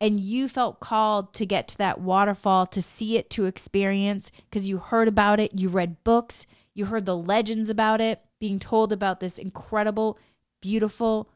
and 0.00 0.20
you 0.20 0.48
felt 0.48 0.80
called 0.80 1.32
to 1.32 1.46
get 1.46 1.68
to 1.68 1.78
that 1.78 2.00
waterfall 2.00 2.66
to 2.66 2.82
see 2.82 3.16
it 3.16 3.30
to 3.30 3.46
experience 3.46 4.30
because 4.50 4.68
you 4.68 4.78
heard 4.78 5.08
about 5.08 5.40
it 5.40 5.58
you 5.58 5.68
read 5.68 6.02
books 6.04 6.46
you 6.76 6.84
heard 6.84 7.06
the 7.06 7.16
legends 7.16 7.70
about 7.70 8.02
it 8.02 8.20
being 8.38 8.58
told 8.58 8.92
about 8.92 9.18
this 9.18 9.38
incredible 9.38 10.18
beautiful 10.60 11.30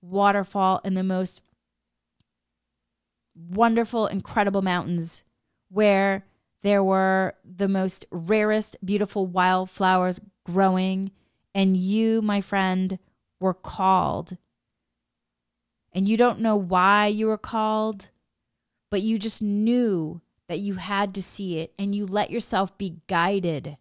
waterfall 0.00 0.80
in 0.84 0.94
the 0.94 1.02
most 1.02 1.42
wonderful 3.34 4.06
incredible 4.06 4.62
mountains 4.62 5.24
where 5.68 6.24
there 6.62 6.84
were 6.84 7.34
the 7.44 7.66
most 7.66 8.06
rarest 8.12 8.76
beautiful 8.84 9.26
wildflowers 9.26 10.20
growing. 10.44 11.10
And 11.54 11.76
you 11.76 12.22
my 12.22 12.40
friend 12.40 13.00
were 13.40 13.54
called. 13.54 14.36
And 15.92 16.08
you 16.08 16.16
don't 16.16 16.38
know 16.38 16.56
why 16.56 17.08
you 17.08 17.26
were 17.26 17.36
called, 17.36 18.10
but 18.90 19.02
you 19.02 19.18
just 19.18 19.42
knew 19.42 20.22
that 20.48 20.60
you 20.60 20.74
had 20.74 21.14
to 21.14 21.22
see 21.22 21.58
it. 21.58 21.72
And 21.78 21.94
you 21.94 22.06
let 22.06 22.30
yourself 22.30 22.78
be 22.78 23.00
guided. 23.08 23.76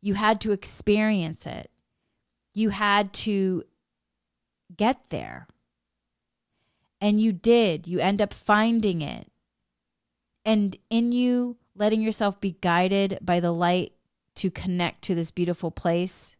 You 0.00 0.14
had 0.14 0.40
to 0.42 0.52
experience 0.52 1.46
it. 1.46 1.70
You 2.54 2.70
had 2.70 3.12
to 3.14 3.64
get 4.76 5.10
there. 5.10 5.46
And 7.00 7.20
you 7.20 7.32
did. 7.32 7.86
You 7.86 8.00
end 8.00 8.20
up 8.20 8.32
finding 8.32 9.02
it. 9.02 9.30
And 10.44 10.76
in 10.90 11.12
you 11.12 11.56
letting 11.74 12.02
yourself 12.02 12.40
be 12.40 12.56
guided 12.60 13.18
by 13.22 13.40
the 13.40 13.52
light 13.52 13.92
to 14.36 14.50
connect 14.50 15.02
to 15.02 15.14
this 15.14 15.30
beautiful 15.30 15.70
place, 15.70 16.36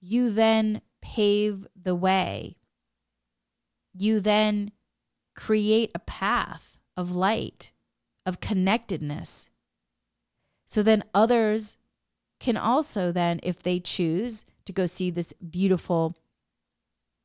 you 0.00 0.30
then 0.30 0.80
pave 1.00 1.66
the 1.80 1.94
way. 1.94 2.56
You 3.94 4.20
then 4.20 4.72
create 5.34 5.90
a 5.94 6.00
path 6.00 6.78
of 6.96 7.14
light, 7.16 7.72
of 8.24 8.40
connectedness. 8.40 9.50
So 10.64 10.82
then 10.82 11.02
others 11.14 11.76
can 12.40 12.56
also, 12.56 13.12
then, 13.12 13.38
if 13.42 13.62
they 13.62 13.78
choose 13.78 14.46
to 14.64 14.72
go 14.72 14.86
see 14.86 15.10
this 15.10 15.32
beautiful, 15.34 16.16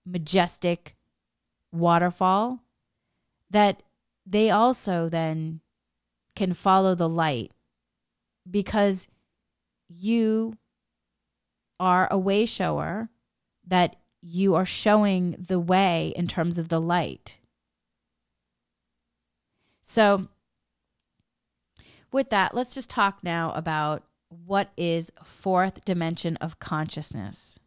majestic 0.06 0.96
waterfall, 1.72 2.62
that 3.50 3.82
they 4.26 4.50
also 4.50 5.08
then 5.10 5.62
can 6.36 6.54
follow 6.54 6.94
the 6.96 7.10
light 7.10 7.54
because 8.50 9.08
you 9.88 10.54
are 11.80 12.08
a 12.12 12.18
way 12.18 12.46
shower 12.46 13.10
that 13.66 13.96
you 14.22 14.56
are 14.56 14.66
showing 14.66 15.36
the 15.40 15.60
way 15.60 16.12
in 16.16 16.28
terms 16.28 16.58
of 16.58 16.70
the 16.70 16.82
light. 16.82 17.40
So, 19.82 20.28
with 22.12 22.30
that, 22.32 22.56
let's 22.56 22.74
just 22.74 22.90
talk 22.90 23.20
now 23.24 23.52
about 23.54 24.04
what 24.30 24.72
is 24.78 25.12
fourth 25.24 25.86
dimension 25.86 26.38
of 26.38 26.60
consciousness. 26.60 27.60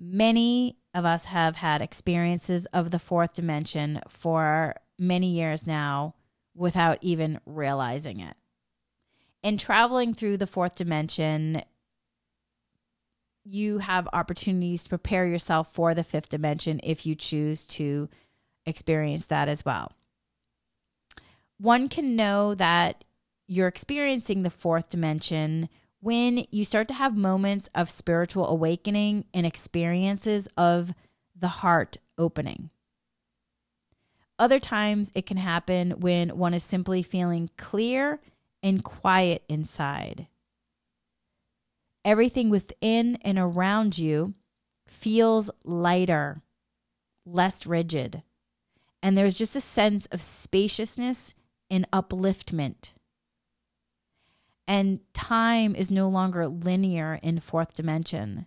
Many 0.00 0.76
of 0.92 1.04
us 1.04 1.26
have 1.26 1.56
had 1.56 1.80
experiences 1.80 2.66
of 2.66 2.90
the 2.90 2.98
fourth 2.98 3.34
dimension 3.34 4.00
for 4.08 4.76
many 4.98 5.28
years 5.28 5.66
now 5.66 6.14
without 6.54 6.98
even 7.00 7.40
realizing 7.46 8.20
it. 8.20 8.36
In 9.42 9.56
traveling 9.56 10.14
through 10.14 10.38
the 10.38 10.46
fourth 10.46 10.76
dimension, 10.76 11.62
you 13.44 13.78
have 13.78 14.08
opportunities 14.12 14.84
to 14.84 14.88
prepare 14.88 15.26
yourself 15.26 15.72
for 15.72 15.94
the 15.94 16.04
fifth 16.04 16.30
dimension 16.30 16.80
if 16.82 17.04
you 17.04 17.14
choose 17.14 17.66
to 17.66 18.08
experience 18.66 19.26
that 19.26 19.48
as 19.48 19.64
well. 19.64 19.92
One 21.58 21.88
can 21.88 22.16
know 22.16 22.54
that 22.54 23.04
you're 23.46 23.68
experiencing 23.68 24.42
the 24.42 24.50
fourth 24.50 24.90
dimension 24.90 25.68
when 26.00 26.46
you 26.50 26.64
start 26.64 26.88
to 26.88 26.94
have 26.94 27.16
moments 27.16 27.68
of 27.74 27.90
spiritual 27.90 28.46
awakening 28.46 29.24
and 29.32 29.46
experiences 29.46 30.48
of 30.56 30.94
the 31.34 31.48
heart 31.48 31.96
opening. 32.18 32.70
Other 34.38 34.58
times 34.58 35.12
it 35.14 35.26
can 35.26 35.36
happen 35.36 35.92
when 35.92 36.30
one 36.30 36.54
is 36.54 36.64
simply 36.64 37.02
feeling 37.02 37.50
clear 37.56 38.20
and 38.62 38.82
quiet 38.82 39.44
inside. 39.48 40.26
Everything 42.04 42.50
within 42.50 43.16
and 43.22 43.38
around 43.38 43.96
you 43.96 44.34
feels 44.86 45.50
lighter, 45.62 46.42
less 47.24 47.66
rigid, 47.66 48.22
and 49.02 49.16
there's 49.16 49.34
just 49.34 49.54
a 49.54 49.60
sense 49.60 50.06
of 50.06 50.20
spaciousness 50.20 51.34
and 51.70 51.90
upliftment. 51.92 52.93
And 54.66 55.00
time 55.12 55.74
is 55.74 55.90
no 55.90 56.08
longer 56.08 56.46
linear 56.46 57.20
in 57.22 57.40
fourth 57.40 57.74
dimension. 57.74 58.46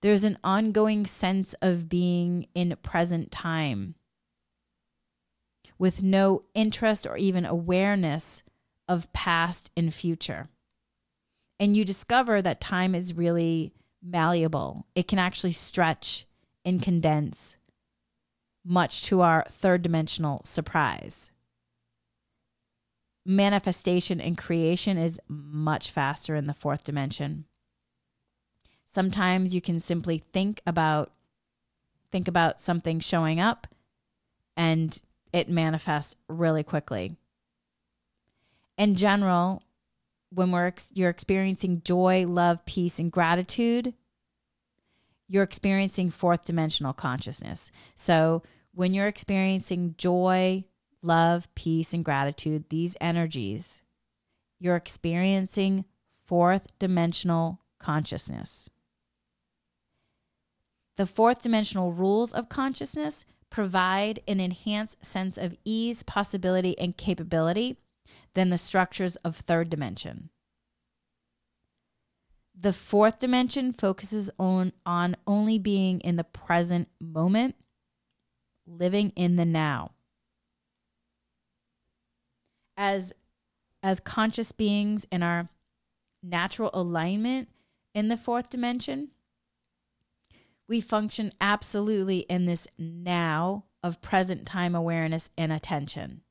There's 0.00 0.24
an 0.24 0.38
ongoing 0.44 1.06
sense 1.06 1.54
of 1.62 1.88
being 1.88 2.46
in 2.54 2.76
present 2.82 3.30
time 3.30 3.94
with 5.78 6.02
no 6.02 6.44
interest 6.54 7.06
or 7.06 7.16
even 7.16 7.44
awareness 7.44 8.42
of 8.88 9.12
past 9.12 9.70
and 9.76 9.92
future. 9.92 10.48
And 11.58 11.76
you 11.76 11.84
discover 11.84 12.42
that 12.42 12.60
time 12.60 12.94
is 12.94 13.14
really 13.14 13.72
malleable, 14.02 14.86
it 14.94 15.08
can 15.08 15.18
actually 15.18 15.52
stretch 15.52 16.26
and 16.64 16.82
condense, 16.82 17.56
much 18.64 19.02
to 19.04 19.22
our 19.22 19.44
third 19.48 19.82
dimensional 19.82 20.42
surprise. 20.44 21.30
Manifestation 23.26 24.20
and 24.20 24.36
creation 24.36 24.98
is 24.98 25.20
much 25.28 25.90
faster 25.90 26.34
in 26.34 26.46
the 26.46 26.54
fourth 26.54 26.84
dimension. 26.84 27.46
Sometimes 28.84 29.54
you 29.54 29.60
can 29.60 29.80
simply 29.80 30.18
think 30.18 30.62
about 30.66 31.12
think 32.12 32.28
about 32.28 32.60
something 32.60 33.00
showing 33.00 33.40
up 33.40 33.66
and 34.56 35.00
it 35.32 35.48
manifests 35.48 36.14
really 36.28 36.62
quickly. 36.62 37.16
In 38.78 38.94
general, 38.94 39.62
when 40.30 40.52
we're 40.52 40.72
you're 40.92 41.10
experiencing 41.10 41.82
joy, 41.84 42.24
love, 42.26 42.64
peace, 42.66 42.98
and 42.98 43.10
gratitude, 43.10 43.94
you're 45.28 45.42
experiencing 45.42 46.10
fourth 46.10 46.44
dimensional 46.44 46.92
consciousness. 46.92 47.70
So 47.94 48.42
when 48.72 48.92
you're 48.94 49.06
experiencing 49.06 49.94
joy, 49.96 50.64
love, 51.04 51.52
peace, 51.54 51.92
and 51.92 52.04
gratitude, 52.04 52.64
these 52.70 52.96
energies, 53.00 53.82
you're 54.58 54.76
experiencing 54.76 55.84
fourth 56.26 56.66
dimensional 56.78 57.60
consciousness. 57.78 58.70
The 60.96 61.06
fourth 61.06 61.42
dimensional 61.42 61.92
rules 61.92 62.32
of 62.32 62.48
consciousness 62.48 63.24
provide 63.50 64.20
an 64.26 64.40
enhanced 64.40 65.04
sense 65.04 65.36
of 65.36 65.56
ease, 65.64 66.02
possibility, 66.02 66.78
and 66.78 66.96
capability 66.96 67.76
than 68.34 68.50
the 68.50 68.58
structures 68.58 69.16
of 69.16 69.36
third 69.36 69.70
dimension. 69.70 70.30
The 72.58 72.72
fourth 72.72 73.18
dimension 73.18 73.72
focuses 73.72 74.30
on, 74.38 74.72
on 74.86 75.16
only 75.26 75.58
being 75.58 76.00
in 76.00 76.16
the 76.16 76.24
present 76.24 76.88
moment, 77.00 77.56
living 78.66 79.12
in 79.16 79.36
the 79.36 79.44
now. 79.44 79.93
As, 82.76 83.12
as 83.82 84.00
conscious 84.00 84.52
beings 84.52 85.06
in 85.12 85.22
our 85.22 85.48
natural 86.22 86.70
alignment 86.74 87.48
in 87.94 88.08
the 88.08 88.16
fourth 88.16 88.50
dimension, 88.50 89.10
we 90.66 90.80
function 90.80 91.30
absolutely 91.40 92.20
in 92.20 92.46
this 92.46 92.66
now 92.78 93.64
of 93.82 94.00
present 94.00 94.46
time 94.46 94.74
awareness 94.74 95.30
and 95.36 95.52
attention. 95.52 96.22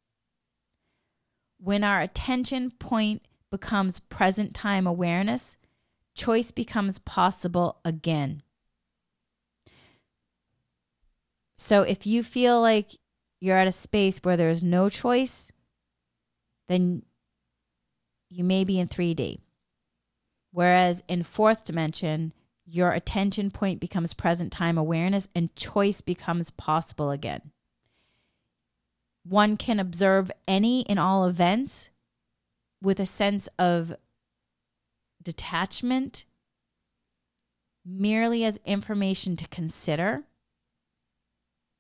When 1.60 1.84
our 1.84 2.02
attention 2.02 2.72
point 2.72 3.22
becomes 3.50 4.00
present 4.00 4.54
time 4.54 4.88
awareness, 4.88 5.56
choice 6.16 6.52
becomes 6.52 7.00
possible 7.00 7.80
again. 7.86 8.42
So 11.58 11.84
if 11.84 12.06
you 12.06 12.24
feel 12.24 12.60
like 12.60 12.98
you're 13.40 13.56
at 13.56 13.68
a 13.68 13.72
space 13.72 14.20
where 14.24 14.36
there's 14.36 14.62
no 14.62 14.90
choice, 14.90 15.53
then 16.68 17.04
you 18.30 18.44
may 18.44 18.64
be 18.64 18.80
in 18.80 18.88
3D. 18.88 19.40
Whereas 20.52 21.04
in 21.08 21.24
fourth 21.24 21.66
dimension, 21.66 22.34
your 22.66 22.92
attention 22.92 23.52
point 23.52 23.80
becomes 23.80 24.14
present 24.14 24.52
time 24.52 24.78
awareness 24.78 25.28
and 25.36 25.56
choice 25.56 26.02
becomes 26.02 26.52
possible 26.52 27.12
again. 27.12 27.52
One 29.24 29.58
can 29.58 29.80
observe 29.80 30.32
any 30.48 30.88
and 30.88 31.00
all 31.00 31.26
events 31.26 31.90
with 32.82 33.00
a 33.00 33.06
sense 33.06 33.48
of 33.58 33.94
detachment, 35.22 36.26
merely 37.86 38.44
as 38.44 38.60
information 38.66 39.36
to 39.38 39.48
consider 39.48 40.24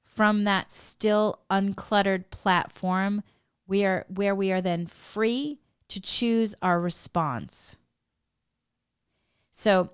from 0.03 0.43
that 0.43 0.71
still 0.71 1.39
uncluttered 1.49 2.29
platform 2.29 3.23
where, 3.65 4.05
where 4.07 4.35
we 4.35 4.51
are 4.51 4.61
then 4.61 4.85
free 4.85 5.59
to 5.89 6.01
choose 6.01 6.55
our 6.61 6.79
response. 6.79 7.77
So, 9.51 9.91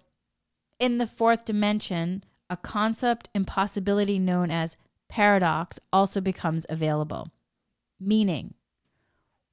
in 0.80 0.98
the 0.98 1.08
fourth 1.08 1.44
dimension, 1.44 2.24
a 2.50 2.56
concept 2.56 3.30
and 3.36 3.46
possibility 3.46 4.18
known 4.18 4.50
as 4.50 4.78
paradox 5.10 5.80
also 5.92 6.22
becomes 6.22 6.66
available. 6.70 7.32
Meaning, 8.00 8.54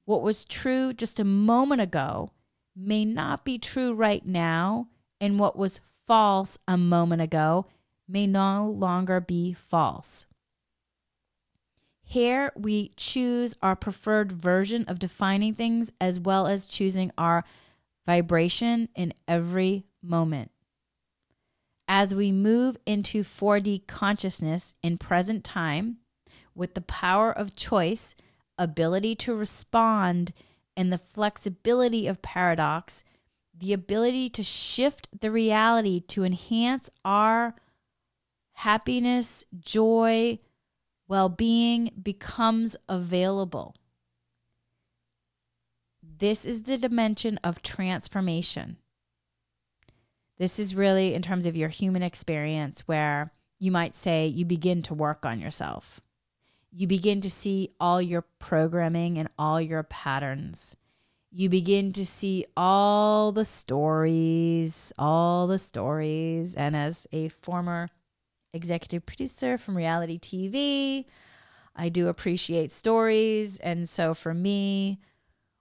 what 0.05 0.21
was 0.21 0.45
true 0.45 0.93
just 0.93 1.19
a 1.19 1.25
moment 1.25 1.81
ago 1.81 2.31
may 2.73 3.03
not 3.03 3.43
be 3.43 3.57
true 3.57 3.93
right 3.93 4.25
now, 4.25 4.87
and 5.19 5.37
what 5.37 5.57
was 5.57 5.81
false 6.05 6.57
a 6.67 6.77
moment 6.77 7.21
ago 7.21 7.65
may 8.07 8.25
no 8.25 8.69
longer 8.69 9.19
be 9.19 9.51
false. 9.51 10.26
Here 12.09 12.53
we 12.55 12.93
choose 12.95 13.57
our 13.61 13.75
preferred 13.75 14.31
version 14.31 14.85
of 14.87 14.97
defining 14.97 15.53
things 15.55 15.91
as 15.99 16.21
well 16.21 16.47
as 16.47 16.65
choosing 16.65 17.11
our 17.17 17.43
vibration 18.05 18.87
in 18.95 19.13
every 19.27 19.83
moment. 20.01 20.51
As 21.85 22.15
we 22.15 22.31
move 22.31 22.77
into 22.85 23.23
4D 23.23 23.87
consciousness 23.87 24.73
in 24.81 24.97
present 24.97 25.43
time 25.43 25.97
with 26.55 26.75
the 26.75 26.81
power 26.81 27.29
of 27.29 27.57
choice, 27.57 28.15
ability 28.57 29.13
to 29.15 29.35
respond 29.35 30.31
and 30.77 30.93
the 30.93 30.97
flexibility 30.97 32.07
of 32.07 32.21
paradox, 32.21 33.03
the 33.53 33.73
ability 33.73 34.29
to 34.29 34.43
shift 34.43 35.09
the 35.19 35.29
reality 35.29 35.99
to 35.99 36.23
enhance 36.23 36.89
our 37.03 37.53
happiness, 38.53 39.45
joy, 39.59 40.39
well 41.07 41.29
being 41.29 41.91
becomes 42.01 42.75
available. 42.89 43.75
This 46.01 46.45
is 46.45 46.63
the 46.63 46.77
dimension 46.77 47.39
of 47.43 47.61
transformation. 47.61 48.77
This 50.37 50.59
is 50.59 50.75
really 50.75 51.13
in 51.13 51.21
terms 51.21 51.45
of 51.45 51.55
your 51.55 51.69
human 51.69 52.03
experience 52.03 52.81
where 52.87 53.31
you 53.59 53.71
might 53.71 53.95
say 53.95 54.27
you 54.27 54.45
begin 54.45 54.81
to 54.83 54.93
work 54.93 55.25
on 55.25 55.39
yourself. 55.39 55.99
You 56.71 56.85
begin 56.85 57.21
to 57.21 57.31
see 57.31 57.69
all 57.79 58.01
your 58.01 58.23
programming 58.39 59.17
and 59.17 59.29
all 59.37 59.59
your 59.59 59.83
patterns. 59.83 60.75
You 61.31 61.49
begin 61.49 61.91
to 61.93 62.05
see 62.05 62.45
all 62.55 63.31
the 63.31 63.45
stories, 63.45 64.93
all 64.97 65.47
the 65.47 65.59
stories. 65.59 66.53
And 66.53 66.75
as 66.75 67.07
a 67.11 67.29
former 67.29 67.89
executive 68.57 69.05
producer 69.05 69.57
from 69.57 69.77
reality 69.77 70.19
TV, 70.19 71.05
I 71.75 71.87
do 71.89 72.09
appreciate 72.09 72.71
stories. 72.71 73.57
And 73.59 73.87
so 73.87 74.13
for 74.13 74.33
me, 74.33 74.99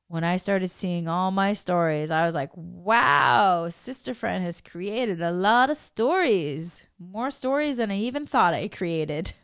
when 0.09 0.25
I 0.25 0.37
started 0.37 0.69
seeing 0.69 1.09
all 1.09 1.31
my 1.31 1.53
stories, 1.53 2.11
I 2.11 2.27
was 2.27 2.35
like, 2.35 2.51
wow, 2.55 3.69
Sister 3.69 4.15
Friend 4.15 4.43
has 4.43 4.61
created 4.61 5.21
a 5.21 5.31
lot 5.31 5.71
of 5.71 5.77
stories, 5.77 6.87
more 6.99 7.31
stories 7.31 7.77
than 7.77 7.91
I 7.91 7.99
even 7.99 8.25
thought 8.27 8.55
I 8.55 8.69
created. 8.69 9.35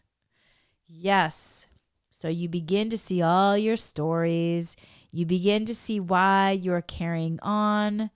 Yes. 0.86 1.66
So 2.10 2.28
you 2.28 2.48
begin 2.48 2.90
to 2.90 2.98
see 2.98 3.22
all 3.22 3.58
your 3.58 3.76
stories. 3.76 4.76
You 5.10 5.26
begin 5.26 5.66
to 5.66 5.74
see 5.74 5.98
why 5.98 6.52
you're 6.52 6.80
carrying 6.80 7.40
on 7.42 8.10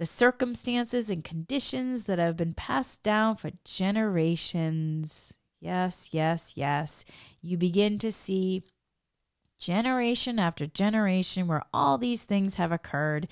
the 0.00 0.06
circumstances 0.06 1.10
and 1.10 1.22
conditions 1.22 2.04
that 2.04 2.18
have 2.18 2.34
been 2.34 2.54
passed 2.54 3.02
down 3.02 3.36
for 3.36 3.50
generations. 3.66 5.34
Yes, 5.60 6.08
yes, 6.12 6.54
yes. 6.56 7.04
You 7.42 7.58
begin 7.58 7.98
to 7.98 8.10
see 8.10 8.62
generation 9.58 10.38
after 10.38 10.66
generation 10.66 11.46
where 11.46 11.64
all 11.74 11.98
these 11.98 12.24
things 12.24 12.54
have 12.54 12.72
occurred. 12.72 13.28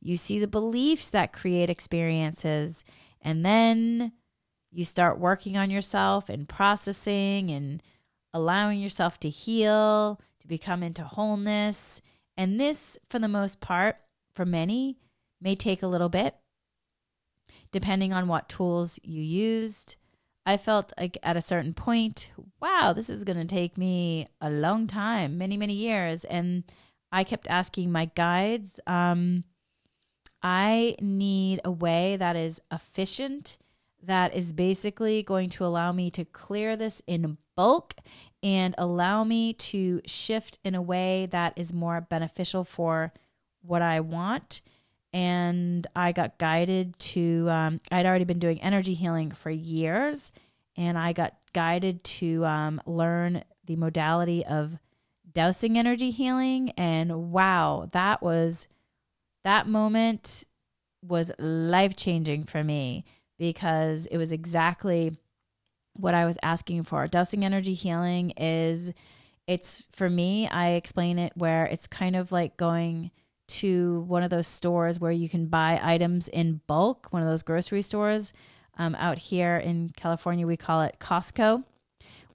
You 0.00 0.16
see 0.16 0.38
the 0.38 0.46
beliefs 0.46 1.08
that 1.08 1.32
create 1.32 1.68
experiences, 1.68 2.84
and 3.20 3.44
then 3.44 4.12
you 4.70 4.84
start 4.84 5.18
working 5.18 5.56
on 5.56 5.72
yourself 5.72 6.28
and 6.28 6.48
processing 6.48 7.50
and 7.50 7.82
allowing 8.32 8.78
yourself 8.78 9.18
to 9.20 9.28
heal, 9.28 10.20
to 10.38 10.46
become 10.46 10.84
into 10.84 11.02
wholeness. 11.02 12.00
And 12.36 12.60
this, 12.60 12.96
for 13.10 13.18
the 13.18 13.26
most 13.26 13.60
part, 13.60 13.96
for 14.36 14.46
many, 14.46 14.98
may 15.42 15.54
take 15.54 15.82
a 15.82 15.88
little 15.88 16.08
bit, 16.08 16.36
depending 17.72 18.12
on 18.12 18.28
what 18.28 18.48
tools 18.48 18.98
you 19.02 19.22
used. 19.22 19.96
I 20.44 20.56
felt 20.56 20.92
like 20.98 21.18
at 21.22 21.36
a 21.36 21.40
certain 21.40 21.74
point, 21.74 22.30
wow, 22.60 22.92
this 22.92 23.08
is 23.08 23.24
going 23.24 23.38
to 23.38 23.44
take 23.44 23.78
me 23.78 24.26
a 24.40 24.50
long 24.50 24.86
time, 24.86 25.38
many, 25.38 25.56
many 25.56 25.74
years. 25.74 26.24
And 26.24 26.64
I 27.12 27.24
kept 27.24 27.46
asking 27.48 27.92
my 27.92 28.06
guides, 28.14 28.80
um, 28.86 29.44
I 30.42 30.96
need 31.00 31.60
a 31.64 31.70
way 31.70 32.16
that 32.16 32.34
is 32.34 32.60
efficient, 32.72 33.58
that 34.02 34.34
is 34.34 34.52
basically 34.52 35.22
going 35.22 35.48
to 35.50 35.64
allow 35.64 35.92
me 35.92 36.10
to 36.10 36.24
clear 36.24 36.76
this 36.76 37.02
in 37.06 37.38
bulk 37.56 37.94
and 38.42 38.74
allow 38.76 39.22
me 39.22 39.52
to 39.52 40.00
shift 40.04 40.58
in 40.64 40.74
a 40.74 40.82
way 40.82 41.26
that 41.26 41.52
is 41.56 41.72
more 41.72 42.00
beneficial 42.00 42.64
for 42.64 43.12
what 43.60 43.82
I 43.82 44.00
want 44.00 44.62
and 45.12 45.86
I 45.94 46.12
got 46.12 46.38
guided 46.38 46.98
to. 46.98 47.48
Um, 47.50 47.80
I'd 47.90 48.06
already 48.06 48.24
been 48.24 48.38
doing 48.38 48.60
energy 48.62 48.94
healing 48.94 49.30
for 49.30 49.50
years, 49.50 50.32
and 50.76 50.98
I 50.98 51.12
got 51.12 51.34
guided 51.52 52.02
to 52.04 52.44
um, 52.44 52.80
learn 52.86 53.44
the 53.66 53.76
modality 53.76 54.44
of 54.44 54.78
dowsing 55.30 55.78
energy 55.78 56.10
healing. 56.10 56.70
And 56.70 57.30
wow, 57.32 57.88
that 57.92 58.22
was 58.22 58.68
that 59.44 59.66
moment 59.66 60.44
was 61.02 61.30
life 61.38 61.96
changing 61.96 62.44
for 62.44 62.62
me 62.62 63.04
because 63.38 64.06
it 64.06 64.18
was 64.18 64.32
exactly 64.32 65.16
what 65.94 66.14
I 66.14 66.24
was 66.24 66.38
asking 66.42 66.84
for. 66.84 67.06
Dowsing 67.06 67.44
energy 67.44 67.74
healing 67.74 68.30
is 68.36 68.92
it's 69.46 69.86
for 69.90 70.08
me, 70.08 70.48
I 70.48 70.70
explain 70.70 71.18
it 71.18 71.32
where 71.34 71.64
it's 71.64 71.86
kind 71.86 72.16
of 72.16 72.32
like 72.32 72.56
going 72.56 73.10
to 73.60 74.00
one 74.02 74.22
of 74.22 74.30
those 74.30 74.46
stores 74.46 74.98
where 74.98 75.12
you 75.12 75.28
can 75.28 75.46
buy 75.46 75.80
items 75.82 76.28
in 76.28 76.60
bulk, 76.66 77.08
one 77.10 77.22
of 77.22 77.28
those 77.28 77.42
grocery 77.42 77.82
stores. 77.82 78.32
Um, 78.78 78.94
out 78.94 79.18
here 79.18 79.56
in 79.56 79.92
California, 79.96 80.46
we 80.46 80.56
call 80.56 80.82
it 80.82 80.96
Costco, 80.98 81.64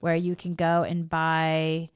where 0.00 0.14
you 0.14 0.36
can 0.36 0.54
go 0.54 0.82
and 0.84 1.08
buy 1.08 1.90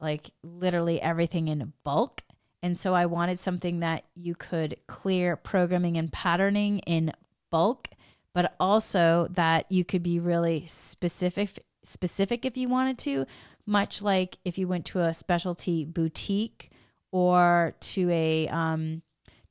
like 0.00 0.30
literally 0.42 1.00
everything 1.00 1.48
in 1.48 1.72
bulk. 1.82 2.22
And 2.62 2.78
so 2.78 2.94
I 2.94 3.06
wanted 3.06 3.38
something 3.38 3.80
that 3.80 4.04
you 4.14 4.34
could 4.34 4.76
clear 4.86 5.36
programming 5.36 5.96
and 5.96 6.12
patterning 6.12 6.78
in 6.80 7.12
bulk, 7.50 7.88
but 8.32 8.54
also 8.60 9.28
that 9.32 9.70
you 9.70 9.84
could 9.84 10.02
be 10.02 10.18
really 10.18 10.66
specific 10.66 11.58
specific 11.82 12.46
if 12.46 12.56
you 12.56 12.68
wanted 12.68 12.96
to, 12.98 13.26
much 13.66 14.00
like 14.00 14.38
if 14.44 14.56
you 14.56 14.66
went 14.66 14.86
to 14.86 15.00
a 15.00 15.12
specialty 15.12 15.84
boutique 15.84 16.70
or 17.14 17.76
to 17.78 18.10
a 18.10 18.48
um, 18.48 19.00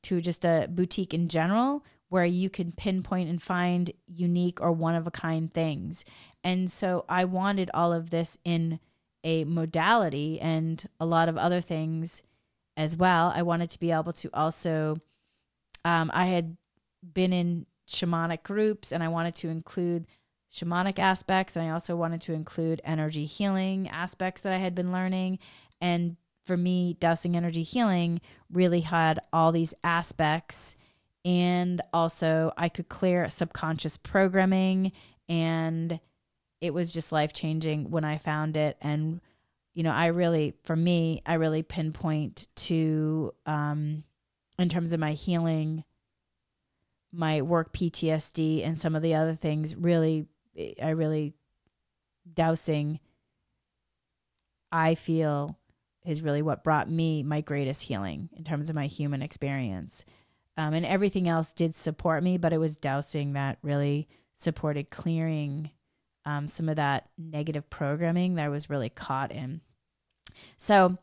to 0.02 0.20
just 0.20 0.44
a 0.44 0.68
boutique 0.70 1.14
in 1.14 1.28
general 1.28 1.82
where 2.10 2.26
you 2.26 2.50
can 2.50 2.70
pinpoint 2.70 3.30
and 3.30 3.40
find 3.40 3.90
unique 4.06 4.60
or 4.60 4.70
one 4.70 4.94
of 4.94 5.06
a 5.06 5.10
kind 5.10 5.50
things. 5.50 6.04
And 6.44 6.70
so 6.70 7.06
I 7.08 7.24
wanted 7.24 7.70
all 7.72 7.94
of 7.94 8.10
this 8.10 8.36
in 8.44 8.80
a 9.24 9.44
modality 9.44 10.38
and 10.42 10.86
a 11.00 11.06
lot 11.06 11.30
of 11.30 11.38
other 11.38 11.62
things 11.62 12.22
as 12.76 12.98
well. 12.98 13.32
I 13.34 13.40
wanted 13.40 13.70
to 13.70 13.80
be 13.80 13.90
able 13.90 14.12
to 14.12 14.28
also, 14.34 14.96
um, 15.86 16.10
I 16.12 16.26
had 16.26 16.58
been 17.14 17.32
in 17.32 17.64
shamanic 17.88 18.42
groups 18.42 18.92
and 18.92 19.02
I 19.02 19.08
wanted 19.08 19.36
to 19.36 19.48
include 19.48 20.06
shamanic 20.54 20.98
aspects 20.98 21.56
and 21.56 21.66
I 21.66 21.70
also 21.70 21.96
wanted 21.96 22.20
to 22.22 22.34
include 22.34 22.82
energy 22.84 23.24
healing 23.24 23.88
aspects 23.88 24.42
that 24.42 24.52
I 24.52 24.58
had 24.58 24.74
been 24.74 24.92
learning 24.92 25.38
and 25.80 26.16
for 26.44 26.56
me, 26.56 26.96
dowsing 27.00 27.36
energy 27.36 27.62
healing 27.62 28.20
really 28.52 28.80
had 28.80 29.18
all 29.32 29.52
these 29.52 29.74
aspects. 29.82 30.76
And 31.24 31.80
also, 31.92 32.52
I 32.56 32.68
could 32.68 32.88
clear 32.88 33.28
subconscious 33.28 33.96
programming. 33.96 34.92
And 35.28 36.00
it 36.60 36.74
was 36.74 36.92
just 36.92 37.12
life 37.12 37.32
changing 37.32 37.90
when 37.90 38.04
I 38.04 38.18
found 38.18 38.56
it. 38.56 38.76
And, 38.80 39.20
you 39.74 39.82
know, 39.82 39.92
I 39.92 40.06
really, 40.06 40.54
for 40.62 40.76
me, 40.76 41.22
I 41.26 41.34
really 41.34 41.62
pinpoint 41.62 42.48
to, 42.56 43.34
um, 43.46 44.04
in 44.58 44.68
terms 44.68 44.92
of 44.92 45.00
my 45.00 45.12
healing, 45.12 45.84
my 47.12 47.42
work 47.42 47.72
PTSD 47.72 48.64
and 48.64 48.76
some 48.76 48.94
of 48.94 49.02
the 49.02 49.14
other 49.14 49.34
things, 49.34 49.74
really, 49.74 50.26
I 50.82 50.90
really, 50.90 51.34
dowsing, 52.32 53.00
I 54.72 54.94
feel 54.94 55.58
is 56.04 56.22
really 56.22 56.42
what 56.42 56.64
brought 56.64 56.90
me 56.90 57.22
my 57.22 57.40
greatest 57.40 57.82
healing 57.82 58.28
in 58.36 58.44
terms 58.44 58.68
of 58.68 58.76
my 58.76 58.86
human 58.86 59.22
experience. 59.22 60.04
Um, 60.56 60.74
and 60.74 60.86
everything 60.86 61.28
else 61.28 61.52
did 61.52 61.74
support 61.74 62.22
me, 62.22 62.38
but 62.38 62.52
it 62.52 62.58
was 62.58 62.76
dowsing 62.76 63.32
that 63.32 63.58
really 63.62 64.08
supported 64.34 64.90
clearing 64.90 65.70
um, 66.24 66.48
some 66.48 66.68
of 66.68 66.76
that 66.76 67.08
negative 67.18 67.68
programming 67.70 68.34
that 68.34 68.44
I 68.44 68.48
was 68.48 68.70
really 68.70 68.88
caught 68.88 69.32
in. 69.32 69.60
So, 70.56 70.98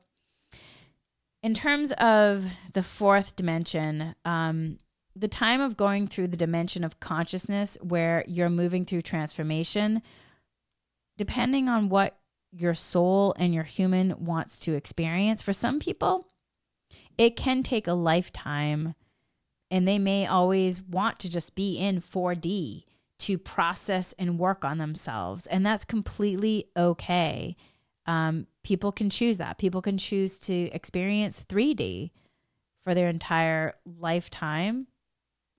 in 1.43 1.53
terms 1.53 1.91
of 1.93 2.45
the 2.73 2.83
fourth 2.83 3.35
dimension, 3.35 4.15
um, 4.25 4.77
the 5.15 5.27
time 5.27 5.59
of 5.59 5.75
going 5.75 6.07
through 6.07 6.27
the 6.27 6.37
dimension 6.37 6.83
of 6.83 6.99
consciousness 6.99 7.77
where 7.81 8.23
you're 8.27 8.49
moving 8.49 8.85
through 8.85 9.01
transformation, 9.01 10.01
depending 11.17 11.67
on 11.67 11.89
what 11.89 12.17
your 12.51 12.73
soul 12.73 13.33
and 13.37 13.53
your 13.53 13.63
human 13.63 14.13
wants 14.25 14.59
to 14.61 14.73
experience. 14.73 15.41
For 15.41 15.53
some 15.53 15.79
people, 15.79 16.27
it 17.17 17.35
can 17.35 17.63
take 17.63 17.87
a 17.87 17.93
lifetime 17.93 18.95
and 19.69 19.87
they 19.87 19.97
may 19.97 20.27
always 20.27 20.81
want 20.81 21.17
to 21.19 21.29
just 21.29 21.55
be 21.55 21.77
in 21.77 22.01
4D 22.01 22.83
to 23.19 23.37
process 23.37 24.13
and 24.19 24.37
work 24.37 24.65
on 24.65 24.79
themselves. 24.79 25.47
And 25.47 25.65
that's 25.65 25.85
completely 25.85 26.65
okay. 26.75 27.55
Um, 28.05 28.47
people 28.63 28.91
can 28.91 29.09
choose 29.09 29.37
that. 29.37 29.57
People 29.57 29.81
can 29.81 29.97
choose 29.97 30.39
to 30.39 30.69
experience 30.71 31.45
3D 31.47 32.11
for 32.83 32.93
their 32.93 33.07
entire 33.07 33.75
lifetime, 33.85 34.87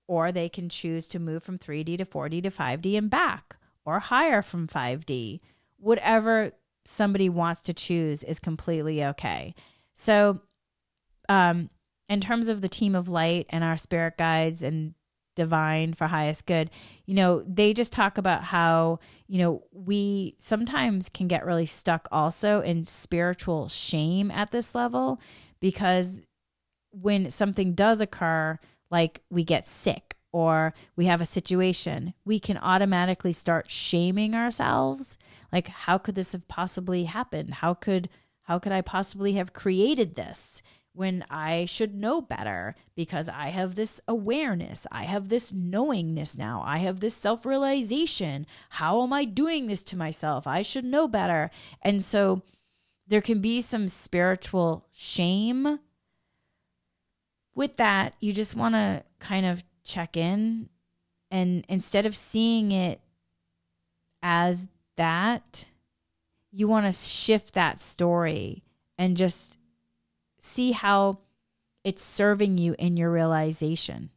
or 0.07 0.31
they 0.31 0.49
can 0.49 0.69
choose 0.69 1.07
to 1.07 1.19
move 1.19 1.41
from 1.41 1.57
3D 1.57 1.97
to 1.97 2.05
4D 2.05 2.43
to 2.43 2.51
5D 2.51 2.97
and 2.97 3.09
back, 3.09 3.55
or 3.85 3.99
higher 3.99 4.41
from 4.41 4.67
5D. 4.67 5.39
Whatever 5.77 6.51
somebody 6.85 7.29
wants 7.29 7.61
to 7.63 7.73
choose 7.73 8.23
is 8.23 8.39
completely 8.39 9.03
okay. 9.03 9.53
So, 9.93 10.41
um, 11.29 11.69
in 12.09 12.19
terms 12.19 12.49
of 12.49 12.61
the 12.61 12.69
team 12.69 12.95
of 12.95 13.07
light 13.07 13.45
and 13.49 13.63
our 13.63 13.77
spirit 13.77 14.17
guides 14.17 14.61
and 14.61 14.93
divine 15.35 15.93
for 15.93 16.07
highest 16.07 16.45
good, 16.45 16.69
you 17.05 17.15
know, 17.15 17.43
they 17.47 17.73
just 17.73 17.93
talk 17.93 18.17
about 18.17 18.43
how, 18.43 18.99
you 19.27 19.39
know, 19.39 19.63
we 19.71 20.35
sometimes 20.37 21.09
can 21.09 21.27
get 21.27 21.45
really 21.45 21.65
stuck 21.65 22.07
also 22.11 22.61
in 22.61 22.85
spiritual 22.85 23.67
shame 23.67 24.29
at 24.31 24.51
this 24.51 24.75
level 24.75 25.19
because 25.59 26.21
when 26.91 27.29
something 27.29 27.73
does 27.73 28.01
occur, 28.01 28.59
like 28.91 29.21
we 29.29 29.43
get 29.43 29.67
sick 29.67 30.15
or 30.31 30.73
we 30.95 31.05
have 31.05 31.21
a 31.21 31.25
situation, 31.25 32.13
we 32.25 32.39
can 32.39 32.57
automatically 32.57 33.31
start 33.31 33.69
shaming 33.69 34.35
ourselves. 34.35 35.17
Like, 35.53 35.69
how 35.69 35.97
could 35.97 36.15
this 36.15 36.33
have 36.33 36.47
possibly 36.49 37.05
happened? 37.05 37.55
How 37.55 37.73
could 37.73 38.09
how 38.47 38.59
could 38.59 38.73
I 38.73 38.81
possibly 38.81 39.33
have 39.33 39.53
created 39.53 40.15
this? 40.15 40.61
when 40.95 41.25
I 41.29 41.65
should 41.65 41.95
know 41.95 42.21
better 42.21 42.75
because 42.95 43.27
I 43.27 43.47
have 43.47 43.75
this 43.75 43.99
awareness. 44.07 44.85
I 44.91 45.03
have 45.05 45.29
this 45.29 45.51
knowingness 45.51 46.37
now. 46.37 46.61
I 46.63 46.77
have 46.79 46.99
this 46.99 47.15
self 47.15 47.45
realization. 47.45 48.45
How 48.69 49.01
am 49.01 49.11
I 49.11 49.25
doing 49.25 49.67
this 49.67 49.81
to 49.83 49.97
myself? 49.97 50.45
I 50.45 50.61
should 50.61 50.85
know 50.85 51.07
better. 51.07 51.49
And 51.81 52.03
so 52.03 52.43
there 53.07 53.21
can 53.21 53.41
be 53.41 53.61
some 53.61 53.87
spiritual 53.89 54.85
shame. 54.91 55.79
With 57.55 57.77
that, 57.77 58.15
you 58.19 58.33
just 58.33 58.55
want 58.55 58.75
to 58.75 59.03
kind 59.19 59.45
of 59.45 59.63
check 59.83 60.15
in 60.15 60.69
and 61.29 61.65
instead 61.67 62.05
of 62.05 62.15
seeing 62.15 62.71
it 62.71 63.01
as 64.21 64.67
that, 64.95 65.69
you 66.51 66.67
want 66.67 66.85
to 66.85 66.91
shift 66.91 67.53
that 67.53 67.79
story 67.79 68.63
and 68.97 69.17
just 69.17 69.57
see 70.39 70.71
how 70.71 71.19
it's 71.83 72.03
serving 72.03 72.57
you 72.57 72.75
in 72.77 72.95
your 72.95 73.11
realization. 73.11 74.09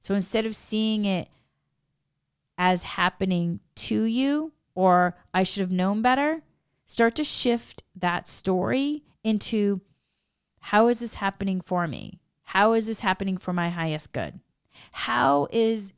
So 0.00 0.14
instead 0.14 0.46
of 0.46 0.56
seeing 0.56 1.04
it 1.04 1.28
as 2.56 2.82
happening 2.82 3.60
to 3.74 4.04
you 4.04 4.52
or 4.74 5.16
I 5.34 5.42
should 5.42 5.60
have 5.60 5.72
known 5.72 6.02
better, 6.02 6.42
start 6.86 7.14
to 7.16 7.24
shift 7.24 7.82
that 7.94 8.26
story 8.26 9.02
into 9.22 9.80
how 10.60 10.88
is 10.88 11.00
this 11.00 11.14
happening 11.14 11.60
for 11.60 11.86
me? 11.86 12.20
How 12.42 12.72
is 12.72 12.86
this 12.86 13.00
happening 13.00 13.36
for 13.36 13.52
my 13.52 13.70
highest 13.70 14.12
good? 14.12 14.40
How 14.92 15.48
is 15.50 15.92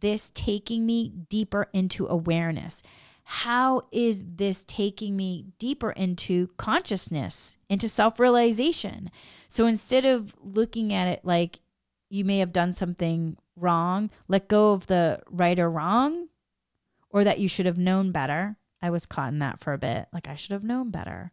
this 0.00 0.30
taking 0.34 0.86
me 0.86 1.08
deeper 1.28 1.68
into 1.72 2.06
awareness? 2.06 2.82
How 3.24 3.86
is 3.90 4.22
this 4.24 4.64
taking 4.64 5.16
me 5.16 5.46
deeper 5.58 5.90
into 5.90 6.48
consciousness, 6.58 7.56
into 7.68 7.88
self 7.88 8.20
realization? 8.20 9.10
So 9.48 9.66
instead 9.66 10.04
of 10.04 10.34
looking 10.42 10.92
at 10.92 11.08
it 11.08 11.24
like 11.24 11.60
you 12.10 12.24
may 12.24 12.38
have 12.38 12.52
done 12.52 12.74
something 12.74 13.36
wrong, 13.56 14.10
let 14.28 14.48
go 14.48 14.72
of 14.72 14.86
the 14.86 15.20
right 15.30 15.58
or 15.58 15.70
wrong, 15.70 16.28
or 17.10 17.24
that 17.24 17.40
you 17.40 17.48
should 17.48 17.66
have 17.66 17.78
known 17.78 18.12
better. 18.12 18.56
I 18.82 18.90
was 18.90 19.06
caught 19.06 19.32
in 19.32 19.38
that 19.38 19.60
for 19.60 19.72
a 19.72 19.78
bit. 19.78 20.06
Like 20.12 20.28
I 20.28 20.34
should 20.34 20.52
have 20.52 20.64
known 20.64 20.90
better. 20.90 21.32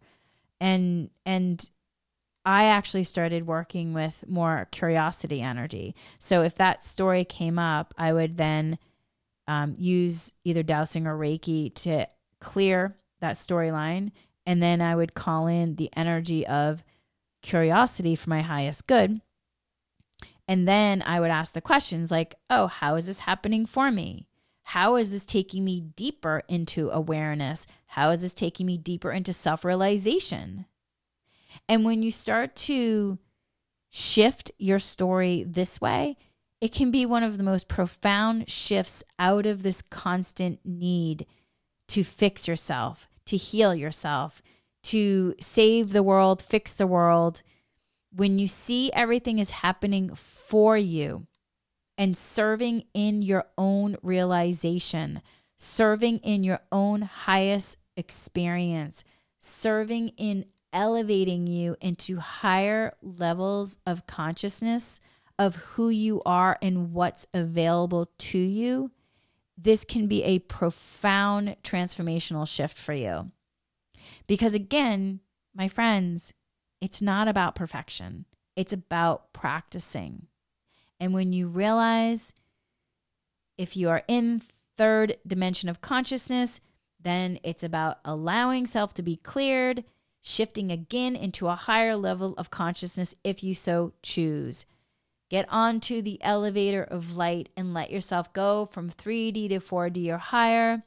And, 0.60 1.10
and, 1.26 1.70
I 2.44 2.66
actually 2.66 3.04
started 3.04 3.46
working 3.46 3.94
with 3.94 4.24
more 4.28 4.68
curiosity 4.72 5.42
energy. 5.42 5.96
So 6.18 6.42
if 6.42 6.56
that 6.56 6.84
story 6.84 7.24
came 7.24 7.60
up, 7.60 7.94
I 8.00 8.14
would 8.14 8.38
then 8.38 8.80
um, 9.48 9.76
use 9.78 10.34
either 10.44 10.64
dowsing 10.64 11.08
or 11.08 11.18
Reiki 11.18 11.74
to 11.76 12.08
clear 12.40 12.96
that 13.20 13.36
storyline. 13.36 14.12
And 14.46 14.62
then 14.62 14.82
I 14.82 14.96
would 14.96 15.14
call 15.14 15.48
in 15.48 15.76
the 15.76 15.90
energy 15.96 16.46
of 16.48 16.84
curiosity 17.42 18.16
for 18.16 18.30
my 18.30 18.42
highest 18.42 18.88
good. 18.88 19.22
And 20.48 20.68
then 20.68 21.02
I 21.06 21.20
would 21.20 21.32
ask 21.32 21.54
the 21.54 21.62
questions 21.62 22.12
like, 22.12 22.36
oh, 22.50 22.68
how 22.68 22.96
is 22.96 23.06
this 23.06 23.22
happening 23.22 23.66
for 23.66 23.92
me? 23.92 24.28
How 24.64 24.96
is 24.96 25.12
this 25.12 25.26
taking 25.26 25.66
me 25.66 25.82
deeper 25.82 26.44
into 26.48 26.90
awareness? 26.92 27.68
How 27.88 28.12
is 28.12 28.22
this 28.22 28.34
taking 28.34 28.66
me 28.66 28.78
deeper 28.78 29.12
into 29.12 29.34
self 29.34 29.66
realization? 29.66 30.66
And 31.68 31.84
when 31.84 32.04
you 32.04 32.12
start 32.12 32.56
to 32.58 33.20
shift 33.90 34.52
your 34.58 34.80
story 34.80 35.44
this 35.44 35.82
way, 35.82 36.18
it 36.62 36.72
can 36.72 36.92
be 36.92 37.06
one 37.06 37.24
of 37.24 37.38
the 37.38 37.44
most 37.44 37.68
profound 37.68 38.48
shifts 38.48 39.04
out 39.18 39.48
of 39.48 39.64
this 39.64 39.82
constant 39.82 40.60
need 40.64 41.26
to 41.88 42.04
fix 42.04 42.48
yourself, 42.48 43.10
to 43.26 43.36
heal 43.36 43.74
yourself, 43.74 44.44
to 44.84 45.36
save 45.42 45.92
the 45.92 46.04
world, 46.04 46.42
fix 46.42 46.72
the 46.72 46.88
world. 46.88 47.42
When 48.14 48.38
you 48.38 48.48
see 48.48 48.92
everything 48.94 49.40
is 49.40 49.50
happening 49.50 50.14
for 50.14 50.78
you 50.78 51.26
and 51.98 52.16
serving 52.16 52.84
in 52.94 53.24
your 53.24 53.46
own 53.58 53.98
realization, 54.04 55.22
serving 55.58 56.20
in 56.20 56.44
your 56.44 56.62
own 56.72 57.02
highest 57.02 57.78
experience, 57.98 59.04
serving 59.40 60.10
in 60.10 60.46
elevating 60.72 61.48
you 61.48 61.76
into 61.82 62.18
higher 62.20 62.94
levels 63.02 63.78
of 63.86 64.06
consciousness 64.06 65.00
of 65.42 65.56
who 65.56 65.90
you 65.90 66.22
are 66.24 66.60
and 66.62 66.94
what's 66.94 67.26
available 67.34 68.12
to 68.20 68.38
you, 68.38 68.92
this 69.58 69.84
can 69.84 70.06
be 70.06 70.22
a 70.24 70.38
profound 70.38 71.56
transformational 71.64 72.48
shift 72.48 72.78
for 72.78 72.94
you. 72.94 73.32
Because 74.28 74.54
again, 74.54 75.20
my 75.56 75.68
friends, 75.68 76.32
it's 76.80 77.02
not 77.02 77.28
about 77.28 77.56
perfection, 77.56 78.26
it's 78.56 78.72
about 78.72 79.34
practicing. 79.34 80.28
And 81.00 81.12
when 81.12 81.34
you 81.34 81.48
realize 81.48 82.36
if 83.58 83.76
you 83.76 83.90
are 83.90 84.04
in 84.08 84.44
third 84.78 85.18
dimension 85.26 85.70
of 85.70 85.82
consciousness, 85.82 86.62
then 87.00 87.40
it's 87.42 87.64
about 87.64 87.98
allowing 88.06 88.68
self 88.68 88.94
to 88.94 89.02
be 89.02 89.16
cleared, 89.16 89.86
shifting 90.22 90.72
again 90.72 91.16
into 91.16 91.48
a 91.48 91.56
higher 91.56 91.96
level 91.96 92.36
of 92.38 92.52
consciousness 92.52 93.16
if 93.24 93.44
you 93.44 93.56
so 93.56 93.94
choose. 94.04 94.68
Get 95.32 95.46
onto 95.48 96.02
the 96.02 96.22
elevator 96.22 96.84
of 96.84 97.16
light 97.16 97.48
and 97.56 97.74
let 97.74 97.90
yourself 97.90 98.34
go 98.34 98.66
from 98.66 98.90
3D 98.90 99.48
to 99.48 99.62
4D 99.62 100.10
or 100.10 100.18
higher. 100.18 100.84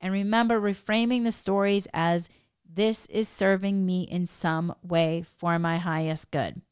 And 0.00 0.12
remember 0.12 0.60
reframing 0.60 1.22
the 1.22 1.30
stories 1.30 1.86
as 1.94 2.28
this 2.68 3.06
is 3.06 3.28
serving 3.28 3.86
me 3.86 4.02
in 4.02 4.26
some 4.26 4.74
way 4.82 5.24
for 5.38 5.56
my 5.60 5.78
highest 5.78 6.32
good. 6.32 6.62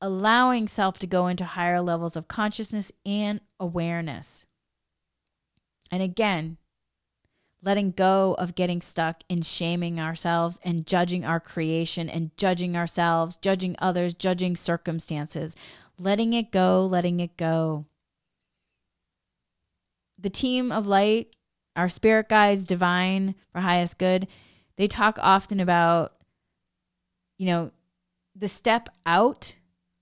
Allowing 0.00 0.68
self 0.68 0.96
to 1.00 1.08
go 1.08 1.26
into 1.26 1.44
higher 1.44 1.82
levels 1.82 2.14
of 2.14 2.28
consciousness 2.28 2.92
and 3.04 3.40
awareness. 3.58 4.46
And 5.90 6.04
again, 6.04 6.56
letting 7.62 7.90
go 7.90 8.34
of 8.38 8.54
getting 8.54 8.80
stuck 8.80 9.22
in 9.28 9.42
shaming 9.42 10.00
ourselves 10.00 10.58
and 10.62 10.86
judging 10.86 11.24
our 11.24 11.40
creation 11.40 12.08
and 12.08 12.36
judging 12.36 12.76
ourselves, 12.76 13.36
judging 13.36 13.76
others, 13.78 14.14
judging 14.14 14.56
circumstances. 14.56 15.54
Letting 15.98 16.32
it 16.32 16.50
go, 16.50 16.86
letting 16.86 17.20
it 17.20 17.36
go. 17.36 17.86
The 20.18 20.30
team 20.30 20.72
of 20.72 20.86
light, 20.86 21.36
our 21.76 21.88
spirit 21.88 22.28
guides, 22.28 22.66
divine 22.66 23.34
for 23.52 23.60
highest 23.60 23.98
good, 23.98 24.26
they 24.76 24.86
talk 24.86 25.18
often 25.20 25.60
about, 25.60 26.14
you 27.36 27.46
know, 27.46 27.72
the 28.34 28.48
step 28.48 28.88
out 29.04 29.56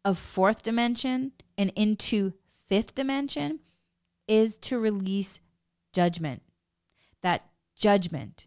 of 0.05 0.19
fourth 0.19 0.63
dimension 0.63 1.33
and 1.57 1.73
into 1.75 2.33
fifth 2.69 2.95
dimension 2.95 3.61
is 4.29 4.57
to 4.59 4.79
release 4.79 5.41
judgment 5.93 6.43
that 7.23 7.48
judgment 7.79 8.47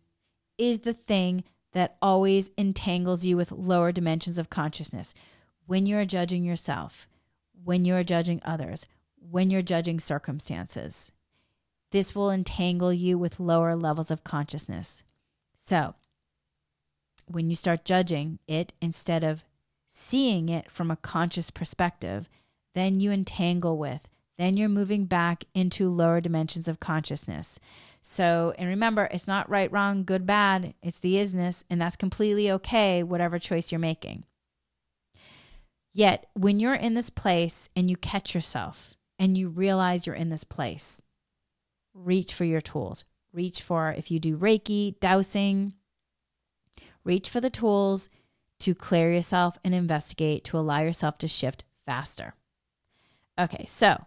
is 0.58 0.80
the 0.80 0.94
thing 0.94 1.44
that 1.74 1.98
always 2.02 2.52
entangles 2.58 3.26
you 3.26 3.38
with 3.38 3.52
lower 3.52 3.92
dimensions 3.92 4.38
of 4.38 4.50
consciousness. 4.50 5.14
When 5.66 5.86
you're 5.86 6.06
judging 6.06 6.44
yourself, 6.44 7.08
when 7.64 7.86
you're 7.86 8.04
judging 8.04 8.42
others, 8.44 8.88
when 9.18 9.50
you're 9.50 9.62
judging 9.62 10.00
circumstances, 10.00 11.12
this 11.92 12.14
will 12.14 12.30
entangle 12.30 12.94
you 12.94 13.18
with 13.18 13.40
lower 13.40 13.76
levels 13.76 14.12
of 14.12 14.24
consciousness. 14.24 15.04
So, 15.54 15.96
when 17.28 17.50
you 17.50 17.56
start 17.56 17.86
judging 17.86 18.40
it 18.48 18.74
instead 18.82 19.24
of 19.24 19.46
seeing 19.88 20.50
it 20.50 20.72
from 20.72 20.92
a 20.92 20.98
conscious 20.98 21.52
perspective, 21.52 22.30
then 22.74 23.00
you 23.00 23.12
entangle 23.12 23.78
with, 23.78 24.08
then 24.42 24.58
you're 24.58 24.70
moving 24.70 25.06
back 25.06 25.46
into 25.54 25.90
lower 25.90 26.20
dimensions 26.20 26.68
of 26.68 26.80
consciousness. 26.80 27.60
So, 28.02 28.54
and 28.58 28.68
remember, 28.68 29.08
it's 29.12 29.28
not 29.28 29.50
right, 29.50 29.72
wrong, 29.72 30.04
good, 30.04 30.26
bad. 30.26 30.74
It's 30.82 31.00
the 31.00 31.16
isness, 31.16 31.64
and 31.70 31.80
that's 31.80 31.96
completely 31.96 32.50
okay, 32.52 33.04
whatever 33.04 33.38
choice 33.38 33.72
you're 33.72 33.80
making. 33.80 34.24
Yet, 35.94 36.28
when 36.34 36.60
you're 36.60 36.74
in 36.74 36.94
this 36.94 37.10
place 37.10 37.70
and 37.76 37.90
you 37.90 37.98
catch 37.98 38.34
yourself 38.34 38.96
and 39.20 39.38
you 39.38 39.50
realize 39.50 40.08
you're 40.08 40.16
in 40.16 40.30
this 40.30 40.44
place, 40.44 41.02
reach 41.94 42.34
for 42.34 42.46
your 42.46 42.62
tools. 42.62 43.06
Reach 43.34 43.62
for, 43.62 43.92
if 43.92 44.10
you 44.10 44.20
do 44.20 44.38
Reiki, 44.38 45.00
dowsing, 45.00 45.74
reach 47.04 47.30
for 47.30 47.40
the 47.40 47.50
tools 47.50 48.10
to 48.60 48.74
clear 48.74 49.12
yourself 49.12 49.58
and 49.64 49.74
investigate 49.76 50.44
to 50.46 50.58
allow 50.58 50.80
yourself 50.80 51.18
to 51.20 51.28
shift 51.28 51.64
faster. 51.86 52.34
Okay, 53.40 53.66
so 53.68 54.06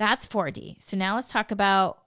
that's 0.00 0.26
4D. 0.26 0.82
So 0.82 0.96
now 0.96 1.16
let's 1.16 1.28
talk 1.28 1.50
about 1.50 2.04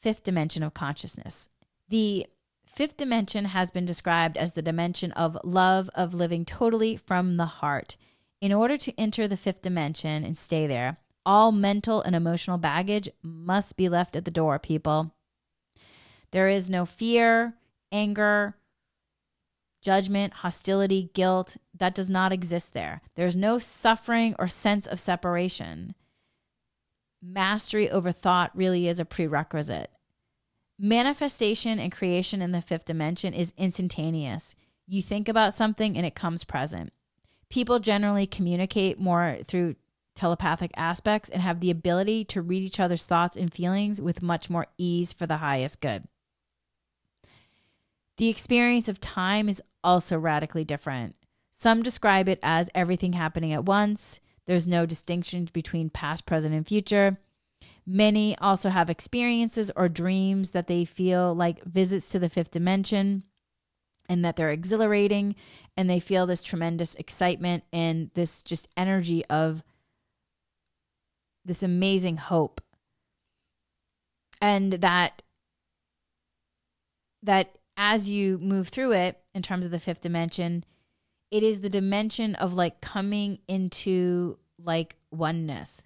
fifth 0.00 0.24
dimension 0.24 0.64
of 0.64 0.74
consciousness. 0.74 1.48
The 1.88 2.26
fifth 2.66 2.96
dimension 2.96 3.44
has 3.46 3.70
been 3.70 3.86
described 3.86 4.36
as 4.36 4.54
the 4.54 4.60
dimension 4.60 5.12
of 5.12 5.38
love, 5.44 5.88
of 5.94 6.12
living 6.12 6.44
totally 6.44 6.96
from 6.96 7.36
the 7.36 7.46
heart. 7.46 7.96
In 8.40 8.52
order 8.52 8.76
to 8.78 8.92
enter 8.98 9.28
the 9.28 9.36
fifth 9.36 9.62
dimension 9.62 10.24
and 10.24 10.36
stay 10.36 10.66
there, 10.66 10.96
all 11.24 11.52
mental 11.52 12.02
and 12.02 12.16
emotional 12.16 12.58
baggage 12.58 13.08
must 13.22 13.76
be 13.76 13.88
left 13.88 14.16
at 14.16 14.24
the 14.24 14.32
door, 14.32 14.58
people. 14.58 15.14
There 16.32 16.48
is 16.48 16.68
no 16.68 16.84
fear, 16.84 17.54
anger, 17.92 18.56
judgment, 19.80 20.32
hostility, 20.34 21.10
guilt. 21.14 21.56
That 21.72 21.94
does 21.94 22.10
not 22.10 22.32
exist 22.32 22.74
there. 22.74 23.00
There's 23.14 23.36
no 23.36 23.58
suffering 23.58 24.34
or 24.40 24.48
sense 24.48 24.88
of 24.88 24.98
separation. 24.98 25.94
Mastery 27.22 27.90
over 27.90 28.12
thought 28.12 28.56
really 28.56 28.88
is 28.88 29.00
a 29.00 29.04
prerequisite. 29.04 29.90
Manifestation 30.78 31.78
and 31.78 31.90
creation 31.90 32.40
in 32.40 32.52
the 32.52 32.62
fifth 32.62 32.84
dimension 32.84 33.34
is 33.34 33.52
instantaneous. 33.56 34.54
You 34.86 35.02
think 35.02 35.28
about 35.28 35.54
something 35.54 35.96
and 35.96 36.06
it 36.06 36.14
comes 36.14 36.44
present. 36.44 36.92
People 37.50 37.80
generally 37.80 38.26
communicate 38.26 39.00
more 39.00 39.38
through 39.44 39.74
telepathic 40.14 40.70
aspects 40.76 41.30
and 41.30 41.42
have 41.42 41.60
the 41.60 41.70
ability 41.70 42.24
to 42.26 42.42
read 42.42 42.62
each 42.62 42.80
other's 42.80 43.06
thoughts 43.06 43.36
and 43.36 43.52
feelings 43.52 44.00
with 44.00 44.22
much 44.22 44.50
more 44.50 44.66
ease 44.76 45.12
for 45.12 45.26
the 45.26 45.38
highest 45.38 45.80
good. 45.80 46.04
The 48.16 48.28
experience 48.28 48.88
of 48.88 49.00
time 49.00 49.48
is 49.48 49.62
also 49.82 50.18
radically 50.18 50.64
different. 50.64 51.14
Some 51.52 51.82
describe 51.82 52.28
it 52.28 52.40
as 52.42 52.70
everything 52.74 53.14
happening 53.14 53.52
at 53.52 53.64
once. 53.64 54.20
There's 54.48 54.66
no 54.66 54.86
distinction 54.86 55.50
between 55.52 55.90
past, 55.90 56.24
present, 56.24 56.54
and 56.54 56.66
future. 56.66 57.18
Many 57.86 58.36
also 58.38 58.70
have 58.70 58.88
experiences 58.88 59.70
or 59.76 59.90
dreams 59.90 60.50
that 60.50 60.68
they 60.68 60.86
feel 60.86 61.34
like 61.34 61.62
visits 61.64 62.08
to 62.08 62.18
the 62.18 62.30
fifth 62.30 62.50
dimension 62.50 63.24
and 64.08 64.24
that 64.24 64.36
they're 64.36 64.50
exhilarating 64.50 65.36
and 65.76 65.88
they 65.88 66.00
feel 66.00 66.24
this 66.24 66.42
tremendous 66.42 66.94
excitement 66.94 67.64
and 67.74 68.10
this 68.14 68.42
just 68.42 68.68
energy 68.74 69.22
of 69.26 69.62
this 71.44 71.62
amazing 71.62 72.16
hope 72.16 72.62
and 74.40 74.72
that 74.72 75.22
that 77.22 77.58
as 77.76 78.08
you 78.08 78.38
move 78.38 78.68
through 78.68 78.92
it 78.92 79.20
in 79.34 79.42
terms 79.42 79.66
of 79.66 79.70
the 79.70 79.78
fifth 79.78 80.00
dimension 80.00 80.64
it 81.30 81.42
is 81.42 81.60
the 81.60 81.70
dimension 81.70 82.34
of 82.34 82.54
like 82.54 82.80
coming 82.80 83.38
into 83.48 84.38
like 84.62 84.96
oneness. 85.10 85.82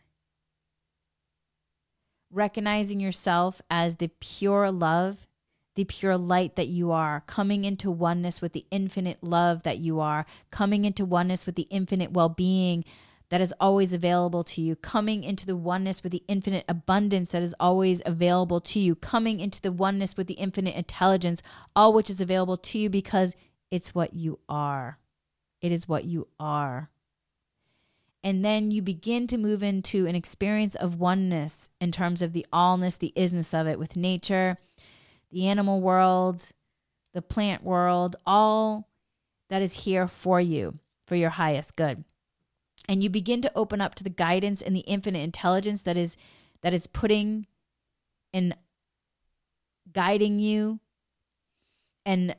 Recognizing 2.31 3.01
yourself 3.01 3.61
as 3.71 3.97
the 3.97 4.11
pure 4.21 4.71
love 4.71 5.27
the 5.75 5.85
pure 5.85 6.19
light 6.19 6.57
that 6.57 6.69
you 6.69 6.91
are, 6.93 7.23
coming 7.27 7.65
into 7.65 7.91
oneness 7.91 8.43
with 8.43 8.53
the 8.53 8.67
infinite 8.71 9.23
love 9.23 9.63
that 9.63 9.79
you 9.79 10.01
are, 10.01 10.27
coming 10.51 10.85
into 10.85 11.05
oneness 11.05 11.47
with 11.47 11.55
the 11.55 11.67
infinite 11.71 12.13
well 12.13 12.29
being 12.29 12.85
that 13.31 13.41
is 13.41 13.55
always 13.59 13.95
available 13.95 14.45
to 14.45 14.61
you, 14.61 14.77
coming 14.77 15.25
into 15.25 15.47
the 15.47 15.57
oneness 15.57 16.03
with 16.03 16.13
the 16.13 16.23
infinite 16.29 16.67
abundance 16.69 17.31
that 17.31 17.43
is 17.43 17.55
always 17.59 18.03
available 18.05 18.61
to 18.61 18.79
you, 18.79 18.95
coming 18.95 19.41
into 19.41 19.63
the 19.63 19.73
oneness 19.73 20.17
with 20.17 20.27
the 20.27 20.35
infinite 20.35 20.75
intelligence, 20.75 21.43
all 21.75 21.95
which 21.95 22.11
is 22.11 22.21
available 22.21 22.59
to 22.59 22.79
you 22.79 22.91
because 22.91 23.35
it's 23.71 23.95
what 23.95 24.13
you 24.13 24.39
are. 24.51 24.99
It 25.63 25.73
is 25.73 25.89
what 25.89 26.05
you 26.05 26.29
are. 26.39 26.91
And 28.23 28.45
then 28.45 28.71
you 28.71 28.83
begin 28.83 29.27
to 29.29 29.39
move 29.39 29.63
into 29.63 30.07
an 30.07 30.15
experience 30.15 30.75
of 30.75 31.01
oneness 31.01 31.71
in 31.81 31.91
terms 31.91 32.21
of 32.21 32.35
the 32.35 32.47
allness, 32.53 32.99
the 32.99 33.15
isness 33.17 33.59
of 33.59 33.67
it 33.67 33.79
with 33.79 33.97
nature, 33.97 34.59
the 35.31 35.47
animal 35.47 35.81
world, 35.81 36.51
the 37.15 37.23
plant 37.23 37.65
world, 37.65 38.17
all 38.27 38.89
that 39.49 39.63
is 39.63 39.85
here 39.85 40.07
for 40.07 40.41
you, 40.41 40.79
for 41.07 41.17
your 41.17 41.31
highest 41.31 41.75
good 41.75 42.05
and 42.89 43.03
you 43.03 43.11
begin 43.11 43.41
to 43.43 43.53
open 43.55 43.81
up 43.81 43.95
to 43.97 44.05
the 44.05 44.11
guidance 44.11 44.63
and 44.63 44.75
the 44.75 44.81
infinite 44.81 45.21
intelligence 45.21 45.83
that 45.83 45.97
is 45.97 46.17
that 46.63 46.73
is 46.73 46.87
putting 46.87 47.47
and 48.33 48.55
guiding 49.93 50.39
you 50.39 50.81
and 52.05 52.35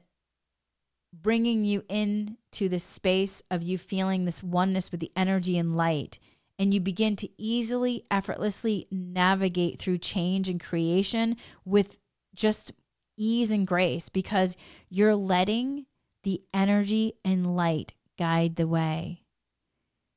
bringing 1.14 1.64
you 1.64 1.84
into 1.88 2.68
this 2.68 2.84
space 2.84 3.41
of 3.49 3.64
you 3.64 3.78
feeling 3.78 4.26
this 4.26 4.43
oneness 4.43 4.91
with 4.91 4.99
the 4.99 5.11
energy 5.16 5.57
and 5.57 5.76
light 5.76 6.20
and 6.59 6.74
you 6.74 6.80
begin 6.80 7.16
to 7.16 7.30
easily 7.41 8.03
effortlessly 8.11 8.88
navigate 8.91 9.80
through 9.80 9.97
change 9.97 10.49
and 10.49 10.64
creation 10.64 11.36
with 11.66 11.97
just 12.36 12.72
ease 13.18 13.51
and 13.51 13.68
grace 13.68 14.09
because 14.09 14.57
you're 14.89 15.16
letting 15.16 15.86
the 16.24 16.41
energy 16.53 17.14
and 17.24 17.55
light 17.55 17.93
guide 18.18 18.55
the 18.55 18.68
way 18.68 19.24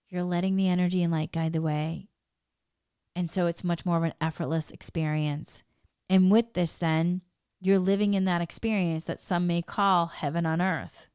you're 0.08 0.22
letting 0.22 0.56
the 0.56 0.68
energy 0.68 1.02
and 1.02 1.12
light 1.12 1.32
guide 1.32 1.52
the 1.52 1.62
way. 1.62 2.08
And 3.14 3.30
so 3.30 3.46
it's 3.46 3.64
much 3.64 3.84
more 3.84 3.96
of 3.96 4.04
an 4.04 4.14
effortless 4.20 4.70
experience. 4.70 5.62
And 6.08 6.30
with 6.30 6.54
this, 6.54 6.76
then, 6.76 7.22
you're 7.66 7.78
living 7.78 8.14
in 8.14 8.24
that 8.24 8.40
experience 8.40 9.04
that 9.06 9.18
some 9.18 9.46
may 9.46 9.62
call 9.62 10.06
heaven 10.06 10.46
on 10.46 10.60
earth, 10.62 11.08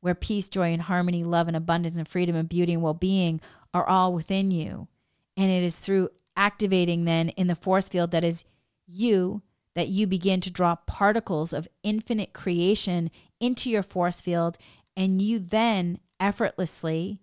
where 0.00 0.14
peace, 0.14 0.48
joy, 0.48 0.72
and 0.72 0.82
harmony, 0.82 1.24
love, 1.24 1.48
and 1.48 1.56
abundance, 1.56 1.96
and 1.96 2.06
freedom, 2.06 2.36
and 2.36 2.48
beauty, 2.48 2.72
and 2.72 2.82
well 2.82 2.94
being 2.94 3.40
are 3.74 3.86
all 3.86 4.12
within 4.12 4.50
you. 4.50 4.88
And 5.36 5.50
it 5.50 5.62
is 5.62 5.78
through 5.78 6.10
activating, 6.36 7.04
then, 7.04 7.30
in 7.30 7.46
the 7.46 7.54
force 7.54 7.88
field 7.88 8.10
that 8.12 8.24
is 8.24 8.44
you 8.86 9.42
that 9.74 9.88
you 9.88 10.06
begin 10.06 10.40
to 10.40 10.50
draw 10.50 10.74
particles 10.74 11.52
of 11.52 11.68
infinite 11.82 12.32
creation 12.32 13.10
into 13.38 13.70
your 13.70 13.82
force 13.82 14.22
field. 14.22 14.56
And 14.96 15.20
you 15.20 15.38
then 15.38 15.98
effortlessly 16.18 17.20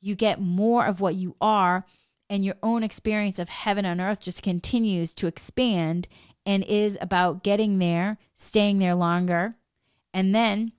you 0.00 0.14
get 0.14 0.40
more 0.40 0.86
of 0.86 1.00
what 1.00 1.14
you 1.14 1.36
are, 1.40 1.86
and 2.28 2.44
your 2.44 2.54
own 2.62 2.82
experience 2.82 3.38
of 3.38 3.48
heaven 3.48 3.84
on 3.84 4.00
earth 4.00 4.20
just 4.20 4.42
continues 4.42 5.12
to 5.14 5.26
expand 5.26 6.06
and 6.46 6.64
is 6.64 6.98
about 7.00 7.42
getting 7.42 7.78
there, 7.78 8.18
staying 8.34 8.78
there 8.78 8.94
longer. 8.94 9.56
And 10.12 10.34
then, 10.34 10.72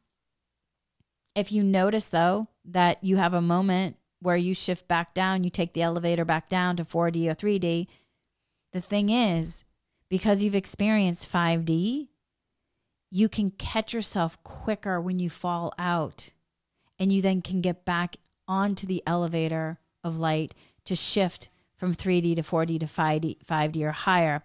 if 1.35 1.51
you 1.51 1.63
notice 1.63 2.07
though 2.07 2.47
that 2.65 3.03
you 3.03 3.17
have 3.17 3.33
a 3.33 3.41
moment 3.41 3.97
where 4.21 4.37
you 4.37 4.53
shift 4.53 4.87
back 4.87 5.13
down, 5.13 5.43
you 5.43 5.49
take 5.49 5.73
the 5.73 5.81
elevator 5.81 6.25
back 6.25 6.49
down 6.49 6.75
to 6.77 6.83
4D 6.83 7.29
or 7.29 7.35
3D, 7.35 7.87
the 8.71 8.81
thing 8.81 9.09
is, 9.09 9.65
because 10.09 10.43
you've 10.43 10.55
experienced 10.55 11.31
5D, 11.31 12.07
you 13.09 13.27
can 13.27 13.51
catch 13.51 13.93
yourself 13.93 14.41
quicker 14.43 15.01
when 15.01 15.19
you 15.19 15.29
fall 15.29 15.73
out 15.77 16.31
and 16.97 17.11
you 17.11 17.21
then 17.21 17.41
can 17.41 17.61
get 17.61 17.83
back 17.83 18.17
onto 18.47 18.85
the 18.85 19.03
elevator 19.05 19.79
of 20.03 20.19
light 20.19 20.53
to 20.85 20.95
shift 20.95 21.49
from 21.75 21.95
3D 21.95 22.35
to 22.35 22.41
4D 22.43 22.79
to 22.79 22.85
5D, 22.85 23.37
5D 23.45 23.83
or 23.83 23.91
higher 23.91 24.43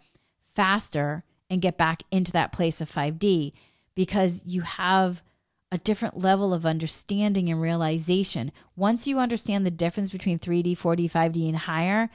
faster 0.57 1.23
and 1.49 1.63
get 1.63 1.77
back 1.79 2.03
into 2.11 2.33
that 2.33 2.51
place 2.51 2.81
of 2.81 2.91
5D 2.91 3.53
because 3.95 4.43
you 4.45 4.63
have 4.63 5.23
a 5.71 5.79
different 5.79 6.19
level 6.19 6.55
of 6.55 6.65
understanding 6.65 7.49
and 7.51 7.61
realization. 7.61 8.53
Once 8.75 9.07
you 9.07 9.19
understand 9.19 9.67
the 9.67 9.71
difference 9.71 10.11
between 10.11 10.39
3D, 10.39 10.73
4D, 10.73 11.11
5D, 11.11 11.49
and 11.49 11.59
higher, 11.59 12.09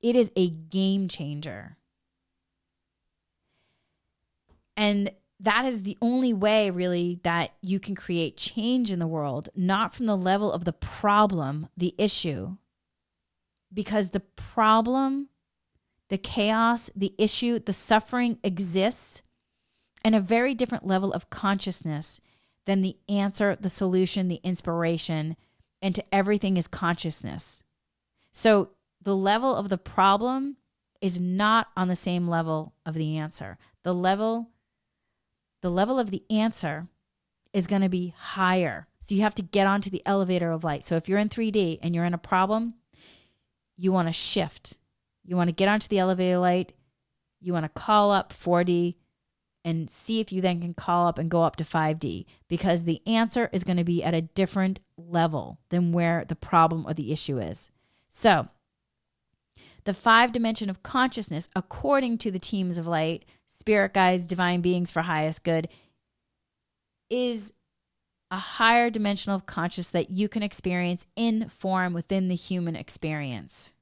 it 0.00 0.16
is 0.16 0.30
a 0.36 0.48
game 0.48 1.08
changer. 1.08 1.76
And 4.76 5.10
that 5.40 5.64
is 5.64 5.82
the 5.82 5.98
only 6.00 6.32
way 6.32 6.70
really 6.70 7.20
that 7.24 7.54
you 7.60 7.80
can 7.80 7.94
create 7.94 8.36
change 8.36 8.92
in 8.92 8.98
the 8.98 9.06
world, 9.06 9.48
not 9.56 9.92
from 9.94 10.06
the 10.06 10.16
level 10.16 10.52
of 10.52 10.64
the 10.64 10.72
problem, 10.72 11.68
the 11.76 11.94
issue. 11.98 12.56
Because 13.72 14.10
the 14.10 14.20
problem, 14.20 15.28
the 16.12 16.18
chaos, 16.18 16.90
the 16.94 17.14
issue, 17.16 17.58
the 17.58 17.72
suffering 17.72 18.36
exists 18.44 19.22
in 20.04 20.12
a 20.12 20.20
very 20.20 20.54
different 20.54 20.86
level 20.86 21.10
of 21.10 21.30
consciousness 21.30 22.20
than 22.66 22.82
the 22.82 22.98
answer, 23.08 23.56
the 23.58 23.70
solution, 23.70 24.28
the 24.28 24.38
inspiration, 24.44 25.38
and 25.80 25.94
to 25.94 26.04
everything 26.14 26.58
is 26.58 26.68
consciousness. 26.68 27.64
So 28.30 28.72
the 29.00 29.16
level 29.16 29.56
of 29.56 29.70
the 29.70 29.78
problem 29.78 30.58
is 31.00 31.18
not 31.18 31.68
on 31.78 31.88
the 31.88 31.96
same 31.96 32.28
level 32.28 32.74
of 32.84 32.92
the 32.92 33.16
answer. 33.16 33.56
The 33.82 33.94
level 33.94 34.50
the 35.62 35.70
level 35.70 35.98
of 35.98 36.10
the 36.10 36.24
answer 36.28 36.88
is 37.54 37.66
going 37.66 37.80
to 37.80 37.88
be 37.88 38.12
higher. 38.18 38.86
So 39.00 39.14
you 39.14 39.22
have 39.22 39.34
to 39.36 39.42
get 39.42 39.66
onto 39.66 39.88
the 39.88 40.02
elevator 40.04 40.52
of 40.52 40.62
light. 40.62 40.84
So 40.84 40.96
if 40.96 41.08
you're 41.08 41.18
in 41.18 41.30
3D 41.30 41.78
and 41.80 41.94
you're 41.94 42.04
in 42.04 42.12
a 42.12 42.18
problem, 42.18 42.74
you 43.78 43.92
want 43.92 44.08
to 44.08 44.12
shift. 44.12 44.76
You 45.24 45.36
want 45.36 45.48
to 45.48 45.54
get 45.54 45.68
onto 45.68 45.88
the 45.88 45.98
elevator 45.98 46.38
light. 46.38 46.72
You 47.40 47.52
want 47.52 47.64
to 47.64 47.80
call 47.80 48.10
up 48.10 48.32
4D 48.32 48.96
and 49.64 49.88
see 49.88 50.20
if 50.20 50.32
you 50.32 50.40
then 50.40 50.60
can 50.60 50.74
call 50.74 51.06
up 51.06 51.18
and 51.18 51.30
go 51.30 51.42
up 51.42 51.56
to 51.56 51.64
5D 51.64 52.26
because 52.48 52.84
the 52.84 53.00
answer 53.06 53.48
is 53.52 53.64
going 53.64 53.76
to 53.76 53.84
be 53.84 54.02
at 54.02 54.14
a 54.14 54.22
different 54.22 54.80
level 54.96 55.58
than 55.68 55.92
where 55.92 56.24
the 56.26 56.34
problem 56.34 56.84
or 56.86 56.94
the 56.94 57.12
issue 57.12 57.38
is. 57.38 57.70
So, 58.08 58.48
the 59.84 59.94
five 59.94 60.32
dimension 60.32 60.70
of 60.70 60.82
consciousness, 60.82 61.48
according 61.56 62.18
to 62.18 62.30
the 62.30 62.38
teams 62.38 62.78
of 62.78 62.86
light, 62.86 63.24
spirit 63.46 63.94
guides, 63.94 64.28
divine 64.28 64.60
beings 64.60 64.92
for 64.92 65.02
highest 65.02 65.42
good, 65.44 65.68
is 67.10 67.52
a 68.30 68.36
higher 68.36 68.90
dimensional 68.90 69.36
of 69.36 69.46
consciousness 69.46 69.90
that 69.90 70.10
you 70.10 70.28
can 70.28 70.42
experience 70.42 71.06
in 71.16 71.48
form 71.48 71.92
within 71.92 72.28
the 72.28 72.34
human 72.34 72.76
experience. 72.76 73.72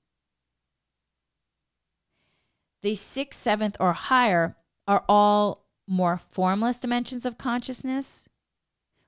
The 2.83 2.95
sixth, 2.95 3.41
seventh, 3.41 3.76
or 3.78 3.93
higher 3.93 4.57
are 4.87 5.05
all 5.09 5.66
more 5.87 6.16
formless 6.16 6.78
dimensions 6.81 7.26
of 7.26 7.39
consciousness 7.39 8.28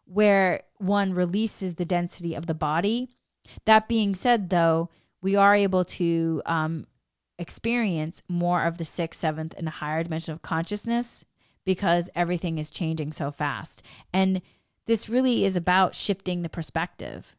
where 0.04 0.62
one 0.78 1.14
releases 1.14 1.76
the 1.76 1.84
density 1.84 2.34
of 2.34 2.46
the 2.46 2.54
body. 2.54 3.08
That 3.64 3.88
being 3.88 4.14
said, 4.14 4.50
though, 4.50 4.90
we 5.20 5.36
are 5.36 5.54
able 5.54 5.84
to 5.84 6.42
um, 6.44 6.86
experience 7.38 8.22
more 8.28 8.64
of 8.64 8.78
the 8.78 8.84
sixth, 8.84 9.20
seventh, 9.20 9.54
and 9.56 9.68
higher 9.68 10.02
dimension 10.02 10.34
of 10.34 10.42
consciousness 10.42 11.24
because 11.64 12.10
everything 12.14 12.58
is 12.58 12.70
changing 12.70 13.12
so 13.12 13.30
fast. 13.30 13.82
And 14.12 14.42
this 14.86 15.08
really 15.08 15.44
is 15.44 15.56
about 15.56 15.94
shifting 15.94 16.42
the 16.42 16.48
perspective 16.48 17.36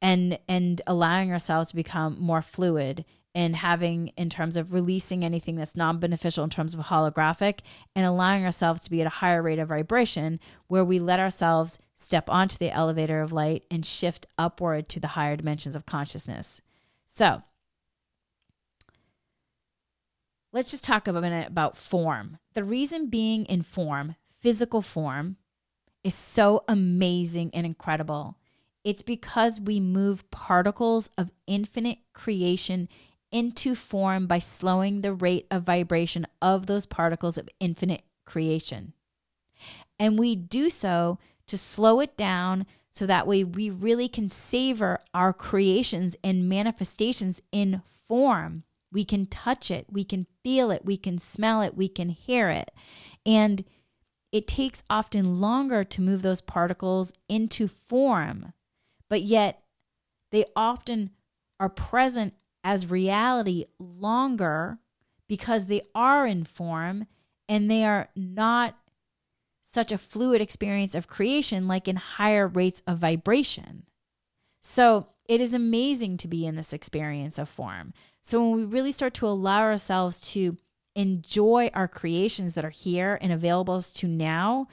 and 0.00 0.38
and 0.48 0.82
allowing 0.86 1.32
ourselves 1.32 1.70
to 1.70 1.76
become 1.76 2.16
more 2.18 2.42
fluid 2.42 3.04
and 3.34 3.56
having 3.56 4.08
in 4.08 4.28
terms 4.28 4.56
of 4.56 4.72
releasing 4.72 5.24
anything 5.24 5.56
that's 5.56 5.76
non-beneficial 5.76 6.44
in 6.44 6.50
terms 6.50 6.74
of 6.74 6.86
holographic 6.86 7.60
and 7.96 8.04
allowing 8.04 8.44
ourselves 8.44 8.82
to 8.82 8.90
be 8.90 9.00
at 9.00 9.06
a 9.06 9.10
higher 9.10 9.42
rate 9.42 9.58
of 9.58 9.68
vibration 9.68 10.38
where 10.66 10.84
we 10.84 10.98
let 10.98 11.20
ourselves 11.20 11.78
step 11.94 12.28
onto 12.28 12.58
the 12.58 12.70
elevator 12.70 13.22
of 13.22 13.32
light 13.32 13.64
and 13.70 13.86
shift 13.86 14.26
upward 14.36 14.88
to 14.88 15.00
the 15.00 15.08
higher 15.08 15.36
dimensions 15.36 15.74
of 15.74 15.86
consciousness. 15.86 16.60
So, 17.06 17.42
let's 20.52 20.70
just 20.70 20.84
talk 20.84 21.08
a 21.08 21.12
minute 21.12 21.48
about 21.48 21.76
form. 21.76 22.38
The 22.54 22.64
reason 22.64 23.08
being 23.08 23.46
in 23.46 23.62
form, 23.62 24.16
physical 24.40 24.82
form, 24.82 25.36
is 26.04 26.14
so 26.14 26.64
amazing 26.68 27.50
and 27.54 27.64
incredible. 27.64 28.36
It's 28.84 29.02
because 29.02 29.60
we 29.60 29.78
move 29.78 30.28
particles 30.30 31.08
of 31.16 31.30
infinite 31.46 31.98
creation 32.12 32.88
into 33.32 33.74
form 33.74 34.26
by 34.26 34.38
slowing 34.38 35.00
the 35.00 35.14
rate 35.14 35.46
of 35.50 35.62
vibration 35.62 36.26
of 36.40 36.66
those 36.66 36.86
particles 36.86 37.38
of 37.38 37.48
infinite 37.58 38.02
creation. 38.24 38.92
And 39.98 40.18
we 40.18 40.36
do 40.36 40.70
so 40.70 41.18
to 41.46 41.56
slow 41.58 42.00
it 42.00 42.16
down 42.16 42.66
so 42.90 43.06
that 43.06 43.26
way 43.26 43.42
we 43.42 43.70
really 43.70 44.08
can 44.08 44.28
savor 44.28 44.98
our 45.14 45.32
creations 45.32 46.14
and 46.22 46.48
manifestations 46.48 47.40
in 47.50 47.80
form. 48.06 48.62
We 48.92 49.04
can 49.04 49.24
touch 49.26 49.70
it, 49.70 49.86
we 49.90 50.04
can 50.04 50.26
feel 50.44 50.70
it, 50.70 50.84
we 50.84 50.98
can 50.98 51.18
smell 51.18 51.62
it, 51.62 51.74
we 51.74 51.88
can 51.88 52.10
hear 52.10 52.50
it. 52.50 52.70
And 53.24 53.64
it 54.30 54.46
takes 54.46 54.82
often 54.90 55.40
longer 55.40 55.84
to 55.84 56.00
move 56.02 56.20
those 56.20 56.42
particles 56.42 57.14
into 57.28 57.68
form, 57.68 58.52
but 59.08 59.22
yet 59.22 59.62
they 60.30 60.44
often 60.54 61.10
are 61.58 61.68
present 61.68 62.34
as 62.64 62.90
reality 62.90 63.64
longer 63.78 64.78
because 65.28 65.66
they 65.66 65.82
are 65.94 66.26
in 66.26 66.44
form 66.44 67.06
and 67.48 67.70
they 67.70 67.84
are 67.84 68.08
not 68.14 68.76
such 69.62 69.90
a 69.90 69.98
fluid 69.98 70.40
experience 70.40 70.94
of 70.94 71.08
creation 71.08 71.66
like 71.66 71.88
in 71.88 71.96
higher 71.96 72.46
rates 72.46 72.82
of 72.86 72.98
vibration. 72.98 73.84
So 74.60 75.08
it 75.26 75.40
is 75.40 75.54
amazing 75.54 76.18
to 76.18 76.28
be 76.28 76.46
in 76.46 76.56
this 76.56 76.72
experience 76.72 77.38
of 77.38 77.48
form. 77.48 77.94
So 78.20 78.40
when 78.40 78.56
we 78.56 78.64
really 78.64 78.92
start 78.92 79.14
to 79.14 79.26
allow 79.26 79.62
ourselves 79.62 80.20
to 80.32 80.56
enjoy 80.94 81.70
our 81.72 81.88
creations 81.88 82.54
that 82.54 82.64
are 82.64 82.70
here 82.70 83.18
and 83.20 83.32
available 83.32 83.80
to 83.80 84.06
now 84.06 84.68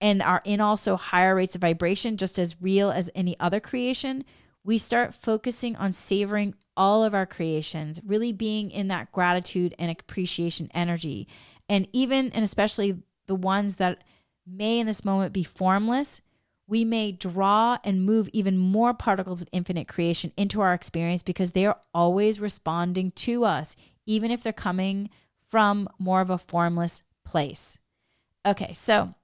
and 0.00 0.22
are 0.22 0.42
in 0.44 0.60
also 0.60 0.96
higher 0.96 1.34
rates 1.34 1.54
of 1.54 1.60
vibration, 1.60 2.16
just 2.16 2.38
as 2.38 2.60
real 2.60 2.90
as 2.90 3.10
any 3.14 3.38
other 3.40 3.58
creation, 3.58 4.24
we 4.64 4.78
start 4.78 5.14
focusing 5.14 5.76
on 5.76 5.92
savoring 5.92 6.54
all 6.76 7.04
of 7.04 7.14
our 7.14 7.26
creations, 7.26 8.00
really 8.04 8.32
being 8.32 8.70
in 8.70 8.88
that 8.88 9.12
gratitude 9.12 9.74
and 9.78 9.90
appreciation 9.90 10.70
energy. 10.74 11.28
And 11.68 11.86
even 11.92 12.32
and 12.32 12.44
especially 12.44 13.02
the 13.26 13.34
ones 13.34 13.76
that 13.76 14.02
may 14.46 14.78
in 14.78 14.86
this 14.86 15.04
moment 15.04 15.32
be 15.32 15.44
formless, 15.44 16.20
we 16.66 16.84
may 16.84 17.12
draw 17.12 17.78
and 17.84 18.04
move 18.04 18.28
even 18.32 18.56
more 18.56 18.94
particles 18.94 19.42
of 19.42 19.48
infinite 19.52 19.86
creation 19.86 20.32
into 20.36 20.60
our 20.60 20.74
experience 20.74 21.22
because 21.22 21.52
they 21.52 21.66
are 21.66 21.78
always 21.92 22.40
responding 22.40 23.10
to 23.12 23.44
us, 23.44 23.76
even 24.06 24.30
if 24.30 24.42
they're 24.42 24.52
coming 24.52 25.10
from 25.44 25.88
more 25.98 26.20
of 26.20 26.30
a 26.30 26.38
formless 26.38 27.02
place. 27.24 27.78
Okay, 28.46 28.72
so 28.72 29.14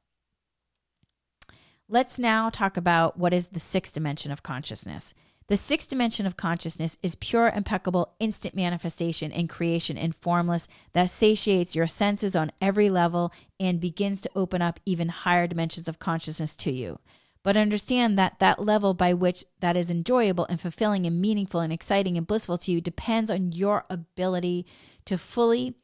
let's 1.88 2.18
now 2.18 2.50
talk 2.50 2.76
about 2.76 3.18
what 3.18 3.34
is 3.34 3.48
the 3.48 3.60
sixth 3.60 3.94
dimension 3.94 4.30
of 4.30 4.42
consciousness. 4.42 5.14
The 5.50 5.56
sixth 5.56 5.88
dimension 5.88 6.26
of 6.26 6.36
consciousness 6.36 6.96
is 7.02 7.16
pure, 7.16 7.48
impeccable, 7.48 8.14
instant 8.20 8.54
manifestation 8.54 9.32
and 9.32 9.48
creation 9.48 9.98
and 9.98 10.14
formless 10.14 10.68
that 10.92 11.10
satiates 11.10 11.74
your 11.74 11.88
senses 11.88 12.36
on 12.36 12.52
every 12.60 12.88
level 12.88 13.32
and 13.58 13.80
begins 13.80 14.22
to 14.22 14.30
open 14.36 14.62
up 14.62 14.78
even 14.86 15.08
higher 15.08 15.48
dimensions 15.48 15.88
of 15.88 15.98
consciousness 15.98 16.54
to 16.58 16.72
you. 16.72 17.00
But 17.42 17.56
understand 17.56 18.16
that 18.16 18.38
that 18.38 18.64
level 18.64 18.94
by 18.94 19.12
which 19.12 19.44
that 19.58 19.76
is 19.76 19.90
enjoyable 19.90 20.46
and 20.48 20.60
fulfilling 20.60 21.04
and 21.04 21.20
meaningful 21.20 21.62
and 21.62 21.72
exciting 21.72 22.16
and 22.16 22.28
blissful 22.28 22.58
to 22.58 22.70
you 22.70 22.80
depends 22.80 23.28
on 23.28 23.50
your 23.50 23.82
ability 23.90 24.66
to 25.06 25.18
fully 25.18 25.74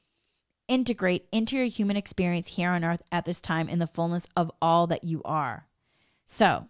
integrate 0.69 1.27
into 1.33 1.57
your 1.57 1.67
human 1.67 1.97
experience 1.97 2.55
here 2.55 2.71
on 2.71 2.85
earth 2.85 3.03
at 3.11 3.25
this 3.25 3.41
time 3.41 3.69
in 3.69 3.81
the 3.81 3.89
fullness 3.89 4.29
of 4.37 4.53
all 4.63 4.87
that 4.87 5.03
you 5.03 5.23
are. 5.25 5.67
So, 6.25 6.69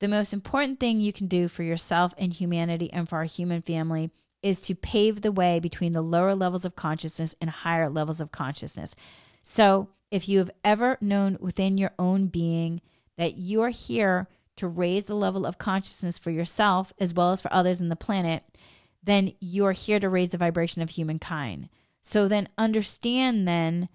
the 0.00 0.08
most 0.08 0.32
important 0.32 0.78
thing 0.78 1.00
you 1.00 1.12
can 1.12 1.26
do 1.26 1.48
for 1.48 1.62
yourself 1.62 2.14
and 2.18 2.32
humanity 2.32 2.92
and 2.92 3.08
for 3.08 3.16
our 3.16 3.24
human 3.24 3.62
family 3.62 4.10
is 4.42 4.60
to 4.62 4.74
pave 4.74 5.20
the 5.20 5.32
way 5.32 5.58
between 5.58 5.92
the 5.92 6.02
lower 6.02 6.34
levels 6.34 6.64
of 6.64 6.76
consciousness 6.76 7.34
and 7.40 7.50
higher 7.50 7.88
levels 7.88 8.20
of 8.20 8.30
consciousness. 8.30 8.94
So, 9.42 9.88
if 10.10 10.28
you 10.28 10.38
have 10.38 10.50
ever 10.64 10.96
known 11.02 11.36
within 11.40 11.76
your 11.76 11.90
own 11.98 12.28
being 12.28 12.80
that 13.18 13.36
you 13.36 13.60
are 13.60 13.68
here 13.68 14.26
to 14.56 14.66
raise 14.66 15.04
the 15.04 15.14
level 15.14 15.44
of 15.44 15.58
consciousness 15.58 16.18
for 16.18 16.30
yourself 16.30 16.92
as 16.98 17.12
well 17.12 17.30
as 17.30 17.42
for 17.42 17.52
others 17.52 17.80
in 17.80 17.90
the 17.90 17.96
planet, 17.96 18.42
then 19.02 19.32
you 19.40 19.66
are 19.66 19.72
here 19.72 20.00
to 20.00 20.08
raise 20.08 20.30
the 20.30 20.38
vibration 20.38 20.80
of 20.80 20.90
humankind. 20.90 21.68
So 22.00 22.26
then 22.26 22.48
understand 22.56 23.46
then 23.46 23.88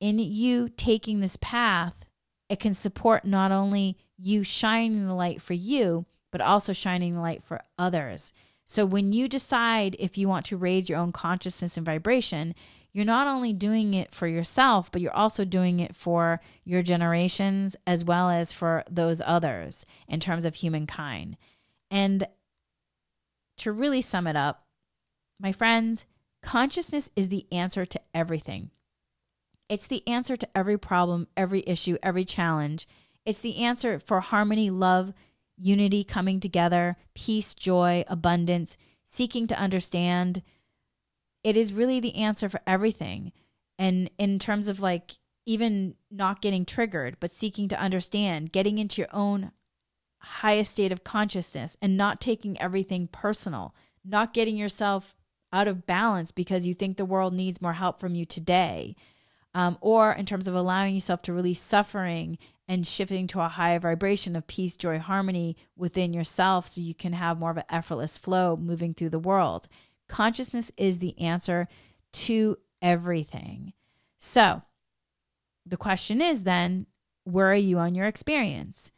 in 0.00 0.18
you 0.18 0.68
taking 0.68 1.20
this 1.20 1.36
path, 1.40 2.04
it 2.50 2.60
can 2.60 2.74
support 2.74 3.24
not 3.24 3.52
only 3.52 3.96
you 4.18 4.44
shining 4.44 5.06
the 5.06 5.14
light 5.14 5.42
for 5.42 5.54
you, 5.54 6.06
but 6.30 6.40
also 6.40 6.72
shining 6.72 7.14
the 7.14 7.20
light 7.20 7.42
for 7.42 7.60
others. 7.78 8.32
So 8.64 8.86
when 8.86 9.12
you 9.12 9.28
decide 9.28 9.96
if 9.98 10.16
you 10.16 10.28
want 10.28 10.46
to 10.46 10.56
raise 10.56 10.88
your 10.88 10.98
own 10.98 11.12
consciousness 11.12 11.76
and 11.76 11.84
vibration, 11.84 12.54
you're 12.92 13.04
not 13.04 13.26
only 13.26 13.52
doing 13.52 13.92
it 13.92 14.14
for 14.14 14.26
yourself, 14.26 14.90
but 14.90 15.00
you're 15.00 15.14
also 15.14 15.44
doing 15.44 15.80
it 15.80 15.94
for 15.94 16.40
your 16.64 16.80
generations 16.80 17.76
as 17.86 18.04
well 18.04 18.30
as 18.30 18.52
for 18.52 18.84
those 18.88 19.20
others 19.24 19.84
in 20.08 20.20
terms 20.20 20.44
of 20.44 20.54
humankind. 20.54 21.36
And 21.90 22.26
to 23.58 23.72
really 23.72 24.00
sum 24.00 24.26
it 24.26 24.36
up, 24.36 24.64
my 25.40 25.52
friends, 25.52 26.06
consciousness 26.42 27.10
is 27.16 27.28
the 27.28 27.46
answer 27.50 27.84
to 27.84 28.00
everything. 28.14 28.70
It's 29.68 29.86
the 29.86 30.06
answer 30.06 30.36
to 30.36 30.48
every 30.56 30.78
problem, 30.78 31.26
every 31.36 31.64
issue, 31.66 31.96
every 32.02 32.24
challenge. 32.24 32.86
It's 33.24 33.40
the 33.40 33.58
answer 33.58 33.98
for 33.98 34.20
harmony, 34.20 34.70
love, 34.70 35.12
unity 35.56 36.04
coming 36.04 36.40
together, 36.40 36.96
peace, 37.14 37.54
joy, 37.54 38.04
abundance, 38.08 38.76
seeking 39.04 39.46
to 39.46 39.58
understand. 39.58 40.42
It 41.42 41.56
is 41.56 41.72
really 41.72 42.00
the 42.00 42.16
answer 42.16 42.48
for 42.48 42.60
everything. 42.66 43.32
And 43.78 44.10
in 44.18 44.38
terms 44.38 44.68
of 44.68 44.80
like 44.80 45.12
even 45.46 45.94
not 46.10 46.40
getting 46.40 46.64
triggered, 46.64 47.16
but 47.20 47.30
seeking 47.30 47.68
to 47.68 47.80
understand, 47.80 48.52
getting 48.52 48.78
into 48.78 49.00
your 49.00 49.10
own 49.12 49.52
highest 50.18 50.72
state 50.72 50.92
of 50.92 51.04
consciousness 51.04 51.76
and 51.82 51.96
not 51.96 52.20
taking 52.20 52.60
everything 52.60 53.06
personal, 53.08 53.74
not 54.04 54.32
getting 54.32 54.56
yourself 54.56 55.14
out 55.52 55.68
of 55.68 55.86
balance 55.86 56.30
because 56.30 56.66
you 56.66 56.74
think 56.74 56.96
the 56.96 57.04
world 57.04 57.32
needs 57.32 57.62
more 57.62 57.74
help 57.74 58.00
from 58.00 58.14
you 58.14 58.24
today. 58.24 58.96
Um, 59.54 59.78
or 59.80 60.12
in 60.12 60.26
terms 60.26 60.48
of 60.48 60.54
allowing 60.54 60.94
yourself 60.94 61.22
to 61.22 61.32
release 61.32 61.60
suffering 61.60 62.38
and 62.66 62.86
shifting 62.86 63.26
to 63.28 63.40
a 63.40 63.48
higher 63.48 63.78
vibration 63.78 64.34
of 64.34 64.46
peace, 64.46 64.76
joy, 64.76 64.98
harmony 64.98 65.56
within 65.76 66.12
yourself 66.12 66.66
so 66.66 66.80
you 66.80 66.94
can 66.94 67.12
have 67.12 67.38
more 67.38 67.50
of 67.50 67.58
an 67.58 67.64
effortless 67.70 68.18
flow 68.18 68.56
moving 68.56 68.94
through 68.94 69.10
the 69.10 69.18
world. 69.18 69.68
Consciousness 70.08 70.72
is 70.76 70.98
the 70.98 71.18
answer 71.20 71.68
to 72.12 72.58
everything. 72.82 73.72
So 74.18 74.62
the 75.64 75.76
question 75.76 76.20
is 76.20 76.44
then, 76.44 76.86
where 77.24 77.50
are 77.50 77.54
you 77.54 77.78
on 77.78 77.94
your 77.94 78.06
experience? 78.06 78.90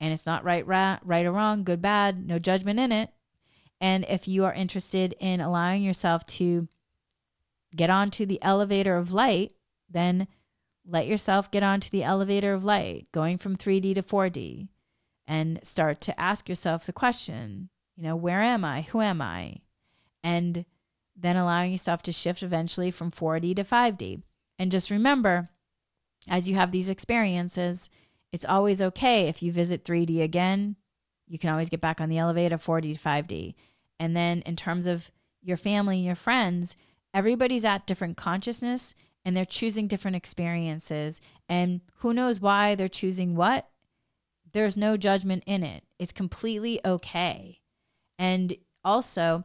And 0.00 0.12
it's 0.12 0.26
not 0.26 0.44
right, 0.44 0.66
right, 0.66 0.98
right 1.02 1.26
or 1.26 1.32
wrong, 1.32 1.64
good, 1.64 1.82
bad, 1.82 2.26
no 2.26 2.38
judgment 2.38 2.78
in 2.78 2.92
it. 2.92 3.10
And 3.80 4.04
if 4.08 4.28
you 4.28 4.44
are 4.44 4.52
interested 4.52 5.14
in 5.18 5.40
allowing 5.40 5.82
yourself 5.82 6.24
to 6.26 6.68
get 7.74 7.90
onto 7.90 8.24
the 8.26 8.40
elevator 8.42 8.96
of 8.96 9.12
light, 9.12 9.53
then 9.88 10.26
let 10.86 11.06
yourself 11.06 11.50
get 11.50 11.62
onto 11.62 11.90
the 11.90 12.02
elevator 12.02 12.52
of 12.52 12.64
light, 12.64 13.06
going 13.12 13.38
from 13.38 13.56
3D 13.56 13.94
to 13.94 14.02
4D, 14.02 14.68
and 15.26 15.60
start 15.62 16.00
to 16.02 16.20
ask 16.20 16.48
yourself 16.48 16.84
the 16.84 16.92
question, 16.92 17.70
you 17.96 18.02
know, 18.02 18.16
where 18.16 18.42
am 18.42 18.64
I? 18.64 18.82
Who 18.82 19.00
am 19.00 19.22
I? 19.22 19.58
And 20.22 20.64
then 21.16 21.36
allowing 21.36 21.72
yourself 21.72 22.02
to 22.02 22.12
shift 22.12 22.42
eventually 22.42 22.90
from 22.90 23.10
4D 23.10 23.56
to 23.56 23.64
5D. 23.64 24.22
And 24.58 24.70
just 24.70 24.90
remember, 24.90 25.48
as 26.28 26.48
you 26.48 26.56
have 26.56 26.70
these 26.70 26.90
experiences, 26.90 27.88
it's 28.32 28.44
always 28.44 28.82
okay 28.82 29.28
if 29.28 29.42
you 29.42 29.52
visit 29.52 29.84
3D 29.84 30.22
again. 30.22 30.76
You 31.28 31.38
can 31.38 31.50
always 31.50 31.70
get 31.70 31.80
back 31.80 32.00
on 32.00 32.08
the 32.08 32.18
elevator 32.18 32.58
4D 32.58 32.96
to 32.96 33.02
5D. 33.02 33.54
And 33.98 34.16
then 34.16 34.42
in 34.42 34.56
terms 34.56 34.86
of 34.86 35.10
your 35.42 35.56
family 35.56 35.96
and 35.96 36.04
your 36.04 36.14
friends, 36.14 36.76
everybody's 37.12 37.64
at 37.64 37.86
different 37.86 38.16
consciousness 38.16 38.94
and 39.24 39.36
they're 39.36 39.44
choosing 39.44 39.86
different 39.86 40.16
experiences. 40.16 41.20
And 41.48 41.80
who 41.96 42.12
knows 42.12 42.40
why 42.40 42.74
they're 42.74 42.88
choosing 42.88 43.34
what? 43.34 43.68
There's 44.52 44.76
no 44.76 44.96
judgment 44.96 45.42
in 45.46 45.62
it. 45.62 45.84
It's 45.98 46.12
completely 46.12 46.80
okay. 46.84 47.60
And 48.18 48.56
also, 48.84 49.44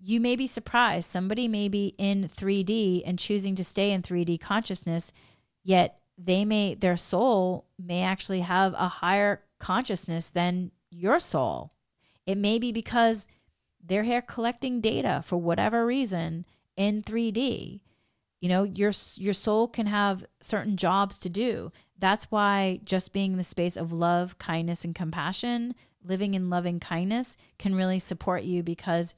you 0.00 0.20
may 0.20 0.36
be 0.36 0.46
surprised. 0.46 1.08
Somebody 1.08 1.48
may 1.48 1.68
be 1.68 1.94
in 1.98 2.28
3D 2.28 3.02
and 3.06 3.18
choosing 3.18 3.54
to 3.54 3.64
stay 3.64 3.90
in 3.90 4.02
3D 4.02 4.40
consciousness, 4.40 5.12
yet 5.64 6.00
they 6.16 6.44
may, 6.44 6.74
their 6.74 6.96
soul 6.96 7.66
may 7.78 8.02
actually 8.02 8.40
have 8.40 8.74
a 8.74 8.88
higher 8.88 9.42
consciousness 9.58 10.30
than 10.30 10.72
your 10.90 11.18
soul. 11.18 11.72
It 12.26 12.36
may 12.36 12.58
be 12.58 12.72
because 12.72 13.26
they're 13.82 14.02
here 14.02 14.22
collecting 14.22 14.80
data 14.80 15.22
for 15.24 15.36
whatever 15.36 15.86
reason 15.86 16.44
in 16.76 17.02
3D. 17.02 17.80
You 18.40 18.48
know, 18.48 18.62
your 18.62 18.92
your 19.16 19.34
soul 19.34 19.68
can 19.68 19.86
have 19.86 20.24
certain 20.40 20.76
jobs 20.76 21.18
to 21.20 21.28
do. 21.28 21.72
That's 21.98 22.30
why 22.30 22.80
just 22.84 23.12
being 23.12 23.32
in 23.32 23.38
the 23.38 23.42
space 23.42 23.76
of 23.76 23.92
love, 23.92 24.38
kindness 24.38 24.84
and 24.84 24.94
compassion, 24.94 25.74
living 26.04 26.34
in 26.34 26.50
loving 26.50 26.78
kindness 26.78 27.36
can 27.58 27.74
really 27.74 27.98
support 27.98 28.44
you 28.44 28.62
because 28.62 29.14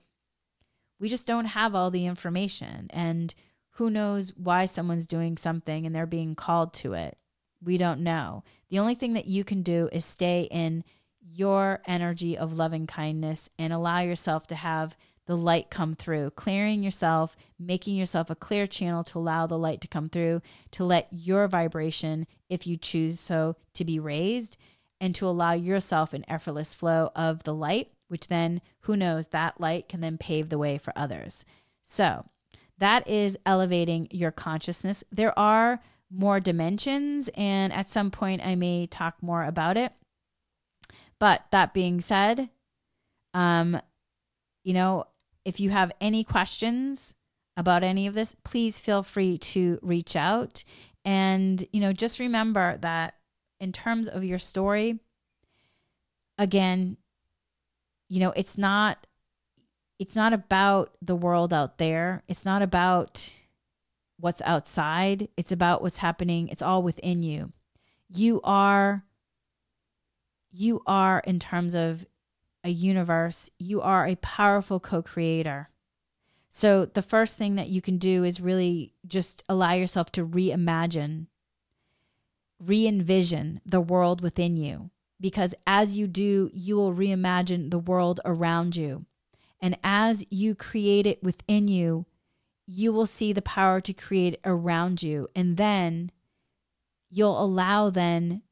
we 0.98 1.08
just 1.08 1.26
don't 1.26 1.46
have 1.46 1.74
all 1.74 1.90
the 1.90 2.06
information 2.06 2.88
and 2.90 3.34
who 3.74 3.90
knows 3.90 4.32
why 4.36 4.64
someone's 4.64 5.06
doing 5.06 5.36
something 5.36 5.86
and 5.86 5.94
they're 5.94 6.06
being 6.06 6.34
called 6.34 6.72
to 6.74 6.94
it. 6.94 7.16
We 7.62 7.78
don't 7.78 8.00
know. 8.00 8.44
The 8.68 8.78
only 8.78 8.94
thing 8.94 9.14
that 9.14 9.26
you 9.26 9.44
can 9.44 9.62
do 9.62 9.88
is 9.92 10.04
stay 10.04 10.48
in 10.50 10.84
your 11.22 11.80
energy 11.86 12.36
of 12.36 12.56
loving 12.56 12.86
kindness 12.86 13.48
and 13.58 13.72
allow 13.72 14.00
yourself 14.00 14.46
to 14.48 14.54
have 14.54 14.96
the 15.30 15.36
light 15.36 15.70
come 15.70 15.94
through, 15.94 16.28
clearing 16.32 16.82
yourself, 16.82 17.36
making 17.56 17.94
yourself 17.94 18.30
a 18.30 18.34
clear 18.34 18.66
channel 18.66 19.04
to 19.04 19.16
allow 19.16 19.46
the 19.46 19.56
light 19.56 19.80
to 19.80 19.86
come 19.86 20.08
through, 20.08 20.42
to 20.72 20.82
let 20.82 21.06
your 21.12 21.46
vibration, 21.46 22.26
if 22.48 22.66
you 22.66 22.76
choose 22.76 23.20
so, 23.20 23.54
to 23.74 23.84
be 23.84 24.00
raised, 24.00 24.56
and 25.00 25.14
to 25.14 25.24
allow 25.28 25.52
yourself 25.52 26.12
an 26.12 26.24
effortless 26.26 26.74
flow 26.74 27.12
of 27.14 27.44
the 27.44 27.54
light, 27.54 27.92
which 28.08 28.26
then, 28.26 28.60
who 28.80 28.96
knows, 28.96 29.28
that 29.28 29.60
light 29.60 29.88
can 29.88 30.00
then 30.00 30.18
pave 30.18 30.48
the 30.48 30.58
way 30.58 30.76
for 30.78 30.92
others. 30.96 31.44
So, 31.80 32.26
that 32.78 33.06
is 33.06 33.38
elevating 33.46 34.08
your 34.10 34.32
consciousness. 34.32 35.04
There 35.12 35.38
are 35.38 35.80
more 36.10 36.40
dimensions, 36.40 37.30
and 37.36 37.72
at 37.72 37.88
some 37.88 38.10
point, 38.10 38.44
I 38.44 38.56
may 38.56 38.88
talk 38.88 39.22
more 39.22 39.44
about 39.44 39.76
it. 39.76 39.92
But 41.20 41.44
that 41.52 41.72
being 41.72 42.00
said, 42.00 42.50
um, 43.32 43.80
you 44.64 44.74
know, 44.74 45.04
if 45.44 45.60
you 45.60 45.70
have 45.70 45.92
any 46.00 46.24
questions 46.24 47.14
about 47.56 47.82
any 47.82 48.06
of 48.06 48.14
this, 48.14 48.34
please 48.44 48.80
feel 48.80 49.02
free 49.02 49.38
to 49.38 49.78
reach 49.82 50.16
out. 50.16 50.64
And, 51.04 51.66
you 51.72 51.80
know, 51.80 51.92
just 51.92 52.18
remember 52.18 52.78
that 52.78 53.14
in 53.58 53.72
terms 53.72 54.08
of 54.08 54.24
your 54.24 54.38
story, 54.38 55.00
again, 56.38 56.96
you 58.08 58.20
know, 58.20 58.32
it's 58.36 58.58
not 58.58 59.06
it's 59.98 60.16
not 60.16 60.32
about 60.32 60.94
the 61.02 61.14
world 61.14 61.52
out 61.52 61.76
there. 61.76 62.22
It's 62.26 62.46
not 62.46 62.62
about 62.62 63.34
what's 64.18 64.40
outside. 64.46 65.28
It's 65.36 65.52
about 65.52 65.82
what's 65.82 65.98
happening. 65.98 66.48
It's 66.48 66.62
all 66.62 66.82
within 66.82 67.22
you. 67.22 67.52
You 68.08 68.40
are 68.42 69.04
you 70.50 70.82
are 70.86 71.20
in 71.20 71.38
terms 71.38 71.74
of 71.74 72.06
a 72.62 72.70
universe, 72.70 73.50
you 73.58 73.80
are 73.80 74.06
a 74.06 74.16
powerful 74.16 74.80
co 74.80 75.02
creator. 75.02 75.70
So, 76.48 76.84
the 76.84 77.02
first 77.02 77.38
thing 77.38 77.54
that 77.54 77.68
you 77.68 77.80
can 77.80 77.98
do 77.98 78.24
is 78.24 78.40
really 78.40 78.92
just 79.06 79.44
allow 79.48 79.72
yourself 79.72 80.10
to 80.12 80.24
reimagine, 80.24 81.26
re 82.58 82.86
envision 82.86 83.60
the 83.64 83.80
world 83.80 84.20
within 84.20 84.56
you. 84.56 84.90
Because 85.20 85.54
as 85.66 85.98
you 85.98 86.06
do, 86.06 86.50
you 86.52 86.76
will 86.76 86.94
reimagine 86.94 87.70
the 87.70 87.78
world 87.78 88.20
around 88.24 88.74
you. 88.74 89.04
And 89.60 89.76
as 89.84 90.24
you 90.30 90.54
create 90.54 91.06
it 91.06 91.22
within 91.22 91.68
you, 91.68 92.06
you 92.66 92.92
will 92.92 93.06
see 93.06 93.32
the 93.32 93.42
power 93.42 93.80
to 93.82 93.92
create 93.92 94.40
around 94.44 95.02
you. 95.02 95.28
And 95.36 95.56
then 95.56 96.10
you'll 97.10 97.42
allow 97.42 97.90
then 97.90 98.42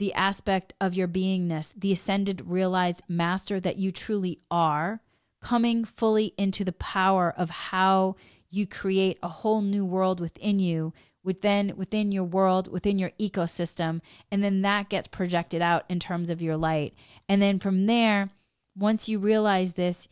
the 0.00 0.14
aspect 0.14 0.72
of 0.80 0.94
your 0.94 1.06
beingness, 1.06 1.74
the 1.76 1.92
ascended 1.92 2.40
realized 2.46 3.02
master 3.06 3.60
that 3.60 3.76
you 3.76 3.92
truly 3.92 4.40
are, 4.50 5.02
coming 5.42 5.84
fully 5.84 6.32
into 6.38 6.64
the 6.64 6.72
power 6.72 7.34
of 7.36 7.50
how 7.50 8.16
you 8.48 8.66
create 8.66 9.18
a 9.22 9.28
whole 9.28 9.60
new 9.60 9.84
world 9.84 10.18
within 10.18 10.58
you, 10.58 10.94
within 11.22 11.74
within 11.76 12.12
your 12.12 12.24
world, 12.24 12.72
within 12.72 12.98
your 12.98 13.10
ecosystem, 13.20 14.00
and 14.30 14.42
then 14.42 14.62
that 14.62 14.88
gets 14.88 15.06
projected 15.06 15.60
out 15.60 15.84
in 15.90 16.00
terms 16.00 16.30
of 16.30 16.40
your 16.40 16.56
light. 16.56 16.94
And 17.28 17.42
then 17.42 17.58
from 17.58 17.84
there, 17.84 18.30
once 18.74 19.06
you 19.06 19.18
realize 19.18 19.74
this, 19.74 20.08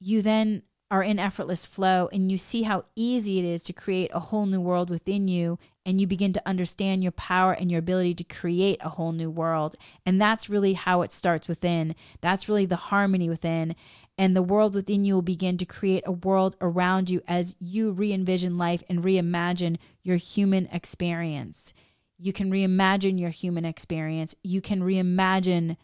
you 0.00 0.22
then 0.22 0.62
are 0.90 1.02
in 1.02 1.18
effortless 1.18 1.66
flow 1.66 2.08
and 2.14 2.32
you 2.32 2.38
see 2.38 2.62
how 2.62 2.82
easy 2.96 3.38
it 3.38 3.44
is 3.44 3.62
to 3.64 3.74
create 3.74 4.10
a 4.14 4.20
whole 4.20 4.46
new 4.46 4.60
world 4.60 4.88
within 4.88 5.28
you 5.28 5.58
and 5.88 6.02
you 6.02 6.06
begin 6.06 6.34
to 6.34 6.42
understand 6.46 7.02
your 7.02 7.12
power 7.12 7.52
and 7.52 7.70
your 7.70 7.78
ability 7.78 8.12
to 8.12 8.22
create 8.22 8.78
a 8.82 8.90
whole 8.90 9.10
new 9.10 9.30
world. 9.30 9.74
And 10.04 10.20
that's 10.20 10.50
really 10.50 10.74
how 10.74 11.00
it 11.00 11.10
starts 11.10 11.48
within. 11.48 11.94
That's 12.20 12.46
really 12.46 12.66
the 12.66 12.76
harmony 12.76 13.30
within. 13.30 13.74
And 14.18 14.36
the 14.36 14.42
world 14.42 14.74
within 14.74 15.06
you 15.06 15.14
will 15.14 15.22
begin 15.22 15.56
to 15.56 15.64
create 15.64 16.04
a 16.06 16.12
world 16.12 16.56
around 16.60 17.08
you 17.08 17.22
as 17.26 17.56
you 17.58 17.90
re-envision 17.90 18.58
life 18.58 18.82
and 18.90 19.02
reimagine 19.02 19.78
your 20.02 20.18
human 20.18 20.66
experience. 20.66 21.72
You 22.18 22.34
can 22.34 22.50
reimagine 22.50 23.18
your 23.18 23.30
human 23.30 23.64
experience. 23.64 24.34
You 24.42 24.60
can 24.60 24.82
reimagine 24.82 25.78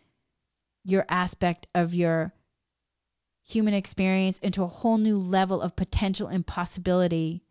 your 0.85 1.07
aspect 1.09 1.67
of 1.75 1.95
your 1.95 2.35
human 3.43 3.73
experience 3.73 4.39
into 4.41 4.65
a 4.65 4.69
whole 4.69 4.99
new 4.99 5.17
level 5.17 5.63
of 5.63 5.77
potential 5.77 6.27
and 6.27 6.47
possibility. 6.47 7.43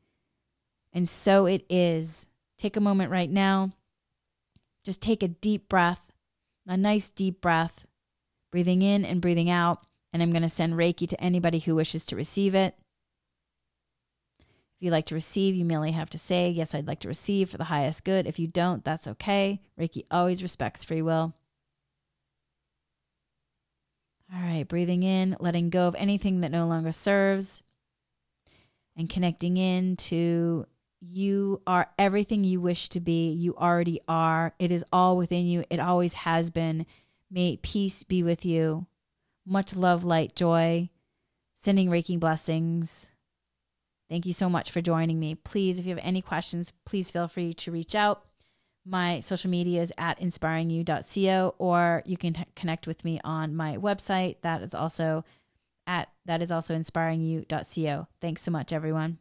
And 0.94 1.10
so 1.10 1.48
it 1.48 1.66
is. 1.68 2.28
Take 2.64 2.78
a 2.78 2.80
moment 2.80 3.12
right 3.12 3.30
now. 3.30 3.72
Just 4.86 5.02
take 5.02 5.22
a 5.22 5.28
deep 5.28 5.68
breath, 5.68 6.00
a 6.66 6.78
nice 6.78 7.10
deep 7.10 7.42
breath, 7.42 7.86
breathing 8.54 8.82
in 8.82 9.04
and 9.04 9.20
breathing 9.20 9.50
out. 9.50 9.86
And 10.14 10.24
I'm 10.24 10.32
going 10.32 10.44
to 10.44 10.48
send 10.48 10.76
Reiki 10.76 11.06
to 11.10 11.22
anybody 11.22 11.60
who 11.60 11.76
wishes 11.76 12.06
to 12.06 12.16
receive 12.16 12.56
it. 12.56 12.78
If 14.40 14.46
you 14.80 14.92
like 14.92 15.08
to 15.08 15.14
receive, 15.14 15.56
you 15.56 15.66
merely 15.66 15.92
have 15.92 16.10
to 16.12 16.18
say, 16.18 16.50
Yes, 16.52 16.74
I'd 16.74 16.88
like 16.88 17.02
to 17.02 17.10
receive 17.10 17.50
for 17.50 17.58
the 17.58 17.66
highest 17.66 18.06
good. 18.06 18.28
If 18.28 18.40
you 18.40 18.48
don't, 18.48 18.86
that's 18.86 19.10
okay. 19.10 19.60
Reiki 19.78 20.06
always 20.10 20.42
respects 20.42 20.86
free 20.86 21.02
will. 21.02 21.34
All 24.34 24.42
right, 24.42 24.66
breathing 24.66 25.04
in, 25.04 25.36
letting 25.42 25.70
go 25.70 25.90
of 25.90 25.96
anything 25.96 26.40
that 26.40 26.52
no 26.52 26.66
longer 26.66 26.94
serves, 26.94 27.62
and 28.96 29.10
connecting 29.10 29.58
in 29.58 29.98
to 29.98 30.66
you 31.06 31.62
are 31.68 31.90
everything 32.00 32.44
you 32.44 32.62
wish 32.62 32.88
to 32.90 33.00
be. 33.00 33.30
You 33.30 33.56
already 33.56 34.00
are. 34.08 34.54
It 34.58 34.72
is 34.72 34.86
all 34.94 35.18
within 35.18 35.46
you. 35.46 35.66
It 35.70 35.80
always 35.80 36.14
has 36.14 36.50
been. 36.50 36.86
May 37.30 37.58
peace 37.58 38.04
be 38.04 38.24
with 38.24 38.46
you. 38.46 38.86
Much 39.46 39.76
love, 39.76 40.06
light, 40.06 40.36
joy. 40.36 40.90
Sending 41.56 41.90
Reiki 41.90 42.20
blessings. 42.20 43.10
Thank 44.10 44.26
you 44.26 44.34
so 44.34 44.50
much 44.50 44.72
for 44.72 44.82
joining 44.82 45.20
me. 45.20 45.36
Please, 45.36 45.80
if 45.80 45.86
you 45.86 45.96
have 45.96 46.04
any 46.04 46.22
questions, 46.22 46.72
please 46.86 47.12
feel 47.12 47.28
free 47.28 47.54
to 47.56 47.72
reach 47.72 47.96
out. 47.96 48.26
My 48.86 49.22
social 49.22 49.50
media 49.50 49.82
is 49.82 49.94
at 49.98 50.20
inspiringyou.co, 50.20 51.56
or 51.58 52.04
you 52.06 52.18
can 52.18 52.46
connect 52.56 52.86
with 52.86 53.04
me 53.06 53.20
on 53.24 53.56
my 53.56 53.78
website. 53.78 54.38
That 54.42 54.62
is 54.62 54.76
also 54.76 55.24
at 55.88 56.10
that 56.26 56.42
is 56.42 56.52
also 56.52 56.78
inspiringyou.co. 56.78 58.08
Thanks 58.22 58.42
so 58.42 58.52
much, 58.52 58.72
everyone. 58.72 59.20